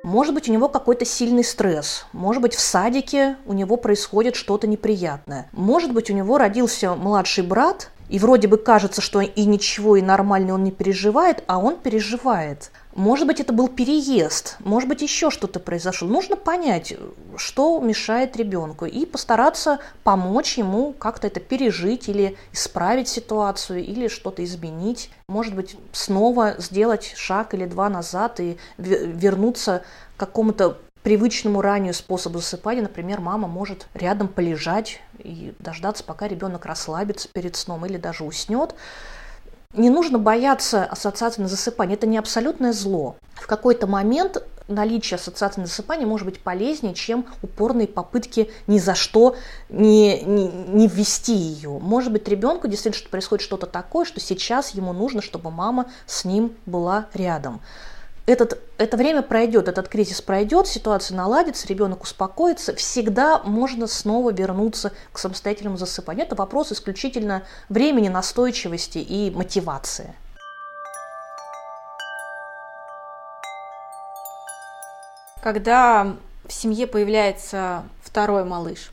Может 0.09 0.33
быть, 0.33 0.49
у 0.49 0.53
него 0.53 0.71
какой-то 0.71 1.05
сильный 1.05 1.45
стресс. 1.45 2.07
Может 2.15 2.41
быть, 2.41 2.55
в 2.55 2.61
садике 2.61 3.37
у 3.45 3.53
него 3.53 3.77
происходит 3.77 4.37
что-то 4.37 4.67
неприятное. 4.67 5.51
Может 5.53 5.93
быть, 5.93 6.09
у 6.09 6.15
него 6.15 6.39
родился 6.39 6.95
младший 6.95 7.45
брат, 7.45 7.91
и 8.09 8.19
вроде 8.19 8.49
бы 8.49 8.57
кажется, 8.57 9.01
что 9.01 9.21
и 9.21 9.45
ничего, 9.45 9.97
и 9.97 10.03
нормально 10.03 10.55
он 10.55 10.65
не 10.65 10.71
переживает, 10.71 11.45
а 11.47 11.59
он 11.59 11.77
переживает. 11.77 12.71
Может 12.95 13.27
быть, 13.27 13.39
это 13.39 13.53
был 13.53 13.69
переезд, 13.69 14.57
может 14.61 14.89
быть, 14.89 15.03
еще 15.03 15.31
что-то 15.31 15.61
произошло. 15.61 16.09
Нужно 16.09 16.37
понять, 16.37 16.95
что 17.37 17.79
мешает 17.81 18.37
ребенку, 18.37 18.87
и 18.87 19.07
постараться 19.07 19.79
помочь 20.03 20.59
ему 20.59 20.95
как-то 20.99 21.29
это 21.29 21.39
пережить 21.39 22.09
или 22.09 22.37
исправить 22.53 23.09
ситуацию, 23.09 23.85
или 23.85 24.09
что-то 24.09 24.43
изменить. 24.43 25.11
Может 25.29 25.55
быть, 25.55 25.77
снова 25.93 26.57
сделать 26.59 27.13
шаг 27.17 27.55
или 27.55 27.67
два 27.67 27.89
назад 27.89 28.41
и 28.41 28.59
вернуться 28.79 29.85
к 30.17 30.21
какому-то 30.21 30.79
привычному 31.09 31.63
ранее 31.63 31.95
способу 31.95 32.39
засыпания, 32.39 32.83
например, 32.83 33.23
мама 33.23 33.49
может 33.49 33.87
рядом 33.95 34.29
полежать 34.29 35.01
и 35.19 35.55
дождаться, 35.59 36.05
пока 36.05 36.29
ребенок 36.29 36.67
расслабится 36.67 37.29
перед 37.29 37.57
сном 37.57 37.87
или 37.87 37.97
даже 37.97 38.25
уснет. 38.25 38.75
Не 39.73 39.89
нужно 39.89 40.19
бояться 40.19 40.85
ассоциации 40.85 41.41
на 41.41 41.49
засыпание. 41.49 41.97
Это 41.97 42.07
не 42.07 42.19
абсолютное 42.19 42.75
зло. 42.75 43.17
В 43.33 43.47
какой-то 43.47 43.87
момент 43.87 44.45
наличие 44.69 45.17
ассоциации 45.17 45.63
на 45.63 45.67
засыпание 45.67 46.07
может 46.07 46.27
быть 46.27 46.41
полезнее, 46.41 46.93
чем 46.93 47.25
упорные 47.43 47.89
попытки 47.89 48.51
ни 48.67 48.79
за 48.79 48.95
что 48.95 49.35
не, 49.71 50.21
не, 50.25 50.49
не 50.49 50.89
ввести 50.89 51.33
ее. 51.33 51.71
Может 51.71 52.13
быть, 52.13 52.29
ребенку 52.29 52.69
действительно 52.69 53.09
происходит 53.09 53.43
что-то 53.43 53.65
такое, 53.65 54.05
что 54.05 54.21
сейчас 54.21 54.75
ему 54.75 54.93
нужно, 54.93 55.23
чтобы 55.23 55.51
мама 55.51 55.87
с 56.05 56.27
ним 56.27 56.53
была 56.67 57.07
рядом 57.15 57.63
этот, 58.29 58.61
это 58.77 58.97
время 58.97 59.23
пройдет, 59.23 59.69
этот 59.69 59.89
кризис 59.89 60.21
пройдет, 60.21 60.67
ситуация 60.67 61.17
наладится, 61.17 61.67
ребенок 61.67 62.03
успокоится, 62.03 62.75
всегда 62.75 63.39
можно 63.43 63.87
снова 63.87 64.33
вернуться 64.33 64.93
к 65.13 65.19
самостоятельному 65.19 65.79
засыпанию. 65.79 66.27
Это 66.27 66.35
вопрос 66.35 66.71
исключительно 66.71 67.45
времени, 67.71 68.09
настойчивости 68.09 68.99
и 68.99 69.31
мотивации. 69.31 70.15
Когда 75.43 76.17
в 76.47 76.53
семье 76.53 76.87
появляется 76.87 77.85
второй 78.03 78.45
малыш, 78.45 78.91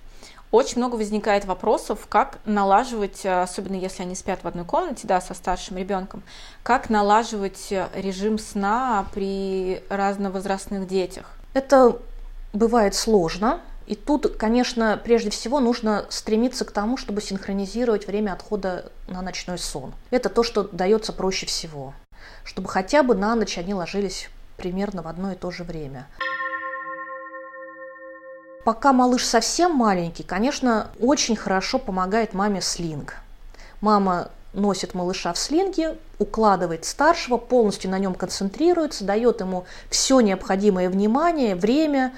очень 0.56 0.78
много 0.78 0.95
возникает 0.95 1.45
вопросов, 1.45 2.08
как 2.08 2.39
налаживать, 2.45 3.26
э, 3.26 3.41
особенно 3.41 3.76
если 3.76 4.03
они 4.03 4.16
спят 4.16 4.39
в 4.43 4.47
одной 4.47 4.66
комнате, 4.66 5.08
да, 5.08 5.22
со 5.22 5.34
старшим 5.34 5.78
ребенком, 5.78 6.24
как 6.64 6.89
налаживать 6.89 7.72
э, 7.72 7.88
режим 7.95 8.39
сна 8.39 9.06
при 9.14 9.84
разновозрастных 9.89 10.88
детях. 10.88 11.32
Это 11.53 11.97
бывает 12.53 12.95
сложно, 12.95 13.62
и 13.88 13.95
тут, 13.95 14.36
конечно, 14.38 14.99
прежде 15.03 15.30
всего 15.30 15.60
нужно 15.60 16.06
стремиться 16.10 16.66
к 16.66 16.72
тому, 16.72 16.97
чтобы 16.97 17.22
синхронизировать 17.22 18.08
время 18.08 18.34
отхода 18.34 18.91
на 19.08 19.22
ночной 19.22 19.60
сон. 19.60 19.93
Это 20.10 20.30
то, 20.30 20.43
что 20.43 20.64
дается 20.64 21.14
проще 21.14 21.45
всего, 21.45 21.93
чтобы 22.43 22.68
хотя 22.68 23.03
бы 23.03 23.14
на 23.14 23.36
ночь 23.36 23.58
они 23.58 23.74
ложились 23.74 24.30
примерно 24.58 25.03
в 25.03 25.08
одно 25.08 25.34
и 25.34 25.36
то 25.36 25.51
же 25.51 25.64
время. 25.64 26.08
Пока 28.66 28.93
малыш 28.93 29.24
совсем 29.24 29.76
маленький, 29.76 30.24
конечно, 30.24 30.88
очень 30.99 31.36
хорошо 31.36 31.78
помогает 31.78 32.34
маме 32.34 32.61
слинг. 32.61 33.18
Мама 33.80 34.32
носит 34.53 34.95
малыша 34.95 35.34
в 35.34 35.38
слинге, 35.38 35.99
укладывает 36.18 36.84
старшего, 36.84 37.38
полностью 37.38 37.91
на 37.91 37.99
нем 37.99 38.16
концентрируется, 38.16 39.03
дает 39.03 39.39
ему 39.41 39.66
все 39.91 40.20
необходимое 40.20 40.89
внимание, 40.89 41.55
время, 41.55 42.11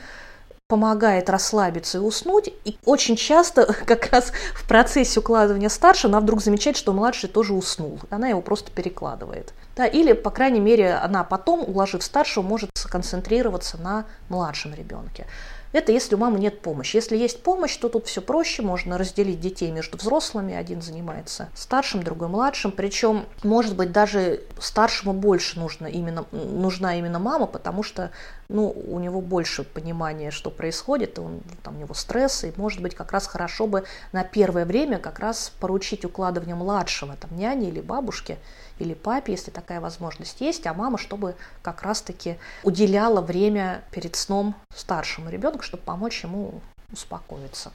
помогает 0.68 1.30
расслабиться 1.30 1.98
и 1.98 2.02
уснуть. 2.02 2.54
И 2.64 2.78
очень 2.86 3.18
часто 3.18 3.66
как 3.86 4.10
раз 4.14 4.32
в 4.54 4.66
процессе 4.70 5.20
укладывания 5.20 5.68
старшего 5.68 6.14
она 6.14 6.22
вдруг 6.22 6.42
замечает, 6.42 6.78
что 6.78 6.94
младший 6.94 7.28
тоже 7.28 7.54
уснул. 7.54 8.00
Она 8.10 8.30
его 8.30 8.40
просто 8.40 8.72
перекладывает. 8.72 9.54
Да, 9.76 9.86
или, 9.86 10.14
по 10.14 10.30
крайней 10.30 10.62
мере, 10.62 10.94
она 10.94 11.26
потом, 11.26 11.60
уложив 11.68 12.02
старшего, 12.02 12.42
может 12.42 12.70
сконцентрироваться 12.76 13.78
на 13.78 14.06
младшем 14.30 14.74
ребенке. 14.74 15.28
Это 15.72 15.92
если 15.92 16.16
у 16.16 16.18
мамы 16.18 16.40
нет 16.40 16.62
помощи. 16.62 16.96
Если 16.96 17.18
есть 17.18 17.44
помощь, 17.44 17.76
то 17.78 17.90
тут 17.90 18.08
все 18.08 18.22
проще, 18.22 18.62
можно 18.62 18.98
разделить 18.98 19.40
детей 19.40 19.72
между 19.72 19.98
взрослыми, 19.98 20.56
один 20.56 20.82
занимается 20.82 21.50
старшим, 21.54 22.04
другой 22.04 22.30
младшим. 22.30 22.72
Причем, 22.72 23.26
может 23.44 23.76
быть, 23.76 23.92
даже 23.92 24.42
старшему 24.60 25.14
больше 25.14 25.60
нужно 25.60 25.88
именно, 25.88 26.26
нужна 26.32 26.98
именно 26.98 27.20
мама, 27.20 27.48
потому 27.48 27.84
что 27.84 28.12
ну, 28.50 28.70
у 28.70 29.00
него 29.00 29.22
больше 29.22 29.64
понимания, 29.64 30.32
что 30.32 30.50
происходит, 30.50 31.20
он, 31.20 31.42
там, 31.64 31.76
у 31.76 31.80
него 31.80 31.94
стресс, 31.94 32.44
и, 32.44 32.54
может 32.56 32.82
быть, 32.82 32.96
как 32.96 33.12
раз 33.12 33.28
хорошо 33.28 33.68
бы 33.68 33.84
на 34.12 34.24
первое 34.24 34.66
время 34.66 35.00
как 35.00 35.20
раз 35.20 35.52
поручить 35.60 36.06
укладывание 36.06 36.56
младшего, 36.56 37.16
там, 37.16 37.38
няне 37.38 37.70
или 37.70 37.82
бабушке, 37.82 38.38
или 38.80 38.94
папе, 38.94 39.34
если 39.34 39.52
такая 39.52 39.82
возможность 39.82 40.40
есть, 40.40 40.66
а 40.66 40.74
мама, 40.74 40.98
чтобы 40.98 41.36
как 41.62 41.82
раз-таки 41.82 42.38
уделяла 42.64 43.22
время 43.22 43.84
перед 43.92 44.16
сном 44.16 44.56
старшему 44.74 45.30
ребенку, 45.30 45.64
чтобы 45.64 45.84
помочь 45.84 46.24
ему 46.24 46.62
успокоиться. 46.92 47.72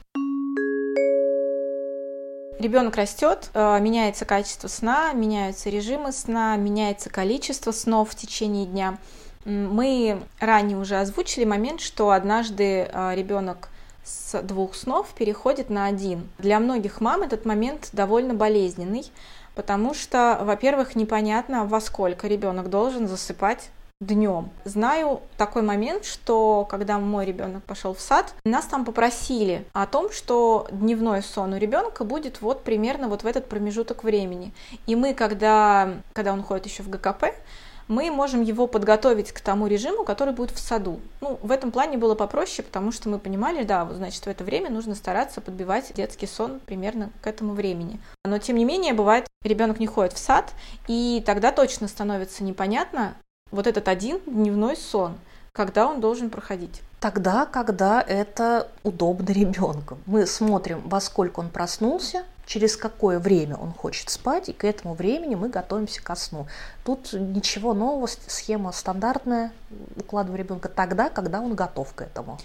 Ребенок 2.59 2.95
растет, 2.95 3.49
э, 3.53 3.79
меняется 3.79 4.25
качество 4.25 4.67
сна, 4.67 5.11
меняются 5.13 5.69
режимы 5.69 6.11
сна, 6.11 6.55
меняется 6.55 7.09
количество 7.09 7.71
снов 7.71 8.11
в 8.11 8.15
течение 8.15 8.65
дня. 8.65 8.97
Мы 9.45 10.21
ранее 10.39 10.77
уже 10.77 10.99
озвучили 10.99 11.45
момент, 11.45 11.81
что 11.81 12.11
однажды 12.11 12.89
э, 12.91 13.15
ребенок 13.15 13.69
с 14.03 14.41
двух 14.41 14.75
снов 14.75 15.13
переходит 15.13 15.69
на 15.69 15.85
один. 15.85 16.29
Для 16.37 16.59
многих 16.59 17.01
мам 17.01 17.21
этот 17.21 17.45
момент 17.45 17.89
довольно 17.93 18.33
болезненный, 18.33 19.11
потому 19.55 19.93
что, 19.93 20.39
во-первых, 20.41 20.95
непонятно, 20.95 21.65
во 21.65 21.79
сколько 21.81 22.27
ребенок 22.27 22.69
должен 22.69 23.07
засыпать 23.07 23.69
днем. 23.99 24.49
Знаю 24.65 25.21
такой 25.37 25.61
момент, 25.61 26.05
что 26.05 26.67
когда 26.69 26.99
мой 26.99 27.25
ребенок 27.25 27.63
пошел 27.63 27.93
в 27.93 28.01
сад, 28.01 28.33
нас 28.43 28.65
там 28.65 28.85
попросили 28.85 29.65
о 29.73 29.85
том, 29.87 30.11
что 30.11 30.67
дневной 30.71 31.23
сон 31.23 31.53
у 31.53 31.57
ребенка 31.57 32.03
будет 32.03 32.41
вот 32.41 32.63
примерно 32.63 33.07
вот 33.07 33.23
в 33.23 33.27
этот 33.27 33.47
промежуток 33.47 34.03
времени. 34.03 34.53
И 34.87 34.95
мы, 34.95 35.13
когда, 35.13 35.93
когда 36.13 36.33
он 36.33 36.43
ходит 36.43 36.65
еще 36.65 36.83
в 36.83 36.89
ГКП, 36.89 37.25
мы 37.87 38.11
можем 38.11 38.41
его 38.41 38.67
подготовить 38.67 39.31
к 39.31 39.41
тому 39.41 39.67
режиму, 39.67 40.03
который 40.03 40.33
будет 40.33 40.51
в 40.51 40.59
саду. 40.59 40.99
Ну, 41.21 41.39
в 41.41 41.51
этом 41.51 41.71
плане 41.71 41.97
было 41.97 42.15
попроще, 42.15 42.65
потому 42.65 42.91
что 42.91 43.09
мы 43.09 43.19
понимали, 43.19 43.63
да, 43.63 43.87
значит, 43.93 44.25
в 44.25 44.27
это 44.27 44.43
время 44.43 44.69
нужно 44.69 44.95
стараться 44.95 45.41
подбивать 45.41 45.93
детский 45.93 46.27
сон 46.27 46.59
примерно 46.65 47.11
к 47.21 47.27
этому 47.27 47.53
времени. 47.53 47.99
Но, 48.25 48.37
тем 48.37 48.57
не 48.57 48.65
менее, 48.65 48.93
бывает, 48.93 49.27
ребенок 49.43 49.79
не 49.79 49.87
ходит 49.87 50.13
в 50.13 50.17
сад, 50.17 50.53
и 50.87 51.23
тогда 51.25 51.51
точно 51.51 51.87
становится 51.87 52.43
непонятно 52.43 53.15
вот 53.51 53.67
этот 53.67 53.87
один 53.87 54.19
дневной 54.25 54.75
сон, 54.75 55.15
когда 55.51 55.87
он 55.87 56.01
должен 56.01 56.29
проходить. 56.29 56.81
Тогда, 56.99 57.45
когда 57.45 58.01
это 58.01 58.69
удобно 58.83 59.29
ребенку. 59.31 59.97
Мы 60.05 60.25
смотрим, 60.25 60.81
во 60.85 61.01
сколько 61.01 61.41
он 61.41 61.49
проснулся, 61.49 62.23
через 62.45 62.77
какое 62.77 63.19
время 63.19 63.55
он 63.55 63.73
хочет 63.73 64.09
спать, 64.09 64.49
и 64.49 64.53
к 64.53 64.63
этому 64.63 64.93
времени 64.93 65.35
мы 65.35 65.49
готовимся 65.49 66.01
ко 66.01 66.15
сну. 66.15 66.47
Тут 66.83 67.13
ничего 67.13 67.73
нового, 67.73 68.07
схема 68.27 68.71
стандартная, 68.71 69.51
укладываем 69.95 70.43
ребенка 70.43 70.69
тогда, 70.69 71.09
когда 71.09 71.39
он 71.39 71.55
готов 71.55 71.93
к 71.93 72.01
этому. 72.01 72.37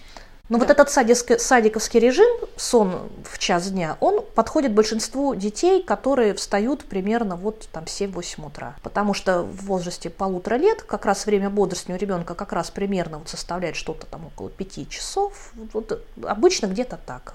Но 0.49 0.57
да. 0.57 0.65
вот 0.65 0.71
этот 0.71 0.91
садиковский, 0.91 1.39
садиковский 1.39 2.01
режим, 2.01 2.29
сон 2.57 3.11
в 3.25 3.39
час 3.39 3.71
дня, 3.71 3.99
он 4.01 4.25
подходит 4.35 4.73
большинству 4.73 5.35
детей, 5.35 5.83
которые 5.83 6.33
встают 6.35 6.85
примерно 6.85 7.37
вот 7.37 7.69
там 7.71 7.85
7-8 7.85 8.47
утра. 8.47 8.75
Потому 8.83 9.13
что 9.13 9.43
в 9.43 9.67
возрасте 9.67 10.09
полутора 10.09 10.55
лет 10.55 10.83
как 10.83 11.05
раз 11.05 11.27
время 11.27 11.51
бодрствования 11.51 11.99
у 11.99 12.01
ребенка 12.01 12.35
как 12.35 12.53
раз 12.53 12.71
примерно 12.71 13.19
вот 13.19 13.29
составляет 13.29 13.77
что-то 13.77 14.07
там 14.07 14.27
около 14.27 14.49
5 14.49 14.89
часов. 14.89 15.53
Вот 15.75 16.03
обычно 16.23 16.67
где-то 16.67 16.99
так. 17.05 17.35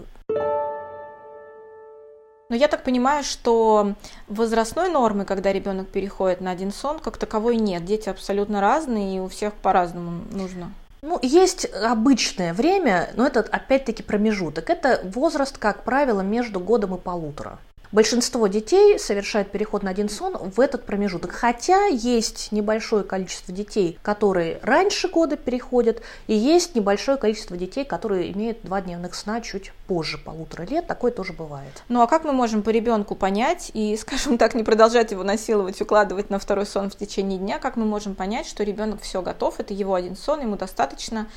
Но 2.49 2.55
я 2.55 2.67
так 2.67 2.83
понимаю, 2.83 3.23
что 3.23 3.93
возрастной 4.27 4.89
нормы, 4.89 5.25
когда 5.25 5.51
ребенок 5.51 5.87
переходит 5.87 6.41
на 6.41 6.51
один 6.51 6.71
сон, 6.71 6.99
как 6.99 7.17
таковой 7.17 7.57
нет. 7.57 7.85
Дети 7.85 8.09
абсолютно 8.09 8.61
разные, 8.61 9.17
и 9.17 9.19
у 9.19 9.27
всех 9.27 9.53
по-разному 9.53 10.23
нужно. 10.31 10.71
Ну, 11.01 11.19
есть 11.21 11.65
обычное 11.65 12.53
время, 12.53 13.09
но 13.15 13.27
это 13.27 13.41
опять-таки 13.41 14.03
промежуток. 14.03 14.69
Это 14.69 15.01
возраст, 15.03 15.57
как 15.57 15.83
правило, 15.83 16.21
между 16.21 16.59
годом 16.59 16.95
и 16.95 16.97
полутора. 16.97 17.59
Большинство 17.93 18.47
детей 18.47 18.97
совершает 18.97 19.51
переход 19.51 19.83
на 19.83 19.91
один 19.91 20.09
сон 20.09 20.35
в 20.35 20.59
этот 20.59 20.83
промежуток. 20.83 21.31
Хотя 21.31 21.85
есть 21.85 22.51
небольшое 22.51 23.03
количество 23.03 23.53
детей, 23.53 23.99
которые 24.01 24.59
раньше 24.63 25.07
года 25.09 25.37
переходят, 25.37 26.01
и 26.25 26.33
есть 26.33 26.73
небольшое 26.73 27.19
количество 27.19 27.55
детей, 27.55 27.85
которые 27.85 28.31
имеют 28.31 28.63
два 28.63 28.81
дневных 28.81 29.13
сна 29.13 29.41
чуть 29.41 29.71
позже 29.85 30.17
полутора 30.17 30.63
лет. 30.63 30.87
Такое 30.87 31.11
тоже 31.11 31.33
бывает. 31.33 31.83
Ну 31.87 32.01
а 32.01 32.07
как 32.07 32.23
мы 32.23 32.33
можем 32.33 32.63
по 32.63 32.71
ребенку 32.71 33.13
понять 33.13 33.69
и, 33.75 33.95
скажем 34.01 34.39
так, 34.39 34.55
не 34.55 34.63
продолжать 34.63 35.11
его 35.11 35.23
насиловать, 35.23 35.79
укладывать 35.79 36.31
на 36.31 36.39
второй 36.39 36.65
сон 36.65 36.89
в 36.89 36.95
течение 36.95 37.37
дня? 37.37 37.59
Как 37.59 37.75
мы 37.75 37.85
можем 37.85 38.15
понять, 38.15 38.47
что 38.47 38.63
ребенок 38.63 39.03
все 39.03 39.21
готов, 39.21 39.59
это 39.59 39.75
его 39.75 39.93
один 39.93 40.15
сон, 40.15 40.41
ему 40.41 40.55
достаточно, 40.55 41.27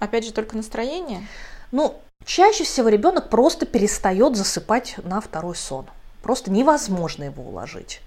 опять 0.00 0.24
же, 0.24 0.32
только 0.32 0.56
настроение? 0.56 1.24
Ну, 1.70 2.00
Чаще 2.24 2.64
всего 2.64 2.88
ребенок 2.88 3.28
просто 3.28 3.66
перестает 3.66 4.36
засыпать 4.36 4.96
на 5.04 5.20
второй 5.20 5.56
сон. 5.56 5.86
Просто 6.22 6.50
невозможно 6.50 7.24
его 7.24 7.42
уложить. 7.42 8.00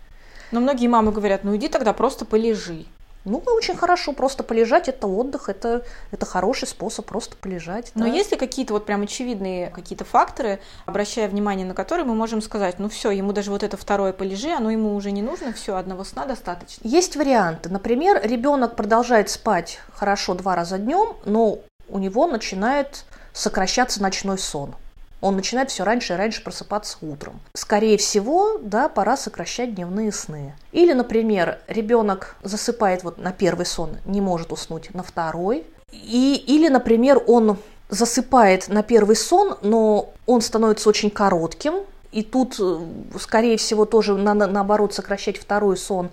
Но 0.51 0.59
многие 0.59 0.87
мамы 0.87 1.11
говорят, 1.11 1.43
ну 1.43 1.55
иди 1.55 1.67
тогда 1.67 1.93
просто 1.93 2.25
полежи. 2.25 2.85
Ну, 3.27 3.43
очень 3.45 3.75
хорошо, 3.75 4.13
просто 4.13 4.41
полежать– 4.41 4.87
это 4.87 5.05
отдых, 5.05 5.49
это, 5.49 5.83
это 6.11 6.25
хороший 6.25 6.65
способ 6.65 7.05
просто 7.05 7.35
полежать. 7.35 7.91
Но 7.93 8.05
да. 8.05 8.11
есть 8.11 8.31
ли 8.31 8.37
какие-то 8.37 8.71
вот 8.71 8.85
прям 8.85 9.01
очевидные 9.01 9.69
какие-то 9.69 10.05
факторы, 10.05 10.61
обращая 10.85 11.27
внимание 11.27 11.67
на 11.67 11.73
которые 11.73 12.05
мы 12.05 12.15
можем 12.15 12.41
сказать, 12.41 12.79
ну 12.79 12.87
все, 12.87 13.11
ему 13.11 13.33
даже 13.33 13.51
вот 13.51 13.63
это 13.63 13.75
второе 13.75 14.13
полежи, 14.13 14.51
оно 14.51 14.71
ему 14.71 14.95
уже 14.95 15.11
не 15.11 15.21
нужно, 15.21 15.51
все, 15.51 15.75
одного 15.75 16.05
сна 16.05 16.25
достаточно? 16.25 16.87
Есть 16.87 17.17
варианты. 17.17 17.67
Например, 17.67 18.21
ребенок 18.23 18.77
продолжает 18.77 19.29
спать 19.29 19.79
хорошо 19.93 20.33
два 20.33 20.55
раза 20.55 20.77
днем, 20.77 21.17
но 21.25 21.59
у 21.89 21.99
него 21.99 22.27
начинает 22.27 23.03
сокращаться 23.37 24.01
ночной 24.01 24.37
сон. 24.37 24.75
Он 25.21 25.35
начинает 25.35 25.71
все 25.71 25.83
раньше 25.83 26.13
и 26.13 26.15
раньше 26.15 26.43
просыпаться 26.43 26.97
утром. 27.01 27.39
Скорее 27.53 27.97
всего, 27.97 28.57
да, 28.59 28.87
пора 28.87 29.17
сокращать 29.17 29.73
дневные 29.73 30.11
сны. 30.11 30.53
Или, 30.71 30.93
например, 30.93 31.59
ребенок 31.67 32.35
засыпает 32.43 33.03
вот 33.03 33.17
на 33.17 33.31
первый 33.31 33.65
сон, 33.65 33.97
не 34.05 34.21
может 34.21 34.51
уснуть 34.51 34.93
на 34.93 35.01
второй. 35.01 35.65
И, 35.91 36.43
или, 36.45 36.67
например, 36.67 37.23
он 37.25 37.57
засыпает 37.89 38.67
на 38.67 38.83
первый 38.83 39.15
сон, 39.15 39.57
но 39.61 40.13
он 40.25 40.41
становится 40.41 40.89
очень 40.89 41.09
коротким, 41.09 41.85
и 42.11 42.23
тут, 42.23 42.57
э, 42.59 42.79
скорее 43.19 43.57
всего, 43.57 43.85
тоже 43.85 44.15
надо, 44.15 44.47
наоборот, 44.47 44.93
сокращать 44.93 45.37
второй 45.37 45.77
сон 45.77 46.09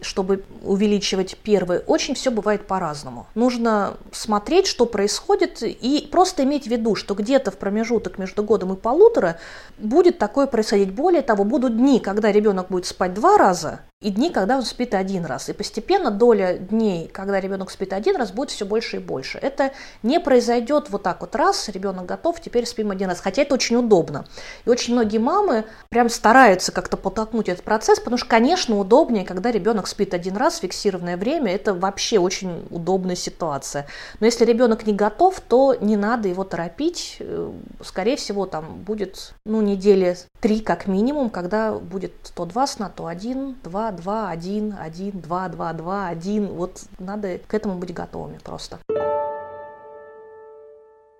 чтобы 0.00 0.44
увеличивать 0.62 1.36
первый, 1.42 1.80
очень 1.86 2.14
все 2.14 2.30
бывает 2.30 2.66
по-разному. 2.66 3.26
Нужно 3.34 3.96
смотреть, 4.12 4.66
что 4.66 4.86
происходит, 4.86 5.62
и 5.62 6.08
просто 6.10 6.44
иметь 6.44 6.64
в 6.64 6.70
виду, 6.70 6.94
что 6.94 7.14
где-то 7.14 7.50
в 7.50 7.56
промежуток 7.56 8.18
между 8.18 8.42
годом 8.42 8.72
и 8.72 8.76
полутора 8.76 9.38
будет 9.78 10.18
такое 10.18 10.46
происходить. 10.46 10.92
Более 10.92 11.22
того, 11.22 11.44
будут 11.44 11.76
дни, 11.76 12.00
когда 12.00 12.32
ребенок 12.32 12.68
будет 12.68 12.86
спать 12.86 13.14
два 13.14 13.38
раза, 13.38 13.80
и 14.00 14.10
дни, 14.10 14.30
когда 14.30 14.56
он 14.56 14.62
спит 14.62 14.94
один 14.94 15.24
раз. 15.24 15.48
И 15.48 15.52
постепенно 15.52 16.12
доля 16.12 16.56
дней, 16.56 17.08
когда 17.08 17.40
ребенок 17.40 17.68
спит 17.68 17.92
один 17.92 18.14
раз, 18.14 18.30
будет 18.30 18.50
все 18.50 18.64
больше 18.64 18.96
и 18.96 19.00
больше. 19.00 19.38
Это 19.38 19.72
не 20.04 20.20
произойдет 20.20 20.88
вот 20.90 21.02
так 21.02 21.20
вот 21.20 21.34
раз, 21.34 21.68
ребенок 21.68 22.06
готов, 22.06 22.40
теперь 22.40 22.64
спим 22.64 22.92
один 22.92 23.08
раз. 23.08 23.20
Хотя 23.20 23.42
это 23.42 23.54
очень 23.54 23.74
удобно. 23.74 24.24
И 24.64 24.70
очень 24.70 24.94
многие 24.94 25.18
мамы 25.18 25.64
прям 25.88 26.08
стараются 26.10 26.70
как-то 26.70 26.96
подтолкнуть 26.96 27.48
этот 27.48 27.64
процесс, 27.64 27.98
потому 27.98 28.18
что, 28.18 28.28
конечно, 28.28 28.78
удобнее, 28.78 29.24
когда 29.24 29.50
ребенок 29.50 29.88
спит 29.88 30.14
один 30.14 30.36
раз, 30.36 30.58
фиксированное 30.58 31.16
время, 31.16 31.52
это 31.52 31.74
вообще 31.74 32.20
очень 32.20 32.68
удобная 32.70 33.16
ситуация. 33.16 33.88
Но 34.20 34.26
если 34.26 34.44
ребенок 34.44 34.86
не 34.86 34.92
готов, 34.92 35.40
то 35.40 35.74
не 35.74 35.96
надо 35.96 36.28
его 36.28 36.44
торопить. 36.44 37.16
Э, 37.18 37.50
скорее 37.82 38.16
всего, 38.16 38.46
там 38.46 38.76
будет, 38.76 39.34
ну, 39.44 39.60
недели 39.60 40.16
три 40.40 40.60
как 40.60 40.86
минимум, 40.86 41.30
когда 41.30 41.72
будет 41.72 42.12
то 42.34 42.44
два 42.44 42.66
сна, 42.66 42.88
то 42.88 43.06
один, 43.06 43.56
два, 43.62 43.90
2, 43.90 44.30
1, 44.30 44.76
1, 44.78 45.20
2, 45.20 45.48
2, 45.48 45.72
2, 45.72 46.08
1. 46.08 46.46
Вот 46.48 46.82
надо 46.98 47.38
к 47.38 47.54
этому 47.54 47.78
быть 47.78 47.92
готовыми 47.92 48.38
просто. 48.38 48.78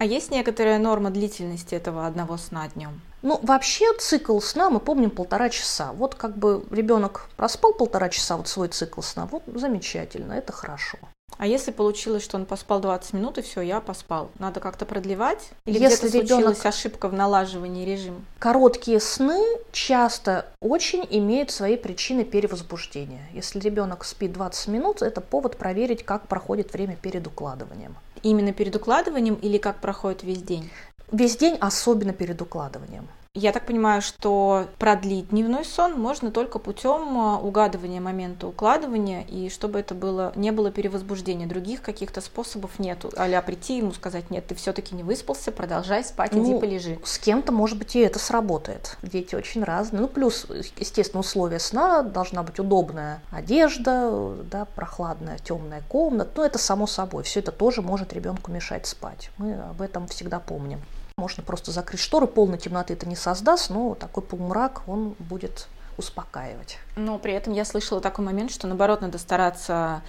А 0.00 0.04
есть 0.04 0.30
некоторая 0.30 0.78
норма 0.78 1.10
длительности 1.10 1.74
этого 1.74 2.06
одного 2.06 2.36
сна 2.36 2.68
днем? 2.68 3.00
Ну, 3.22 3.40
вообще 3.42 3.92
цикл 3.98 4.38
сна 4.38 4.70
мы 4.70 4.78
помним 4.78 5.10
полтора 5.10 5.48
часа. 5.48 5.92
Вот 5.92 6.14
как 6.14 6.36
бы 6.38 6.64
ребенок 6.70 7.28
проспал 7.36 7.72
полтора 7.72 8.08
часа 8.08 8.36
вот 8.36 8.46
свой 8.46 8.68
цикл 8.68 9.00
сна, 9.00 9.26
вот 9.26 9.42
замечательно, 9.46 10.34
это 10.34 10.52
хорошо. 10.52 10.98
А 11.36 11.46
если 11.46 11.70
получилось, 11.70 12.24
что 12.24 12.36
он 12.36 12.46
поспал 12.46 12.80
20 12.80 13.12
минут, 13.12 13.38
и 13.38 13.42
все, 13.42 13.60
я 13.60 13.80
поспал, 13.80 14.30
надо 14.40 14.58
как-то 14.58 14.84
продлевать? 14.84 15.50
Или 15.66 15.78
если 15.78 16.08
где-то 16.08 16.26
случилась 16.26 16.66
ошибка 16.66 17.08
в 17.08 17.12
налаживании 17.14 17.84
режима? 17.84 18.20
Короткие 18.40 18.98
сны 18.98 19.40
часто 19.70 20.46
очень 20.60 21.06
имеют 21.08 21.52
свои 21.52 21.76
причины 21.76 22.24
перевозбуждения. 22.24 23.22
Если 23.32 23.60
ребенок 23.60 24.04
спит 24.04 24.32
20 24.32 24.66
минут, 24.68 25.00
это 25.00 25.20
повод 25.20 25.56
проверить, 25.56 26.04
как 26.04 26.26
проходит 26.26 26.72
время 26.72 26.96
перед 26.96 27.24
укладыванием. 27.28 27.94
Именно 28.24 28.52
перед 28.52 28.74
укладыванием 28.74 29.36
или 29.36 29.58
как 29.58 29.80
проходит 29.80 30.24
весь 30.24 30.42
день? 30.42 30.68
Весь 31.12 31.36
день, 31.36 31.56
особенно 31.60 32.12
перед 32.12 32.42
укладыванием. 32.42 33.06
Я 33.38 33.52
так 33.52 33.66
понимаю, 33.66 34.02
что 34.02 34.66
продлить 34.78 35.28
дневной 35.28 35.64
сон 35.64 35.92
можно 35.92 36.32
только 36.32 36.58
путем 36.58 37.16
а, 37.16 37.38
угадывания 37.38 38.00
момента 38.00 38.48
укладывания, 38.48 39.22
и 39.22 39.48
чтобы 39.48 39.78
это 39.78 39.94
было, 39.94 40.32
не 40.34 40.50
было 40.50 40.72
перевозбуждения. 40.72 41.46
Других 41.46 41.80
каких-то 41.80 42.20
способов 42.20 42.80
нету. 42.80 43.12
а 43.16 43.42
прийти 43.42 43.76
ему 43.76 43.92
сказать, 43.92 44.32
нет, 44.32 44.48
ты 44.48 44.56
все-таки 44.56 44.96
не 44.96 45.04
выспался, 45.04 45.52
продолжай 45.52 46.02
спать, 46.02 46.32
ну, 46.32 46.42
иди 46.42 46.58
полежи. 46.58 46.98
С 47.04 47.20
кем-то, 47.20 47.52
может 47.52 47.78
быть, 47.78 47.94
и 47.94 48.00
это 48.00 48.18
сработает. 48.18 48.96
Дети 49.02 49.36
очень 49.36 49.62
разные. 49.62 50.00
Ну, 50.00 50.08
плюс, 50.08 50.48
естественно, 50.76 51.20
условия 51.20 51.60
сна, 51.60 52.02
должна 52.02 52.42
быть 52.42 52.58
удобная 52.58 53.22
одежда, 53.30 54.34
да, 54.50 54.64
прохладная 54.64 55.38
темная 55.38 55.84
комната. 55.88 56.32
Ну, 56.34 56.42
это 56.42 56.58
само 56.58 56.88
собой. 56.88 57.22
Все 57.22 57.38
это 57.38 57.52
тоже 57.52 57.82
может 57.82 58.12
ребенку 58.12 58.50
мешать 58.50 58.88
спать. 58.88 59.30
Мы 59.38 59.54
об 59.54 59.80
этом 59.80 60.08
всегда 60.08 60.40
помним. 60.40 60.80
Можно 61.18 61.42
просто 61.42 61.72
закрыть 61.72 62.00
шторы, 62.00 62.26
полной 62.26 62.56
темноты 62.58 62.94
это 62.94 63.06
не 63.06 63.16
создаст, 63.16 63.68
но 63.68 63.94
такой 63.94 64.22
полумрак, 64.22 64.82
он 64.86 65.14
будет 65.18 65.68
успокаивать. 65.98 66.78
Но 66.96 67.18
при 67.18 67.34
этом 67.34 67.52
я 67.52 67.64
слышала 67.64 68.00
такой 68.00 68.24
момент, 68.24 68.52
что 68.52 68.68
наоборот 68.68 69.00
надо 69.00 69.18
стараться 69.18 70.02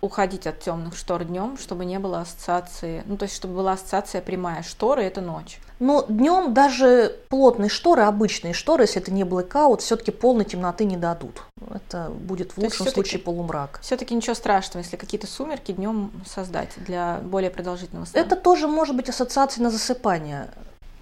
уходить 0.00 0.46
от 0.46 0.60
темных 0.60 0.96
штор 0.96 1.24
днем, 1.24 1.58
чтобы 1.58 1.84
не 1.84 1.98
было 1.98 2.20
ассоциации, 2.20 3.02
ну 3.06 3.16
то 3.16 3.24
есть 3.24 3.34
чтобы 3.34 3.56
была 3.56 3.72
ассоциация 3.72 4.22
прямая, 4.22 4.62
шторы 4.62 5.02
это 5.02 5.20
ночь. 5.20 5.58
Но 5.82 6.06
днем 6.08 6.54
даже 6.54 7.18
плотные 7.28 7.68
шторы, 7.68 8.02
обычные 8.02 8.54
шторы, 8.54 8.84
если 8.84 9.02
это 9.02 9.10
не 9.10 9.24
blackout, 9.24 9.80
все-таки 9.80 10.12
полной 10.12 10.44
темноты 10.44 10.84
не 10.84 10.96
дадут. 10.96 11.42
Это 11.74 12.08
будет 12.08 12.52
в 12.52 12.58
лучшем 12.58 12.86
случае 12.86 13.20
полумрак. 13.20 13.80
Все-таки 13.82 14.14
ничего 14.14 14.36
страшного, 14.36 14.84
если 14.84 14.94
какие-то 14.96 15.26
сумерки 15.26 15.72
днем 15.72 16.12
создать 16.24 16.70
для 16.76 17.18
более 17.24 17.50
продолжительного 17.50 18.04
сна. 18.04 18.20
Это 18.20 18.36
тоже 18.36 18.68
может 18.68 18.94
быть 18.94 19.08
ассоциация 19.08 19.60
на 19.64 19.72
засыпание 19.72 20.50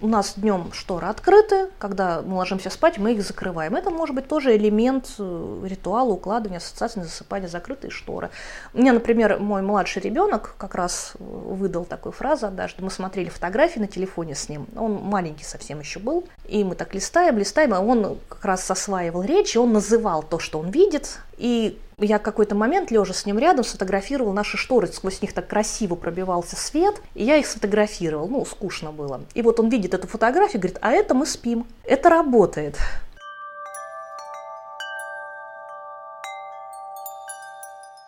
у 0.01 0.07
нас 0.07 0.33
днем 0.35 0.71
шторы 0.73 1.07
открыты, 1.07 1.69
когда 1.77 2.21
мы 2.21 2.35
ложимся 2.35 2.69
спать, 2.69 2.97
мы 2.97 3.13
их 3.13 3.23
закрываем. 3.23 3.75
Это 3.75 3.91
может 3.91 4.15
быть 4.15 4.27
тоже 4.27 4.55
элемент 4.55 5.07
э, 5.19 5.61
ритуала 5.65 6.09
укладывания, 6.09 6.57
ассоциации 6.57 7.01
засыпания, 7.01 7.47
закрытые 7.47 7.91
шторы. 7.91 8.31
Меня, 8.73 8.93
например, 8.93 9.39
мой 9.39 9.61
младший 9.61 10.01
ребенок 10.01 10.55
как 10.57 10.75
раз 10.75 11.13
э, 11.19 11.23
выдал 11.23 11.85
такую 11.85 12.13
фразу 12.13 12.47
однажды. 12.47 12.83
Мы 12.83 12.89
смотрели 12.89 13.29
фотографии 13.29 13.79
на 13.79 13.87
телефоне 13.87 14.35
с 14.35 14.49
ним. 14.49 14.67
Он 14.75 14.93
маленький 14.93 15.43
совсем 15.43 15.79
еще 15.79 15.99
был. 15.99 16.27
И 16.47 16.63
мы 16.63 16.75
так 16.75 16.93
листаем, 16.95 17.37
листаем, 17.37 17.73
а 17.73 17.79
он 17.79 18.17
как 18.27 18.43
раз 18.43 18.69
осваивал 18.69 19.23
речь, 19.23 19.55
и 19.55 19.59
он 19.59 19.71
называл 19.71 20.23
то, 20.23 20.39
что 20.39 20.59
он 20.59 20.71
видит. 20.71 21.19
И 21.41 21.79
я 21.97 22.19
какой-то 22.19 22.53
момент, 22.53 22.91
лежа 22.91 23.15
с 23.15 23.25
ним 23.25 23.39
рядом, 23.39 23.63
сфотографировал 23.63 24.31
наши 24.31 24.57
шторы, 24.57 24.85
сквозь 24.85 25.23
них 25.23 25.33
так 25.33 25.47
красиво 25.47 25.95
пробивался 25.95 26.55
свет, 26.55 27.01
и 27.15 27.23
я 27.23 27.37
их 27.37 27.47
сфотографировал, 27.47 28.27
ну, 28.27 28.45
скучно 28.45 28.91
было. 28.91 29.21
И 29.33 29.41
вот 29.41 29.59
он 29.59 29.69
видит 29.69 29.95
эту 29.95 30.07
фотографию, 30.07 30.61
говорит, 30.61 30.77
а 30.81 30.91
это 30.91 31.15
мы 31.15 31.25
спим, 31.25 31.65
это 31.83 32.09
работает. 32.09 32.77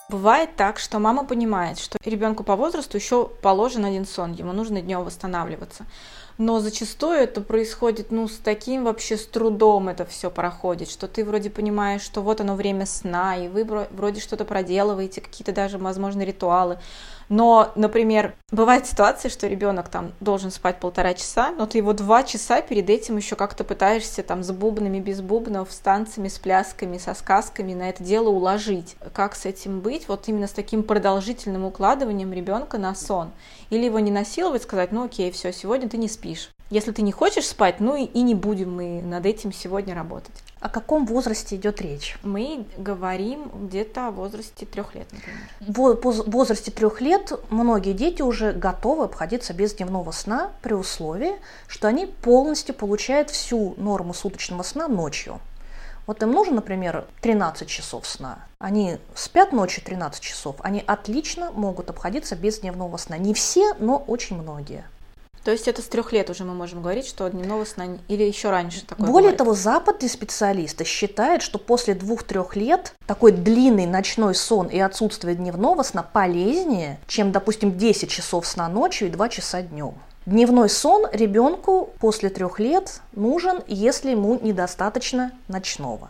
Бывает 0.10 0.56
так, 0.56 0.78
что 0.78 1.00
мама 1.00 1.26
понимает, 1.26 1.80
что 1.80 1.98
ребенку 2.06 2.44
по 2.44 2.56
возрасту 2.56 2.98
еще 2.98 3.28
положен 3.42 3.84
один 3.84 4.06
сон, 4.06 4.34
ему 4.34 4.54
нужно 4.54 4.80
днем 4.80 5.04
восстанавливаться 5.04 5.88
но 6.38 6.60
зачастую 6.60 7.18
это 7.18 7.42
происходит, 7.42 8.12
ну, 8.12 8.28
с 8.28 8.38
таким 8.38 8.86
вообще 8.86 9.18
с 9.18 9.26
трудом 9.26 9.90
это 9.90 10.06
все 10.06 10.32
проходит, 10.32 10.90
что 10.90 11.08
ты 11.08 11.24
вроде 11.24 11.50
понимаешь, 11.50 12.02
что 12.02 12.22
вот 12.22 12.42
оно 12.42 12.56
время 12.56 12.86
сна, 12.86 13.38
и 13.38 13.48
вы 13.48 13.64
вроде 13.64 14.20
что-то 14.20 14.46
проделываете, 14.46 15.22
какие-то 15.22 15.52
даже, 15.52 15.78
возможно, 15.78 16.24
ритуалы, 16.24 16.80
но, 17.34 17.72
например, 17.74 18.36
бывает 18.52 18.86
ситуация, 18.86 19.30
что 19.30 19.48
ребенок 19.48 19.90
там 19.90 20.12
должен 20.20 20.52
спать 20.52 20.80
полтора 20.80 21.16
часа, 21.16 21.50
но 21.50 21.66
ты 21.66 21.80
его 21.80 21.94
два 21.94 22.22
часа 22.22 22.62
перед 22.62 22.92
этим 22.92 23.18
еще 23.18 23.36
как-то 23.36 23.64
пытаешься 23.64 24.22
там 24.22 24.44
с 24.44 24.52
бубнами, 24.52 25.00
без 25.00 25.20
бубнов, 25.20 25.72
с 25.72 25.80
танцами, 25.80 26.28
с 26.28 26.38
плясками, 26.38 27.00
со 27.00 27.16
сказками 27.16 27.74
на 27.74 27.90
это 27.90 28.04
дело 28.04 28.30
уложить. 28.30 28.98
Как 29.14 29.34
с 29.34 29.48
этим 29.48 29.80
быть? 29.80 30.08
Вот 30.08 30.28
именно 30.28 30.46
с 30.46 30.52
таким 30.52 30.84
продолжительным 30.84 31.66
укладыванием 31.66 32.32
ребенка 32.32 32.78
на 32.78 32.94
сон. 32.94 33.32
Или 33.72 33.86
его 33.86 33.98
не 33.98 34.12
насиловать, 34.12 34.62
сказать, 34.62 34.92
ну 34.92 35.06
окей, 35.06 35.32
все, 35.32 35.52
сегодня 35.52 35.90
ты 35.90 35.98
не 35.98 36.10
спишь. 36.10 36.52
Если 36.70 36.92
ты 36.92 37.02
не 37.02 37.12
хочешь 37.12 37.48
спать, 37.48 37.80
ну 37.80 37.96
и, 37.96 38.04
и 38.04 38.22
не 38.22 38.36
будем 38.36 38.76
мы 38.76 39.02
над 39.02 39.26
этим 39.26 39.52
сегодня 39.52 39.96
работать. 39.96 40.36
О 40.64 40.70
каком 40.70 41.06
возрасте 41.06 41.58
идет 41.58 41.82
речь? 41.82 42.18
Мы 42.24 42.66
говорим 42.78 43.68
где-то 43.68 44.08
о 44.08 44.12
возрасте 44.12 44.66
трех 44.66 44.96
лет, 44.96 45.10
например. 45.12 45.42
В 45.60 46.32
возрасте 46.32 46.72
трех 46.72 47.02
лет 47.02 47.34
многие 47.50 47.92
дети 47.92 48.22
уже 48.22 48.54
готовы 48.54 49.04
обходиться 49.04 49.54
без 49.54 49.74
дневного 49.74 50.12
сна 50.12 50.54
при 50.62 50.72
условии, 50.72 51.34
что 51.68 51.90
они 51.90 52.06
полностью 52.06 52.74
получают 52.74 53.30
всю 53.30 53.74
норму 53.76 54.14
суточного 54.14 54.64
сна 54.64 54.88
ночью. 54.88 55.42
Вот 56.08 56.24
им 56.24 56.32
нужно, 56.32 56.56
например, 56.56 57.08
13 57.20 57.68
часов 57.68 58.08
сна. 58.08 58.40
Они 58.60 59.00
спят 59.16 59.52
ночью 59.52 59.84
13 59.84 60.24
часов, 60.24 60.56
они 60.60 60.82
отлично 60.88 61.52
могут 61.52 61.90
обходиться 61.90 62.38
без 62.38 62.60
дневного 62.60 62.96
сна. 62.96 63.18
Не 63.18 63.34
все, 63.34 63.74
но 63.80 63.98
очень 63.98 64.42
многие. 64.42 64.86
То 65.44 65.52
есть 65.52 65.68
это 65.68 65.82
с 65.82 65.86
трех 65.86 66.14
лет 66.14 66.30
уже 66.30 66.46
мы 66.46 66.54
можем 66.54 66.82
говорить, 66.82 67.06
что 67.06 67.28
дневного 67.28 67.66
сна 67.66 67.98
или 68.08 68.24
еще 68.24 68.50
раньше 68.50 68.86
такое 68.86 69.06
Более 69.08 69.32
бывает. 69.32 69.38
того, 69.38 69.54
западные 69.54 70.10
специалисты 70.10 70.86
считают, 70.86 71.42
что 71.42 71.60
после 71.60 71.96
двух-трех 71.96 72.56
лет 72.56 72.94
такой 73.06 73.34
длинный 73.34 73.86
ночной 73.86 74.36
сон 74.36 74.68
и 74.68 74.80
отсутствие 74.80 75.36
дневного 75.36 75.84
сна 75.84 76.02
полезнее, 76.02 76.98
чем, 77.08 77.34
допустим, 77.34 77.78
10 77.78 78.10
часов 78.10 78.48
сна 78.48 78.70
ночью 78.70 79.10
и 79.10 79.12
2 79.12 79.30
часа 79.30 79.62
днем. 79.62 79.96
Дневной 80.26 80.70
сон 80.70 81.08
ребенку 81.12 81.90
после 82.00 82.30
трех 82.30 82.58
лет 82.60 83.02
нужен, 83.12 83.62
если 83.68 84.12
ему 84.12 84.40
недостаточно 84.42 85.34
ночного. 85.50 86.10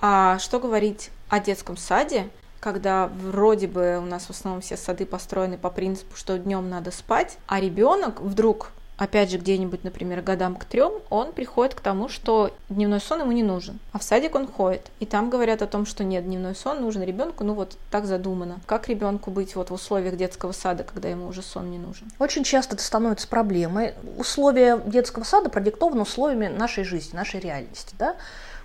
А 0.00 0.38
что 0.40 0.58
говорить 0.58 1.10
о 1.28 1.38
детском 1.38 1.76
саде? 1.76 2.28
Когда 2.60 3.08
вроде 3.08 3.66
бы 3.66 3.98
у 3.98 4.06
нас 4.06 4.26
в 4.26 4.30
основном 4.30 4.60
все 4.60 4.76
сады 4.76 5.06
построены 5.06 5.58
по 5.58 5.70
принципу, 5.70 6.16
что 6.16 6.38
днем 6.38 6.68
надо 6.68 6.90
спать, 6.90 7.38
а 7.46 7.60
ребенок 7.60 8.20
вдруг 8.20 8.72
опять 8.98 9.30
же, 9.30 9.38
где-нибудь, 9.38 9.84
например, 9.84 10.20
годам 10.20 10.56
к 10.56 10.64
трем, 10.64 10.92
он 11.08 11.32
приходит 11.32 11.74
к 11.74 11.80
тому, 11.80 12.08
что 12.08 12.50
дневной 12.68 13.00
сон 13.00 13.20
ему 13.20 13.32
не 13.32 13.42
нужен. 13.42 13.78
А 13.92 13.98
в 13.98 14.02
садик 14.02 14.34
он 14.34 14.46
ходит. 14.46 14.90
И 14.98 15.06
там 15.06 15.30
говорят 15.30 15.62
о 15.62 15.66
том, 15.66 15.86
что 15.86 16.04
нет, 16.04 16.24
дневной 16.24 16.54
сон 16.54 16.82
нужен 16.82 17.02
ребенку, 17.02 17.44
ну 17.44 17.54
вот 17.54 17.78
так 17.90 18.04
задумано. 18.04 18.60
Как 18.66 18.88
ребенку 18.88 19.30
быть 19.30 19.54
вот 19.54 19.70
в 19.70 19.74
условиях 19.74 20.16
детского 20.16 20.52
сада, 20.52 20.84
когда 20.84 21.08
ему 21.08 21.28
уже 21.28 21.42
сон 21.42 21.70
не 21.70 21.78
нужен? 21.78 22.10
Очень 22.18 22.44
часто 22.44 22.74
это 22.74 22.84
становится 22.84 23.28
проблемой. 23.28 23.94
Условия 24.18 24.78
детского 24.84 25.24
сада 25.24 25.48
продиктованы 25.48 26.02
условиями 26.02 26.48
нашей 26.48 26.84
жизни, 26.84 27.16
нашей 27.16 27.40
реальности. 27.40 27.94
Да? 27.98 28.16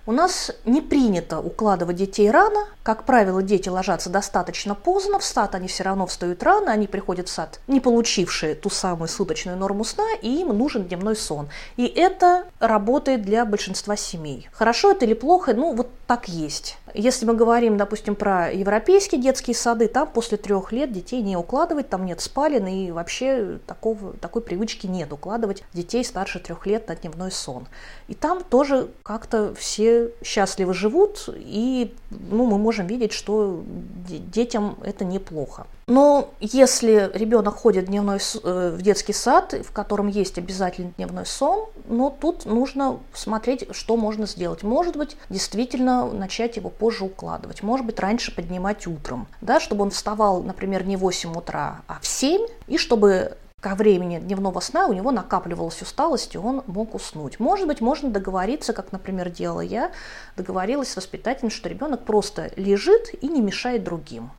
У 0.05 0.11
нас 0.11 0.51
не 0.65 0.81
принято 0.81 1.39
укладывать 1.39 1.95
детей 1.95 2.29
рано. 2.29 2.67
Как 2.83 3.05
правило, 3.05 3.41
дети 3.41 3.69
ложатся 3.69 4.09
достаточно 4.09 4.75
поздно. 4.75 5.17
В 5.17 5.23
сад 5.23 5.55
они 5.55 5.69
все 5.69 5.83
равно 5.83 6.07
встают 6.07 6.43
рано. 6.43 6.73
Они 6.73 6.87
приходят 6.87 7.29
в 7.29 7.31
сад, 7.31 7.61
не 7.67 7.79
получившие 7.79 8.55
ту 8.55 8.69
самую 8.69 9.07
суточную 9.07 9.55
норму 9.55 9.85
сна, 9.85 10.03
и 10.21 10.41
им 10.41 10.49
нужен 10.49 10.83
дневной 10.83 11.15
сон. 11.15 11.47
И 11.77 11.85
это 11.85 12.43
работает 12.59 13.21
для 13.21 13.45
большинства 13.45 13.95
семей. 13.95 14.49
Хорошо 14.51 14.91
это 14.91 15.05
или 15.05 15.13
плохо, 15.13 15.53
ну 15.53 15.73
вот 15.73 15.89
так 16.05 16.27
есть. 16.27 16.77
Если 16.93 17.25
мы 17.25 17.33
говорим, 17.33 17.77
допустим, 17.77 18.15
про 18.15 18.51
европейские 18.51 19.19
детские 19.19 19.55
сады, 19.55 19.87
там 19.87 20.07
после 20.07 20.37
трех 20.37 20.71
лет 20.71 20.91
детей 20.91 21.21
не 21.21 21.35
укладывать, 21.35 21.89
там 21.89 22.05
нет 22.05 22.21
спален, 22.21 22.67
и 22.67 22.91
вообще 22.91 23.59
такого, 23.65 24.13
такой 24.13 24.41
привычки 24.41 24.85
нет 24.85 25.11
укладывать 25.11 25.63
детей 25.73 26.05
старше 26.05 26.39
трех 26.39 26.67
лет 26.67 26.87
на 26.87 26.95
дневной 26.95 27.31
сон. 27.31 27.67
И 28.07 28.13
там 28.13 28.43
тоже 28.43 28.89
как-то 29.01 29.55
все 29.55 30.11
счастливо 30.23 30.73
живут, 30.73 31.29
и 31.35 31.93
ну, 32.11 32.45
мы 32.45 32.57
можем 32.57 32.85
видеть, 32.85 33.13
что 33.13 33.63
детям 34.07 34.77
это 34.83 35.03
неплохо. 35.03 35.65
Но 35.87 36.29
если 36.39 37.11
ребенок 37.13 37.55
ходит 37.55 37.85
в, 37.85 37.87
дневной, 37.87 38.17
э, 38.17 38.75
в 38.77 38.81
детский 38.81 39.13
сад, 39.13 39.53
в 39.53 39.71
котором 39.71 40.07
есть 40.07 40.37
обязательно 40.37 40.91
дневной 40.97 41.25
сон, 41.25 41.67
ну 41.87 42.15
тут 42.17 42.45
нужно 42.45 42.99
смотреть, 43.13 43.67
что 43.71 43.97
можно 43.97 44.25
сделать. 44.25 44.63
Может 44.63 44.95
быть, 44.95 45.17
действительно 45.29 46.05
начать 46.11 46.57
его 46.57 46.69
позже 46.69 47.03
укладывать. 47.03 47.63
Может 47.63 47.85
быть, 47.85 47.99
раньше 47.99 48.33
поднимать 48.33 48.87
утром, 48.87 49.27
да, 49.41 49.59
чтобы 49.59 49.83
он 49.83 49.91
вставал, 49.91 50.41
например, 50.43 50.85
не 50.85 50.95
в 50.95 51.01
8 51.01 51.35
утра, 51.35 51.81
а 51.87 51.99
в 51.99 52.07
7, 52.07 52.41
и 52.67 52.77
чтобы 52.77 53.37
ко 53.59 53.75
времени 53.75 54.19
дневного 54.19 54.59
сна 54.59 54.87
у 54.87 54.93
него 54.93 55.11
накапливалась 55.11 55.81
усталость, 55.81 56.35
и 56.35 56.37
он 56.37 56.63
мог 56.67 56.95
уснуть. 56.95 57.39
Может 57.39 57.67
быть, 57.67 57.79
можно 57.79 58.09
договориться, 58.09 58.73
как, 58.73 58.91
например, 58.91 59.29
делала 59.29 59.61
я, 59.61 59.91
договорилась 60.35 60.89
с 60.89 60.95
воспитательницей, 60.97 61.57
что 61.57 61.69
ребенок 61.69 62.03
просто 62.03 62.51
лежит 62.57 63.11
и 63.21 63.27
не 63.27 63.41
мешает 63.41 63.83
другим 63.83 64.31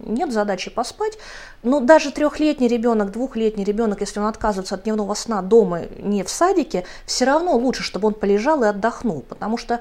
нет 0.00 0.32
задачи 0.32 0.70
поспать. 0.70 1.18
Но 1.62 1.80
даже 1.80 2.10
трехлетний 2.10 2.68
ребенок, 2.68 3.10
двухлетний 3.10 3.64
ребенок, 3.64 4.00
если 4.00 4.20
он 4.20 4.26
отказывается 4.26 4.74
от 4.74 4.84
дневного 4.84 5.14
сна 5.14 5.42
дома, 5.42 5.82
не 5.98 6.22
в 6.22 6.30
садике, 6.30 6.84
все 7.06 7.24
равно 7.24 7.56
лучше, 7.56 7.82
чтобы 7.82 8.08
он 8.08 8.14
полежал 8.14 8.62
и 8.62 8.66
отдохнул, 8.66 9.22
потому 9.28 9.56
что 9.56 9.80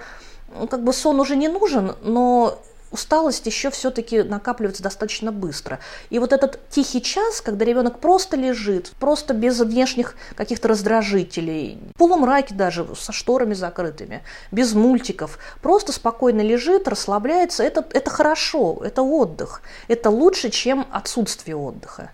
ну, 0.57 0.67
как 0.67 0.83
бы 0.83 0.93
сон 0.93 1.19
уже 1.19 1.35
не 1.35 1.47
нужен, 1.47 1.95
но 2.01 2.59
усталость 2.91 3.45
еще 3.45 3.71
все-таки 3.71 4.21
накапливается 4.23 4.83
достаточно 4.83 5.31
быстро. 5.31 5.79
И 6.09 6.19
вот 6.19 6.33
этот 6.33 6.59
тихий 6.69 7.01
час, 7.01 7.41
когда 7.41 7.65
ребенок 7.65 7.99
просто 7.99 8.37
лежит, 8.37 8.91
просто 8.99 9.33
без 9.33 9.59
внешних 9.59 10.15
каких-то 10.35 10.67
раздражителей, 10.67 11.79
в 11.95 11.97
полумраке 11.97 12.53
даже, 12.53 12.87
со 12.95 13.11
шторами 13.11 13.53
закрытыми, 13.53 14.23
без 14.51 14.73
мультиков, 14.73 15.39
просто 15.61 15.91
спокойно 15.91 16.41
лежит, 16.41 16.87
расслабляется, 16.87 17.63
это, 17.63 17.85
это 17.91 18.09
хорошо, 18.09 18.81
это 18.83 19.01
отдых. 19.01 19.61
Это 19.87 20.09
лучше, 20.09 20.49
чем 20.49 20.87
отсутствие 20.91 21.55
отдыха. 21.55 22.11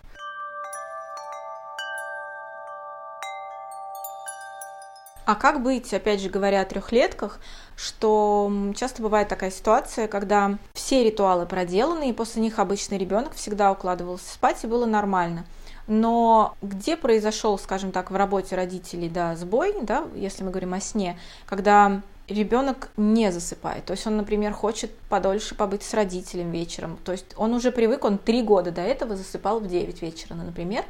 А 5.28 5.36
как 5.36 5.62
быть, 5.62 5.94
опять 5.94 6.22
же 6.22 6.30
говоря 6.30 6.62
о 6.62 6.66
трехлетках, 6.66 7.42
что 7.78 8.52
часто 8.76 9.04
бывает 9.04 9.30
такая 9.30 9.52
ситуация, 9.52 10.08
когда 10.08 10.58
все 10.74 11.04
ритуалы 11.04 11.46
проделаны, 11.46 12.10
и 12.10 12.14
после 12.14 12.42
них 12.42 12.58
обычный 12.58 12.98
ребенок 12.98 13.36
всегда 13.36 13.72
укладывался 13.72 14.34
спать, 14.34 14.64
и 14.64 14.68
было 14.68 14.86
нормально. 14.86 15.46
Но 15.86 16.56
где 16.62 16.98
произошел, 16.98 17.58
скажем 17.60 17.92
так, 17.92 18.10
в 18.10 18.16
работе 18.16 18.56
родителей, 18.56 19.10
да, 19.10 19.36
сбой, 19.36 19.76
да, 19.84 20.06
если 20.16 20.44
мы 20.44 20.50
говорим 20.50 20.74
о 20.74 20.82
сне, 20.82 21.20
когда 21.46 22.02
ребенок 22.28 22.90
не 22.98 23.32
засыпает. 23.32 23.86
То 23.86 23.92
есть 23.92 24.06
он, 24.06 24.18
например, 24.18 24.54
хочет 24.54 24.92
подольше 25.10 25.56
побыть 25.56 25.84
с 25.84 25.94
родителем 25.94 26.52
вечером. 26.52 26.98
То 27.06 27.14
есть 27.14 27.28
он 27.38 27.54
уже 27.54 27.72
привык, 27.72 28.04
он 28.04 28.18
три 28.18 28.42
года 28.42 28.72
до 28.72 28.82
этого 28.82 29.16
засыпал 29.16 29.60
в 29.60 29.68
9 29.68 30.02
вечера, 30.02 30.34
например. 30.34 30.84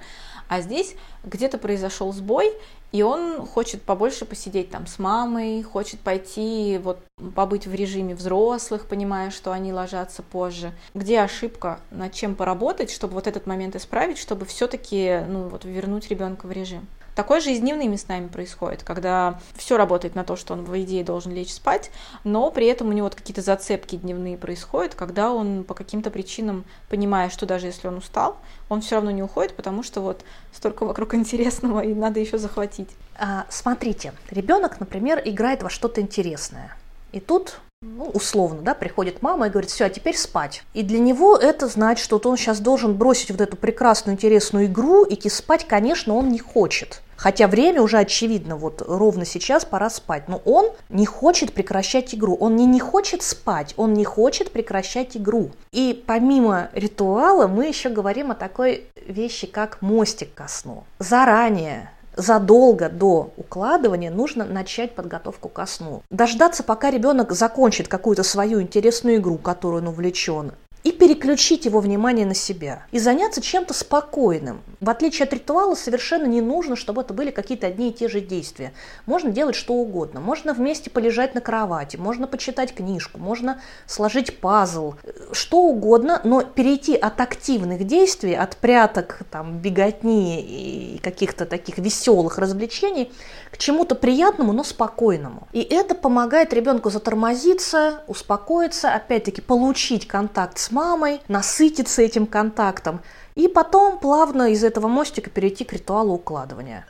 А 0.47 0.61
здесь 0.61 0.95
где-то 1.23 1.57
произошел 1.57 2.11
сбой, 2.13 2.53
и 2.91 3.03
он 3.03 3.45
хочет 3.45 3.81
побольше 3.81 4.25
посидеть 4.25 4.69
там 4.71 4.87
с 4.87 4.97
мамой, 4.97 5.61
хочет 5.61 5.99
пойти 5.99 6.79
вот 6.81 6.99
побыть 7.35 7.67
в 7.67 7.73
режиме 7.73 8.15
взрослых, 8.15 8.85
понимая, 8.87 9.29
что 9.29 9.51
они 9.51 9.73
ложатся 9.73 10.23
позже. 10.23 10.71
Где 10.93 11.19
ошибка, 11.19 11.79
над 11.91 12.13
чем 12.13 12.35
поработать, 12.35 12.91
чтобы 12.91 13.15
вот 13.15 13.27
этот 13.27 13.45
момент 13.45 13.75
исправить, 13.75 14.17
чтобы 14.17 14.45
все-таки 14.45 15.21
ну, 15.27 15.49
вот, 15.49 15.65
вернуть 15.65 16.09
ребенка 16.09 16.47
в 16.47 16.51
режим. 16.51 16.87
Такое 17.17 17.39
же 17.39 17.51
и 17.51 17.55
с 17.55 17.59
дневными 17.59 17.95
снами 17.95 18.27
происходит, 18.27 18.83
когда 18.83 19.39
все 19.55 19.75
работает 19.75 20.13
на 20.13 20.23
то, 20.23 20.35
что 20.35 20.53
он, 20.53 20.65
в 20.65 20.79
идее, 20.79 21.03
должен 21.03 21.31
лечь 21.31 21.51
спать, 21.51 21.89
но 22.23 22.51
при 22.51 22.67
этом 22.67 22.89
у 22.89 22.91
него 22.91 23.05
вот 23.05 23.15
какие-то 23.15 23.41
зацепки 23.41 23.95
дневные 23.95 24.37
происходят, 24.37 24.93
когда 24.93 25.33
он 25.33 25.63
по 25.63 25.73
каким-то 25.73 26.11
причинам, 26.11 26.63
понимая, 26.89 27.31
что 27.31 27.47
даже 27.47 27.65
если 27.65 27.87
он 27.87 27.97
устал, 27.97 28.37
он 28.69 28.81
все 28.81 28.97
равно 28.97 29.09
не 29.09 29.23
уходит, 29.23 29.55
потому 29.55 29.81
что 29.81 30.01
вот 30.01 30.21
столько 30.53 30.85
вокруг 30.85 31.13
интересного, 31.15 31.79
и 31.79 31.95
надо 31.95 32.19
еще 32.19 32.37
захватить. 32.37 32.89
А, 33.17 33.47
смотрите, 33.49 34.13
ребенок, 34.29 34.79
например, 34.79 35.19
играет 35.25 35.63
во 35.63 35.71
что-то 35.71 36.01
интересное. 36.01 36.77
И 37.13 37.19
тут 37.19 37.59
ну, 37.81 38.11
условно, 38.13 38.61
да, 38.61 38.75
приходит 38.75 39.23
мама 39.23 39.47
и 39.47 39.49
говорит, 39.49 39.71
все, 39.71 39.85
а 39.85 39.89
теперь 39.89 40.15
спать. 40.15 40.61
И 40.75 40.83
для 40.83 40.99
него 40.99 41.35
это 41.35 41.65
значит, 41.67 42.03
что 42.03 42.21
он 42.23 42.37
сейчас 42.37 42.59
должен 42.59 42.93
бросить 42.93 43.31
вот 43.31 43.41
эту 43.41 43.57
прекрасную, 43.57 44.13
интересную 44.13 44.67
игру, 44.67 45.03
идти 45.09 45.29
спать, 45.29 45.65
конечно, 45.65 46.13
он 46.13 46.29
не 46.29 46.37
хочет. 46.37 47.01
Хотя 47.17 47.47
время 47.47 47.81
уже 47.81 47.97
очевидно, 47.97 48.55
вот 48.55 48.81
ровно 48.85 49.25
сейчас 49.25 49.65
пора 49.65 49.89
спать. 49.89 50.27
Но 50.27 50.41
он 50.45 50.69
не 50.89 51.05
хочет 51.05 51.51
прекращать 51.53 52.15
игру. 52.15 52.35
Он 52.39 52.55
не 52.55 52.65
не 52.65 52.79
хочет 52.79 53.23
спать, 53.23 53.73
он 53.75 53.93
не 53.93 54.05
хочет 54.05 54.51
прекращать 54.51 55.17
игру. 55.17 55.51
И 55.71 56.03
помимо 56.05 56.69
ритуала 56.73 57.47
мы 57.47 57.65
еще 57.65 57.89
говорим 57.89 58.31
о 58.31 58.35
такой 58.35 58.85
вещи, 59.07 59.47
как 59.47 59.81
мостик 59.81 60.33
ко 60.33 60.47
сну. 60.47 60.83
Заранее 60.99 61.91
задолго 62.17 62.89
до 62.89 63.31
укладывания 63.37 64.11
нужно 64.11 64.43
начать 64.43 64.95
подготовку 64.95 65.49
ко 65.49 65.65
сну. 65.65 66.01
Дождаться, 66.09 66.63
пока 66.63 66.89
ребенок 66.89 67.31
закончит 67.31 67.87
какую-то 67.87 68.23
свою 68.23 68.61
интересную 68.61 69.17
игру, 69.17 69.37
которую 69.37 69.83
он 69.83 69.89
увлечен, 69.89 70.51
и 70.87 70.93
переключить 70.93 71.65
его 71.65 71.81
внимание 71.81 72.25
на 72.25 72.33
себя. 72.33 72.85
И 72.91 72.99
заняться 72.99 73.41
чем-то 73.41 73.73
спокойным. 73.73 74.61
В 74.79 74.89
отличие 74.89 75.25
от 75.25 75.33
ритуала, 75.33 75.75
совершенно 75.75 76.27
не 76.27 76.39
нужно, 76.39 76.77
чтобы 76.77 77.01
это 77.01 77.13
были 77.13 77.29
какие-то 77.29 77.67
одни 77.67 77.89
и 77.89 77.93
те 77.93 78.07
же 78.07 78.21
действия. 78.21 78.71
Можно 79.05 79.31
делать 79.31 79.55
что 79.55 79.73
угодно. 79.73 80.21
Можно 80.21 80.53
вместе 80.53 80.89
полежать 80.89 81.35
на 81.35 81.41
кровати, 81.41 81.97
можно 81.97 82.25
почитать 82.25 82.73
книжку, 82.73 83.19
можно 83.19 83.59
сложить 83.85 84.39
пазл, 84.39 84.93
что 85.33 85.57
угодно, 85.57 86.21
но 86.23 86.43
перейти 86.43 86.95
от 86.95 87.19
активных 87.19 87.85
действий, 87.85 88.35
от 88.35 88.55
пряток, 88.55 89.19
там, 89.29 89.57
беготни 89.57 90.39
и 90.39 90.99
каких-то 90.99 91.45
таких 91.45 91.79
веселых 91.79 92.37
развлечений 92.37 93.11
к 93.51 93.57
чему-то 93.57 93.95
приятному, 93.95 94.53
но 94.53 94.63
спокойному. 94.63 95.49
И 95.51 95.61
это 95.61 95.95
помогает 95.95 96.53
ребенку 96.53 96.89
затормозиться, 96.89 98.03
успокоиться, 98.07 98.93
опять-таки 98.93 99.41
получить 99.41 100.07
контакт 100.07 100.59
с 100.59 100.71
мамой, 100.77 101.21
насытиться 101.27 102.03
этим 102.03 102.27
контактом, 102.27 103.01
и 103.33 103.47
потом 103.47 103.97
плавно 103.97 104.51
из 104.51 104.63
этого 104.63 104.87
мостика 104.87 105.31
перейти 105.31 105.63
к 105.65 105.73
ритуалу 105.73 106.13
укладывания. 106.13 106.85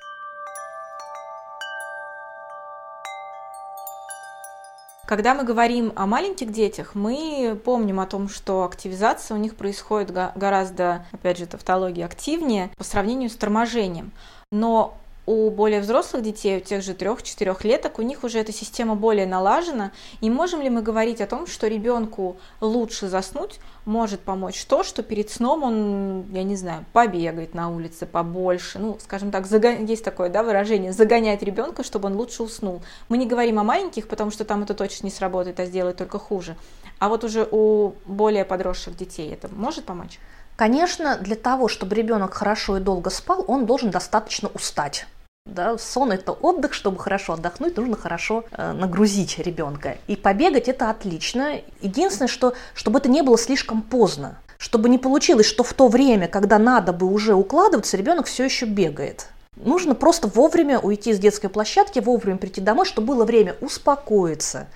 Когда 5.05 5.33
мы 5.33 5.45
говорим 5.45 5.93
о 5.95 6.05
маленьких 6.05 6.51
детях, 6.51 6.95
мы 6.95 7.57
помним 7.63 8.01
о 8.01 8.05
том, 8.05 8.27
что 8.27 8.65
активизация 8.65 9.35
у 9.35 9.39
них 9.39 9.55
происходит 9.55 10.11
гораздо, 10.11 11.05
опять 11.13 11.37
же, 11.37 11.45
тавтология 11.45 12.05
активнее 12.05 12.71
по 12.75 12.83
сравнению 12.83 13.29
с 13.29 13.37
торможением. 13.37 14.11
Но 14.51 14.97
у 15.27 15.51
более 15.51 15.81
взрослых 15.81 16.23
детей, 16.23 16.57
у 16.57 16.61
тех 16.61 16.81
же 16.81 16.93
трех-четырех 16.93 17.65
леток, 17.65 17.99
у 17.99 18.01
них 18.01 18.23
уже 18.23 18.39
эта 18.39 18.53
система 18.53 18.95
более 18.95 19.27
налажена. 19.27 19.91
И 20.21 20.29
можем 20.29 20.61
ли 20.61 20.69
мы 20.69 20.81
говорить 20.81 21.19
о 21.19 21.27
том, 21.27 21.47
что 21.47 21.67
ребенку 21.67 22.37
лучше 22.61 23.09
заснуть 23.09 23.59
может 23.83 24.21
помочь 24.21 24.65
то, 24.65 24.83
что 24.83 25.03
перед 25.03 25.29
сном 25.29 25.63
он, 25.63 26.25
я 26.31 26.43
не 26.43 26.55
знаю, 26.55 26.85
побегает 26.93 27.53
на 27.53 27.69
улице 27.69 28.05
побольше, 28.05 28.79
ну, 28.79 28.97
скажем 29.03 29.29
так, 29.31 29.47
загон... 29.47 29.83
есть 29.85 30.05
такое 30.05 30.29
да, 30.29 30.43
выражение, 30.43 30.93
загонять 30.93 31.43
ребенка, 31.43 31.83
чтобы 31.83 32.07
он 32.07 32.15
лучше 32.15 32.43
уснул. 32.43 32.81
Мы 33.09 33.17
не 33.17 33.27
говорим 33.27 33.59
о 33.59 33.63
маленьких, 33.63 34.07
потому 34.07 34.31
что 34.31 34.45
там 34.45 34.63
это 34.63 34.73
точно 34.73 35.07
не 35.07 35.11
сработает, 35.11 35.59
а 35.59 35.65
сделает 35.65 35.97
только 35.97 36.19
хуже. 36.19 36.55
А 36.99 37.09
вот 37.09 37.25
уже 37.25 37.45
у 37.51 37.95
более 38.05 38.45
подросших 38.45 38.95
детей 38.95 39.33
это 39.33 39.49
может 39.53 39.83
помочь? 39.83 40.19
Конечно, 40.55 41.17
для 41.17 41.35
того, 41.35 41.67
чтобы 41.67 41.95
ребенок 41.95 42.33
хорошо 42.33 42.77
и 42.77 42.79
долго 42.79 43.09
спал, 43.09 43.43
он 43.47 43.65
должен 43.65 43.91
достаточно 43.91 44.49
устать. 44.49 45.05
Да, 45.47 45.77
сон 45.77 46.11
это 46.11 46.33
отдых, 46.33 46.73
чтобы 46.73 46.99
хорошо 46.99 47.33
отдохнуть, 47.33 47.77
нужно 47.77 47.95
хорошо 47.95 48.43
э, 48.51 48.73
нагрузить 48.73 49.39
ребенка. 49.39 49.97
И 50.07 50.17
побегать 50.17 50.67
это 50.67 50.89
отлично. 50.89 51.61
Единственное, 51.81 52.27
что 52.27 52.53
чтобы 52.73 52.99
это 52.99 53.09
не 53.09 53.21
было 53.21 53.37
слишком 53.37 53.81
поздно, 53.81 54.37
чтобы 54.57 54.89
не 54.89 54.97
получилось, 54.97 55.45
что 55.45 55.63
в 55.63 55.73
то 55.73 55.87
время, 55.87 56.27
когда 56.27 56.59
надо 56.59 56.91
бы 56.91 57.07
уже 57.07 57.33
укладываться, 57.33 57.95
ребенок 57.95 58.25
все 58.25 58.43
еще 58.43 58.65
бегает. 58.65 59.27
Нужно 59.55 59.95
просто 59.95 60.27
вовремя 60.27 60.79
уйти 60.79 61.13
с 61.13 61.19
детской 61.19 61.47
площадки, 61.47 61.99
вовремя 61.99 62.37
прийти 62.37 62.59
домой, 62.59 62.85
чтобы 62.85 63.07
было 63.07 63.23
время 63.25 63.55
успокоиться, 63.61 64.67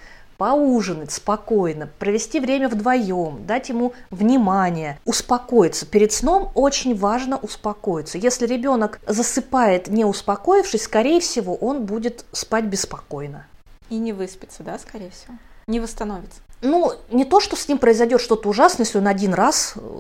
поужинать 0.42 1.12
спокойно, 1.12 1.88
провести 2.00 2.40
время 2.40 2.68
вдвоем, 2.68 3.46
дать 3.46 3.70
ему 3.70 3.94
внимание, 4.10 5.00
успокоиться. 5.06 5.86
Перед 5.86 6.14
сном 6.14 6.52
очень 6.56 6.98
важно 6.98 7.38
успокоиться. 7.38 8.18
Если 8.18 8.48
ребенок 8.48 9.00
засыпает 9.06 9.90
не 9.90 10.04
успокоившись, 10.04 10.82
скорее 10.82 11.20
всего, 11.20 11.54
он 11.54 11.86
будет 11.86 12.26
спать 12.32 12.66
беспокойно. 12.66 13.46
И 13.92 14.00
не 14.00 14.14
выспится, 14.14 14.64
да, 14.64 14.80
скорее 14.80 15.12
всего? 15.12 15.36
Не 15.68 15.80
восстановится. 15.80 16.40
Ну, 16.64 16.94
не 17.12 17.26
то, 17.26 17.40
что 17.40 17.56
с 17.56 17.68
ним 17.68 17.78
произойдет 17.78 18.20
что-то 18.20 18.50
ужасное, 18.50 18.88
если 18.88 18.98
он 18.98 19.08
один 19.08 19.36
раз 19.36 19.74
э, 19.76 20.00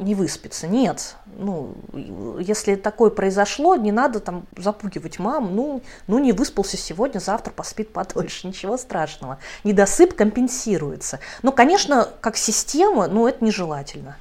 не 0.00 0.16
выспится. 0.16 0.66
Нет. 0.66 1.14
Ну, 1.38 1.74
если 2.40 2.76
такое 2.76 3.10
произошло, 3.10 3.76
не 3.76 3.92
надо 3.92 4.20
там 4.20 4.46
запугивать 4.56 5.18
мам. 5.18 5.54
Ну, 5.54 5.82
ну, 6.06 6.18
не 6.18 6.32
выспался 6.32 6.76
сегодня, 6.76 7.18
завтра 7.18 7.52
поспит 7.52 7.92
подольше. 7.92 8.46
Ничего 8.46 8.76
страшного. 8.76 9.38
Недосып 9.64 10.14
компенсируется. 10.14 11.20
Но, 11.42 11.52
конечно, 11.52 12.08
как 12.20 12.36
система, 12.36 13.06
ну, 13.06 13.26
это 13.26 13.44
нежелательно. 13.44 14.16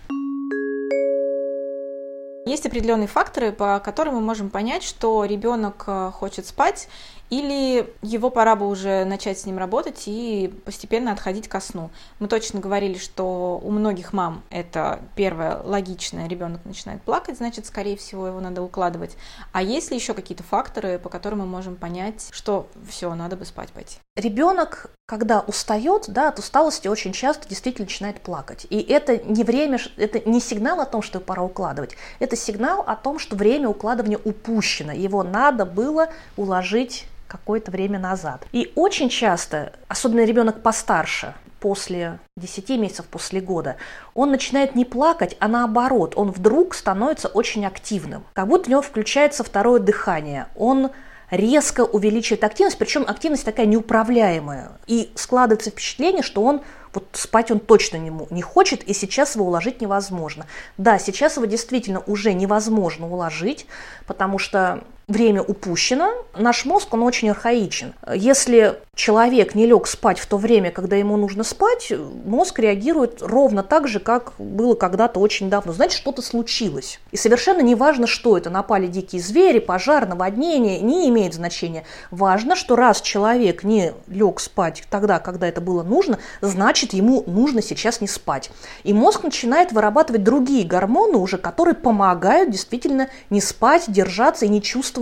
Есть 2.45 2.65
определенные 2.67 3.07
факторы, 3.07 3.51
по 3.51 3.79
которым 3.79 4.15
мы 4.15 4.21
можем 4.21 4.51
понять, 4.51 4.83
что 4.83 5.25
ребенок 5.25 5.85
э, 5.87 6.11
хочет 6.13 6.45
спать, 6.45 6.87
или 7.29 7.93
его 8.01 8.29
пора 8.29 8.55
бы 8.55 8.67
уже 8.67 9.03
начать 9.05 9.39
с 9.39 9.45
ним 9.45 9.57
работать 9.57 10.03
и 10.05 10.53
постепенно 10.63 11.11
отходить 11.11 11.47
ко 11.47 11.59
сну. 11.59 11.89
Мы 12.19 12.27
точно 12.27 12.59
говорили, 12.59 12.97
что 12.97 13.59
у 13.63 13.71
многих 13.71 14.13
мам 14.13 14.43
это 14.49 14.99
первое 15.15 15.61
логичное, 15.63 16.27
ребенок 16.27 16.63
начинает 16.65 17.01
плакать, 17.01 17.37
значит, 17.37 17.65
скорее 17.65 17.97
всего, 17.97 18.27
его 18.27 18.39
надо 18.39 18.61
укладывать. 18.61 19.17
А 19.51 19.61
есть 19.61 19.91
ли 19.91 19.97
еще 19.97 20.13
какие-то 20.13 20.43
факторы, 20.43 20.99
по 20.99 21.09
которым 21.09 21.39
мы 21.39 21.45
можем 21.45 21.75
понять, 21.75 22.29
что 22.31 22.67
все, 22.87 23.13
надо 23.15 23.35
бы 23.35 23.45
спать 23.45 23.69
пойти? 23.69 23.97
Ребенок, 24.15 24.91
когда 25.07 25.41
устает, 25.41 26.05
да, 26.07 26.29
от 26.29 26.39
усталости 26.39 26.87
очень 26.87 27.11
часто 27.11 27.49
действительно 27.49 27.85
начинает 27.85 28.21
плакать. 28.21 28.65
И 28.69 28.79
это 28.79 29.17
не 29.17 29.43
время, 29.43 29.79
это 29.97 30.27
не 30.29 30.39
сигнал 30.39 30.79
о 30.79 30.85
том, 30.85 31.01
что 31.01 31.19
пора 31.19 31.43
укладывать, 31.43 31.95
это 32.19 32.35
сигнал 32.35 32.83
о 32.85 32.95
том, 32.95 33.19
что 33.19 33.35
время 33.35 33.67
укладывания 33.67 34.19
упущено. 34.23 34.91
Его 34.93 35.23
надо 35.23 35.65
было 35.65 36.09
уложить 36.37 37.05
какое-то 37.27 37.71
время 37.71 37.99
назад. 37.99 38.45
И 38.51 38.71
очень 38.75 39.09
часто, 39.09 39.73
особенно 39.87 40.25
ребенок 40.25 40.61
постарше, 40.61 41.33
после 41.59 42.19
10 42.37 42.69
месяцев, 42.77 43.05
после 43.07 43.41
года, 43.41 43.77
он 44.13 44.29
начинает 44.29 44.75
не 44.75 44.85
плакать, 44.85 45.35
а 45.39 45.47
наоборот, 45.47 46.13
он 46.15 46.29
вдруг 46.29 46.75
становится 46.75 47.27
очень 47.27 47.65
активным. 47.65 48.23
Как 48.33 48.47
будто 48.47 48.67
у 48.67 48.71
него 48.71 48.81
включается 48.83 49.43
второе 49.43 49.79
дыхание. 49.79 50.47
Он 50.55 50.91
резко 51.31 51.81
увеличивает 51.81 52.43
активность, 52.43 52.77
причем 52.77 53.03
активность 53.07 53.45
такая 53.45 53.65
неуправляемая. 53.65 54.73
И 54.85 55.11
складывается 55.15 55.71
впечатление, 55.71 56.21
что 56.21 56.43
он 56.43 56.61
вот 56.93 57.07
спать 57.13 57.51
он 57.51 57.59
точно 57.59 57.97
не, 57.97 58.11
не 58.29 58.41
хочет, 58.41 58.83
и 58.83 58.93
сейчас 58.93 59.35
его 59.35 59.45
уложить 59.45 59.81
невозможно. 59.81 60.45
Да, 60.77 60.97
сейчас 60.97 61.35
его 61.35 61.45
действительно 61.45 62.01
уже 62.07 62.33
невозможно 62.33 63.07
уложить, 63.07 63.65
потому 64.07 64.37
что 64.37 64.83
время 65.07 65.41
упущено. 65.41 66.13
Наш 66.35 66.65
мозг, 66.65 66.93
он 66.93 67.03
очень 67.03 67.29
архаичен. 67.29 67.93
Если 68.13 68.79
человек 68.95 69.55
не 69.55 69.65
лег 69.65 69.87
спать 69.87 70.19
в 70.19 70.25
то 70.25 70.37
время, 70.37 70.71
когда 70.71 70.95
ему 70.95 71.17
нужно 71.17 71.43
спать, 71.43 71.91
мозг 72.25 72.59
реагирует 72.59 73.21
ровно 73.21 73.61
так 73.61 73.87
же, 73.87 73.99
как 73.99 74.33
было 74.39 74.73
когда-то 74.75 75.19
очень 75.19 75.49
давно. 75.49 75.73
Значит, 75.73 75.97
что-то 75.97 76.21
случилось. 76.21 76.99
И 77.11 77.17
совершенно 77.17 77.61
не 77.61 77.75
важно, 77.75 78.07
что 78.07 78.37
это. 78.37 78.49
Напали 78.49 78.87
дикие 78.87 79.21
звери, 79.21 79.59
пожар, 79.59 80.07
наводнение, 80.07 80.79
не 80.79 81.07
имеет 81.09 81.33
значения. 81.33 81.83
Важно, 82.09 82.55
что 82.55 82.75
раз 82.75 83.01
человек 83.01 83.63
не 83.63 83.93
лег 84.07 84.39
спать 84.39 84.83
тогда, 84.89 85.19
когда 85.19 85.47
это 85.47 85.61
было 85.61 85.83
нужно, 85.83 86.19
значит, 86.41 86.93
ему 86.93 87.23
нужно 87.27 87.61
сейчас 87.61 88.01
не 88.01 88.07
спать. 88.07 88.49
И 88.83 88.93
мозг 88.93 89.23
начинает 89.23 89.71
вырабатывать 89.71 90.23
другие 90.23 90.65
гормоны 90.65 91.17
уже, 91.17 91.37
которые 91.37 91.75
помогают 91.75 92.49
действительно 92.49 93.09
не 93.29 93.41
спать, 93.41 93.85
держаться 93.87 94.45
и 94.45 94.49
не 94.49 94.61
чувствовать 94.61 94.94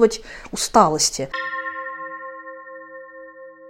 усталости. 0.51 1.29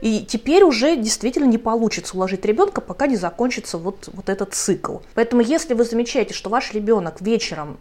И 0.03 0.25
теперь 0.25 0.63
уже 0.63 0.97
действительно 0.97 1.45
не 1.45 1.57
получится 1.57 2.17
уложить 2.17 2.43
ребенка, 2.43 2.81
пока 2.81 3.07
не 3.07 3.15
закончится 3.15 3.77
вот, 3.77 4.09
вот 4.11 4.27
этот 4.27 4.53
цикл. 4.53 4.97
Поэтому 5.13 5.41
если 5.41 5.73
вы 5.73 5.85
замечаете, 5.85 6.33
что 6.33 6.49
ваш 6.49 6.73
ребенок 6.73 7.21
вечером, 7.21 7.79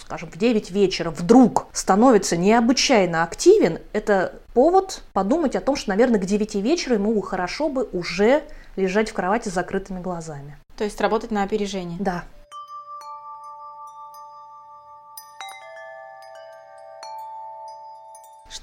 скажем, 0.00 0.30
в 0.30 0.38
9 0.38 0.70
вечера 0.70 1.10
вдруг 1.10 1.66
становится 1.72 2.36
необычайно 2.36 3.24
активен, 3.24 3.80
это 3.92 4.40
повод 4.54 5.02
подумать 5.12 5.56
о 5.56 5.60
том, 5.60 5.74
что, 5.74 5.88
наверное, 5.90 6.20
к 6.20 6.26
9 6.26 6.54
вечера 6.54 6.94
ему 6.94 7.20
хорошо 7.22 7.68
бы 7.68 7.88
уже 7.92 8.44
лежать 8.76 9.10
в 9.10 9.12
кровати 9.14 9.48
с 9.48 9.52
закрытыми 9.52 10.00
глазами. 10.00 10.56
То 10.76 10.84
есть 10.84 11.00
работать 11.00 11.32
на 11.32 11.42
опережение. 11.42 11.96
Да. 11.98 12.22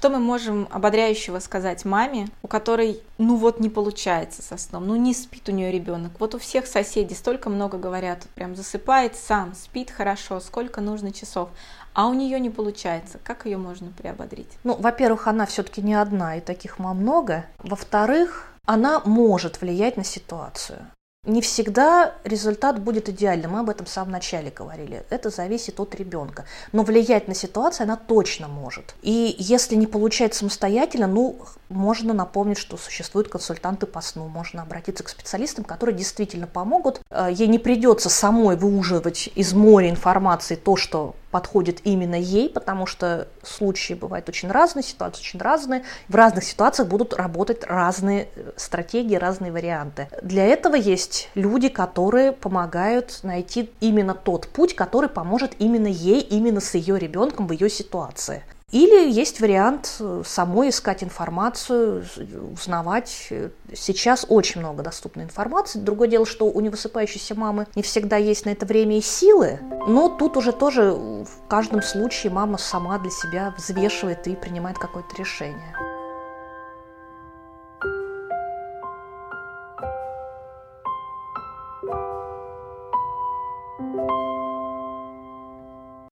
Что 0.02 0.10
мы 0.10 0.18
можем 0.18 0.66
ободряющего 0.72 1.38
сказать 1.38 1.84
маме, 1.84 2.26
у 2.42 2.48
которой, 2.48 3.00
ну 3.18 3.36
вот, 3.36 3.60
не 3.60 3.68
получается 3.68 4.42
со 4.42 4.56
сном, 4.56 4.88
ну 4.88 4.96
не 4.96 5.14
спит 5.14 5.48
у 5.48 5.52
нее 5.52 5.70
ребенок. 5.70 6.10
Вот 6.18 6.34
у 6.34 6.40
всех 6.40 6.66
соседей 6.66 7.14
столько 7.14 7.48
много 7.48 7.78
говорят, 7.78 8.24
прям 8.34 8.56
засыпает 8.56 9.14
сам, 9.14 9.54
спит 9.54 9.92
хорошо, 9.92 10.40
сколько 10.40 10.80
нужно 10.80 11.12
часов, 11.12 11.50
а 11.94 12.08
у 12.08 12.14
нее 12.14 12.40
не 12.40 12.50
получается. 12.50 13.20
Как 13.22 13.46
ее 13.46 13.58
можно 13.58 13.92
приободрить? 13.96 14.50
Ну, 14.64 14.74
во-первых, 14.74 15.28
она 15.28 15.46
все-таки 15.46 15.80
не 15.82 15.94
одна, 15.94 16.34
и 16.34 16.40
таких 16.40 16.80
мам 16.80 16.96
много. 16.96 17.46
Во-вторых, 17.58 18.48
она 18.66 18.98
может 19.04 19.60
влиять 19.60 19.96
на 19.96 20.02
ситуацию. 20.02 20.84
Не 21.24 21.40
всегда 21.40 22.14
результат 22.24 22.80
будет 22.80 23.08
идеальным, 23.08 23.52
мы 23.52 23.60
об 23.60 23.70
этом 23.70 23.86
в 23.86 23.88
самом 23.88 24.10
начале 24.10 24.50
говорили. 24.50 25.04
Это 25.08 25.30
зависит 25.30 25.78
от 25.78 25.94
ребенка. 25.94 26.46
Но 26.72 26.82
влиять 26.82 27.28
на 27.28 27.34
ситуацию 27.36 27.84
она 27.84 27.94
точно 27.94 28.48
может. 28.48 28.96
И 29.02 29.36
если 29.38 29.76
не 29.76 29.86
получается 29.86 30.40
самостоятельно, 30.40 31.06
ну, 31.06 31.38
можно 31.68 32.12
напомнить, 32.12 32.58
что 32.58 32.76
существуют 32.76 33.28
консультанты 33.28 33.86
по 33.86 34.00
сну. 34.00 34.26
Можно 34.26 34.62
обратиться 34.62 35.04
к 35.04 35.08
специалистам, 35.08 35.62
которые 35.62 35.94
действительно 35.94 36.48
помогут. 36.48 37.00
Э, 37.08 37.28
ей 37.30 37.46
не 37.46 37.60
придется 37.60 38.10
самой 38.10 38.56
выуживать 38.56 39.30
из 39.36 39.52
моря 39.52 39.90
информации 39.90 40.56
то, 40.56 40.74
что 40.74 41.14
подходит 41.32 41.80
именно 41.82 42.14
ей, 42.14 42.48
потому 42.48 42.86
что 42.86 43.26
случаи 43.42 43.94
бывают 43.94 44.28
очень 44.28 44.50
разные, 44.50 44.84
ситуации 44.84 45.22
очень 45.22 45.40
разные. 45.40 45.82
В 46.08 46.14
разных 46.14 46.44
ситуациях 46.44 46.88
будут 46.88 47.14
работать 47.14 47.64
разные 47.64 48.28
э, 48.36 48.52
стратегии, 48.56 49.16
разные 49.16 49.50
варианты. 49.50 50.08
Для 50.22 50.44
этого 50.44 50.76
есть 50.76 51.30
люди, 51.34 51.68
которые 51.68 52.32
помогают 52.32 53.20
найти 53.22 53.70
именно 53.80 54.14
тот 54.14 54.46
путь, 54.46 54.76
который 54.76 55.08
поможет 55.08 55.54
именно 55.58 55.88
ей, 55.88 56.20
именно 56.20 56.60
с 56.60 56.74
ее 56.74 56.98
ребенком 56.98 57.48
в 57.48 57.52
ее 57.52 57.70
ситуации. 57.70 58.44
Или 58.72 59.10
есть 59.10 59.40
вариант 59.40 59.96
э, 60.00 60.22
самой 60.24 60.70
искать 60.70 61.04
информацию, 61.04 62.04
узнавать. 62.54 63.28
Сейчас 63.74 64.24
очень 64.28 64.60
много 64.60 64.82
доступной 64.82 65.26
информации. 65.26 65.78
Другое 65.78 66.08
дело, 66.08 66.24
что 66.24 66.46
у 66.46 66.60
невысыпающейся 66.60 67.34
мамы 67.34 67.66
не 67.74 67.82
всегда 67.82 68.16
есть 68.16 68.46
на 68.46 68.50
это 68.50 68.64
время 68.64 68.96
и 68.96 69.02
силы, 69.02 69.60
но 69.86 70.08
тут 70.08 70.38
уже 70.38 70.52
тоже 70.52 70.92
в 70.92 71.48
каждом 71.48 71.82
случае 71.82 72.32
мама 72.32 72.56
сама 72.56 72.98
для 72.98 73.10
себя 73.10 73.54
взвешивает 73.58 74.26
и 74.26 74.34
принимает 74.34 74.78
какое-то 74.78 75.14
решение. 75.18 75.91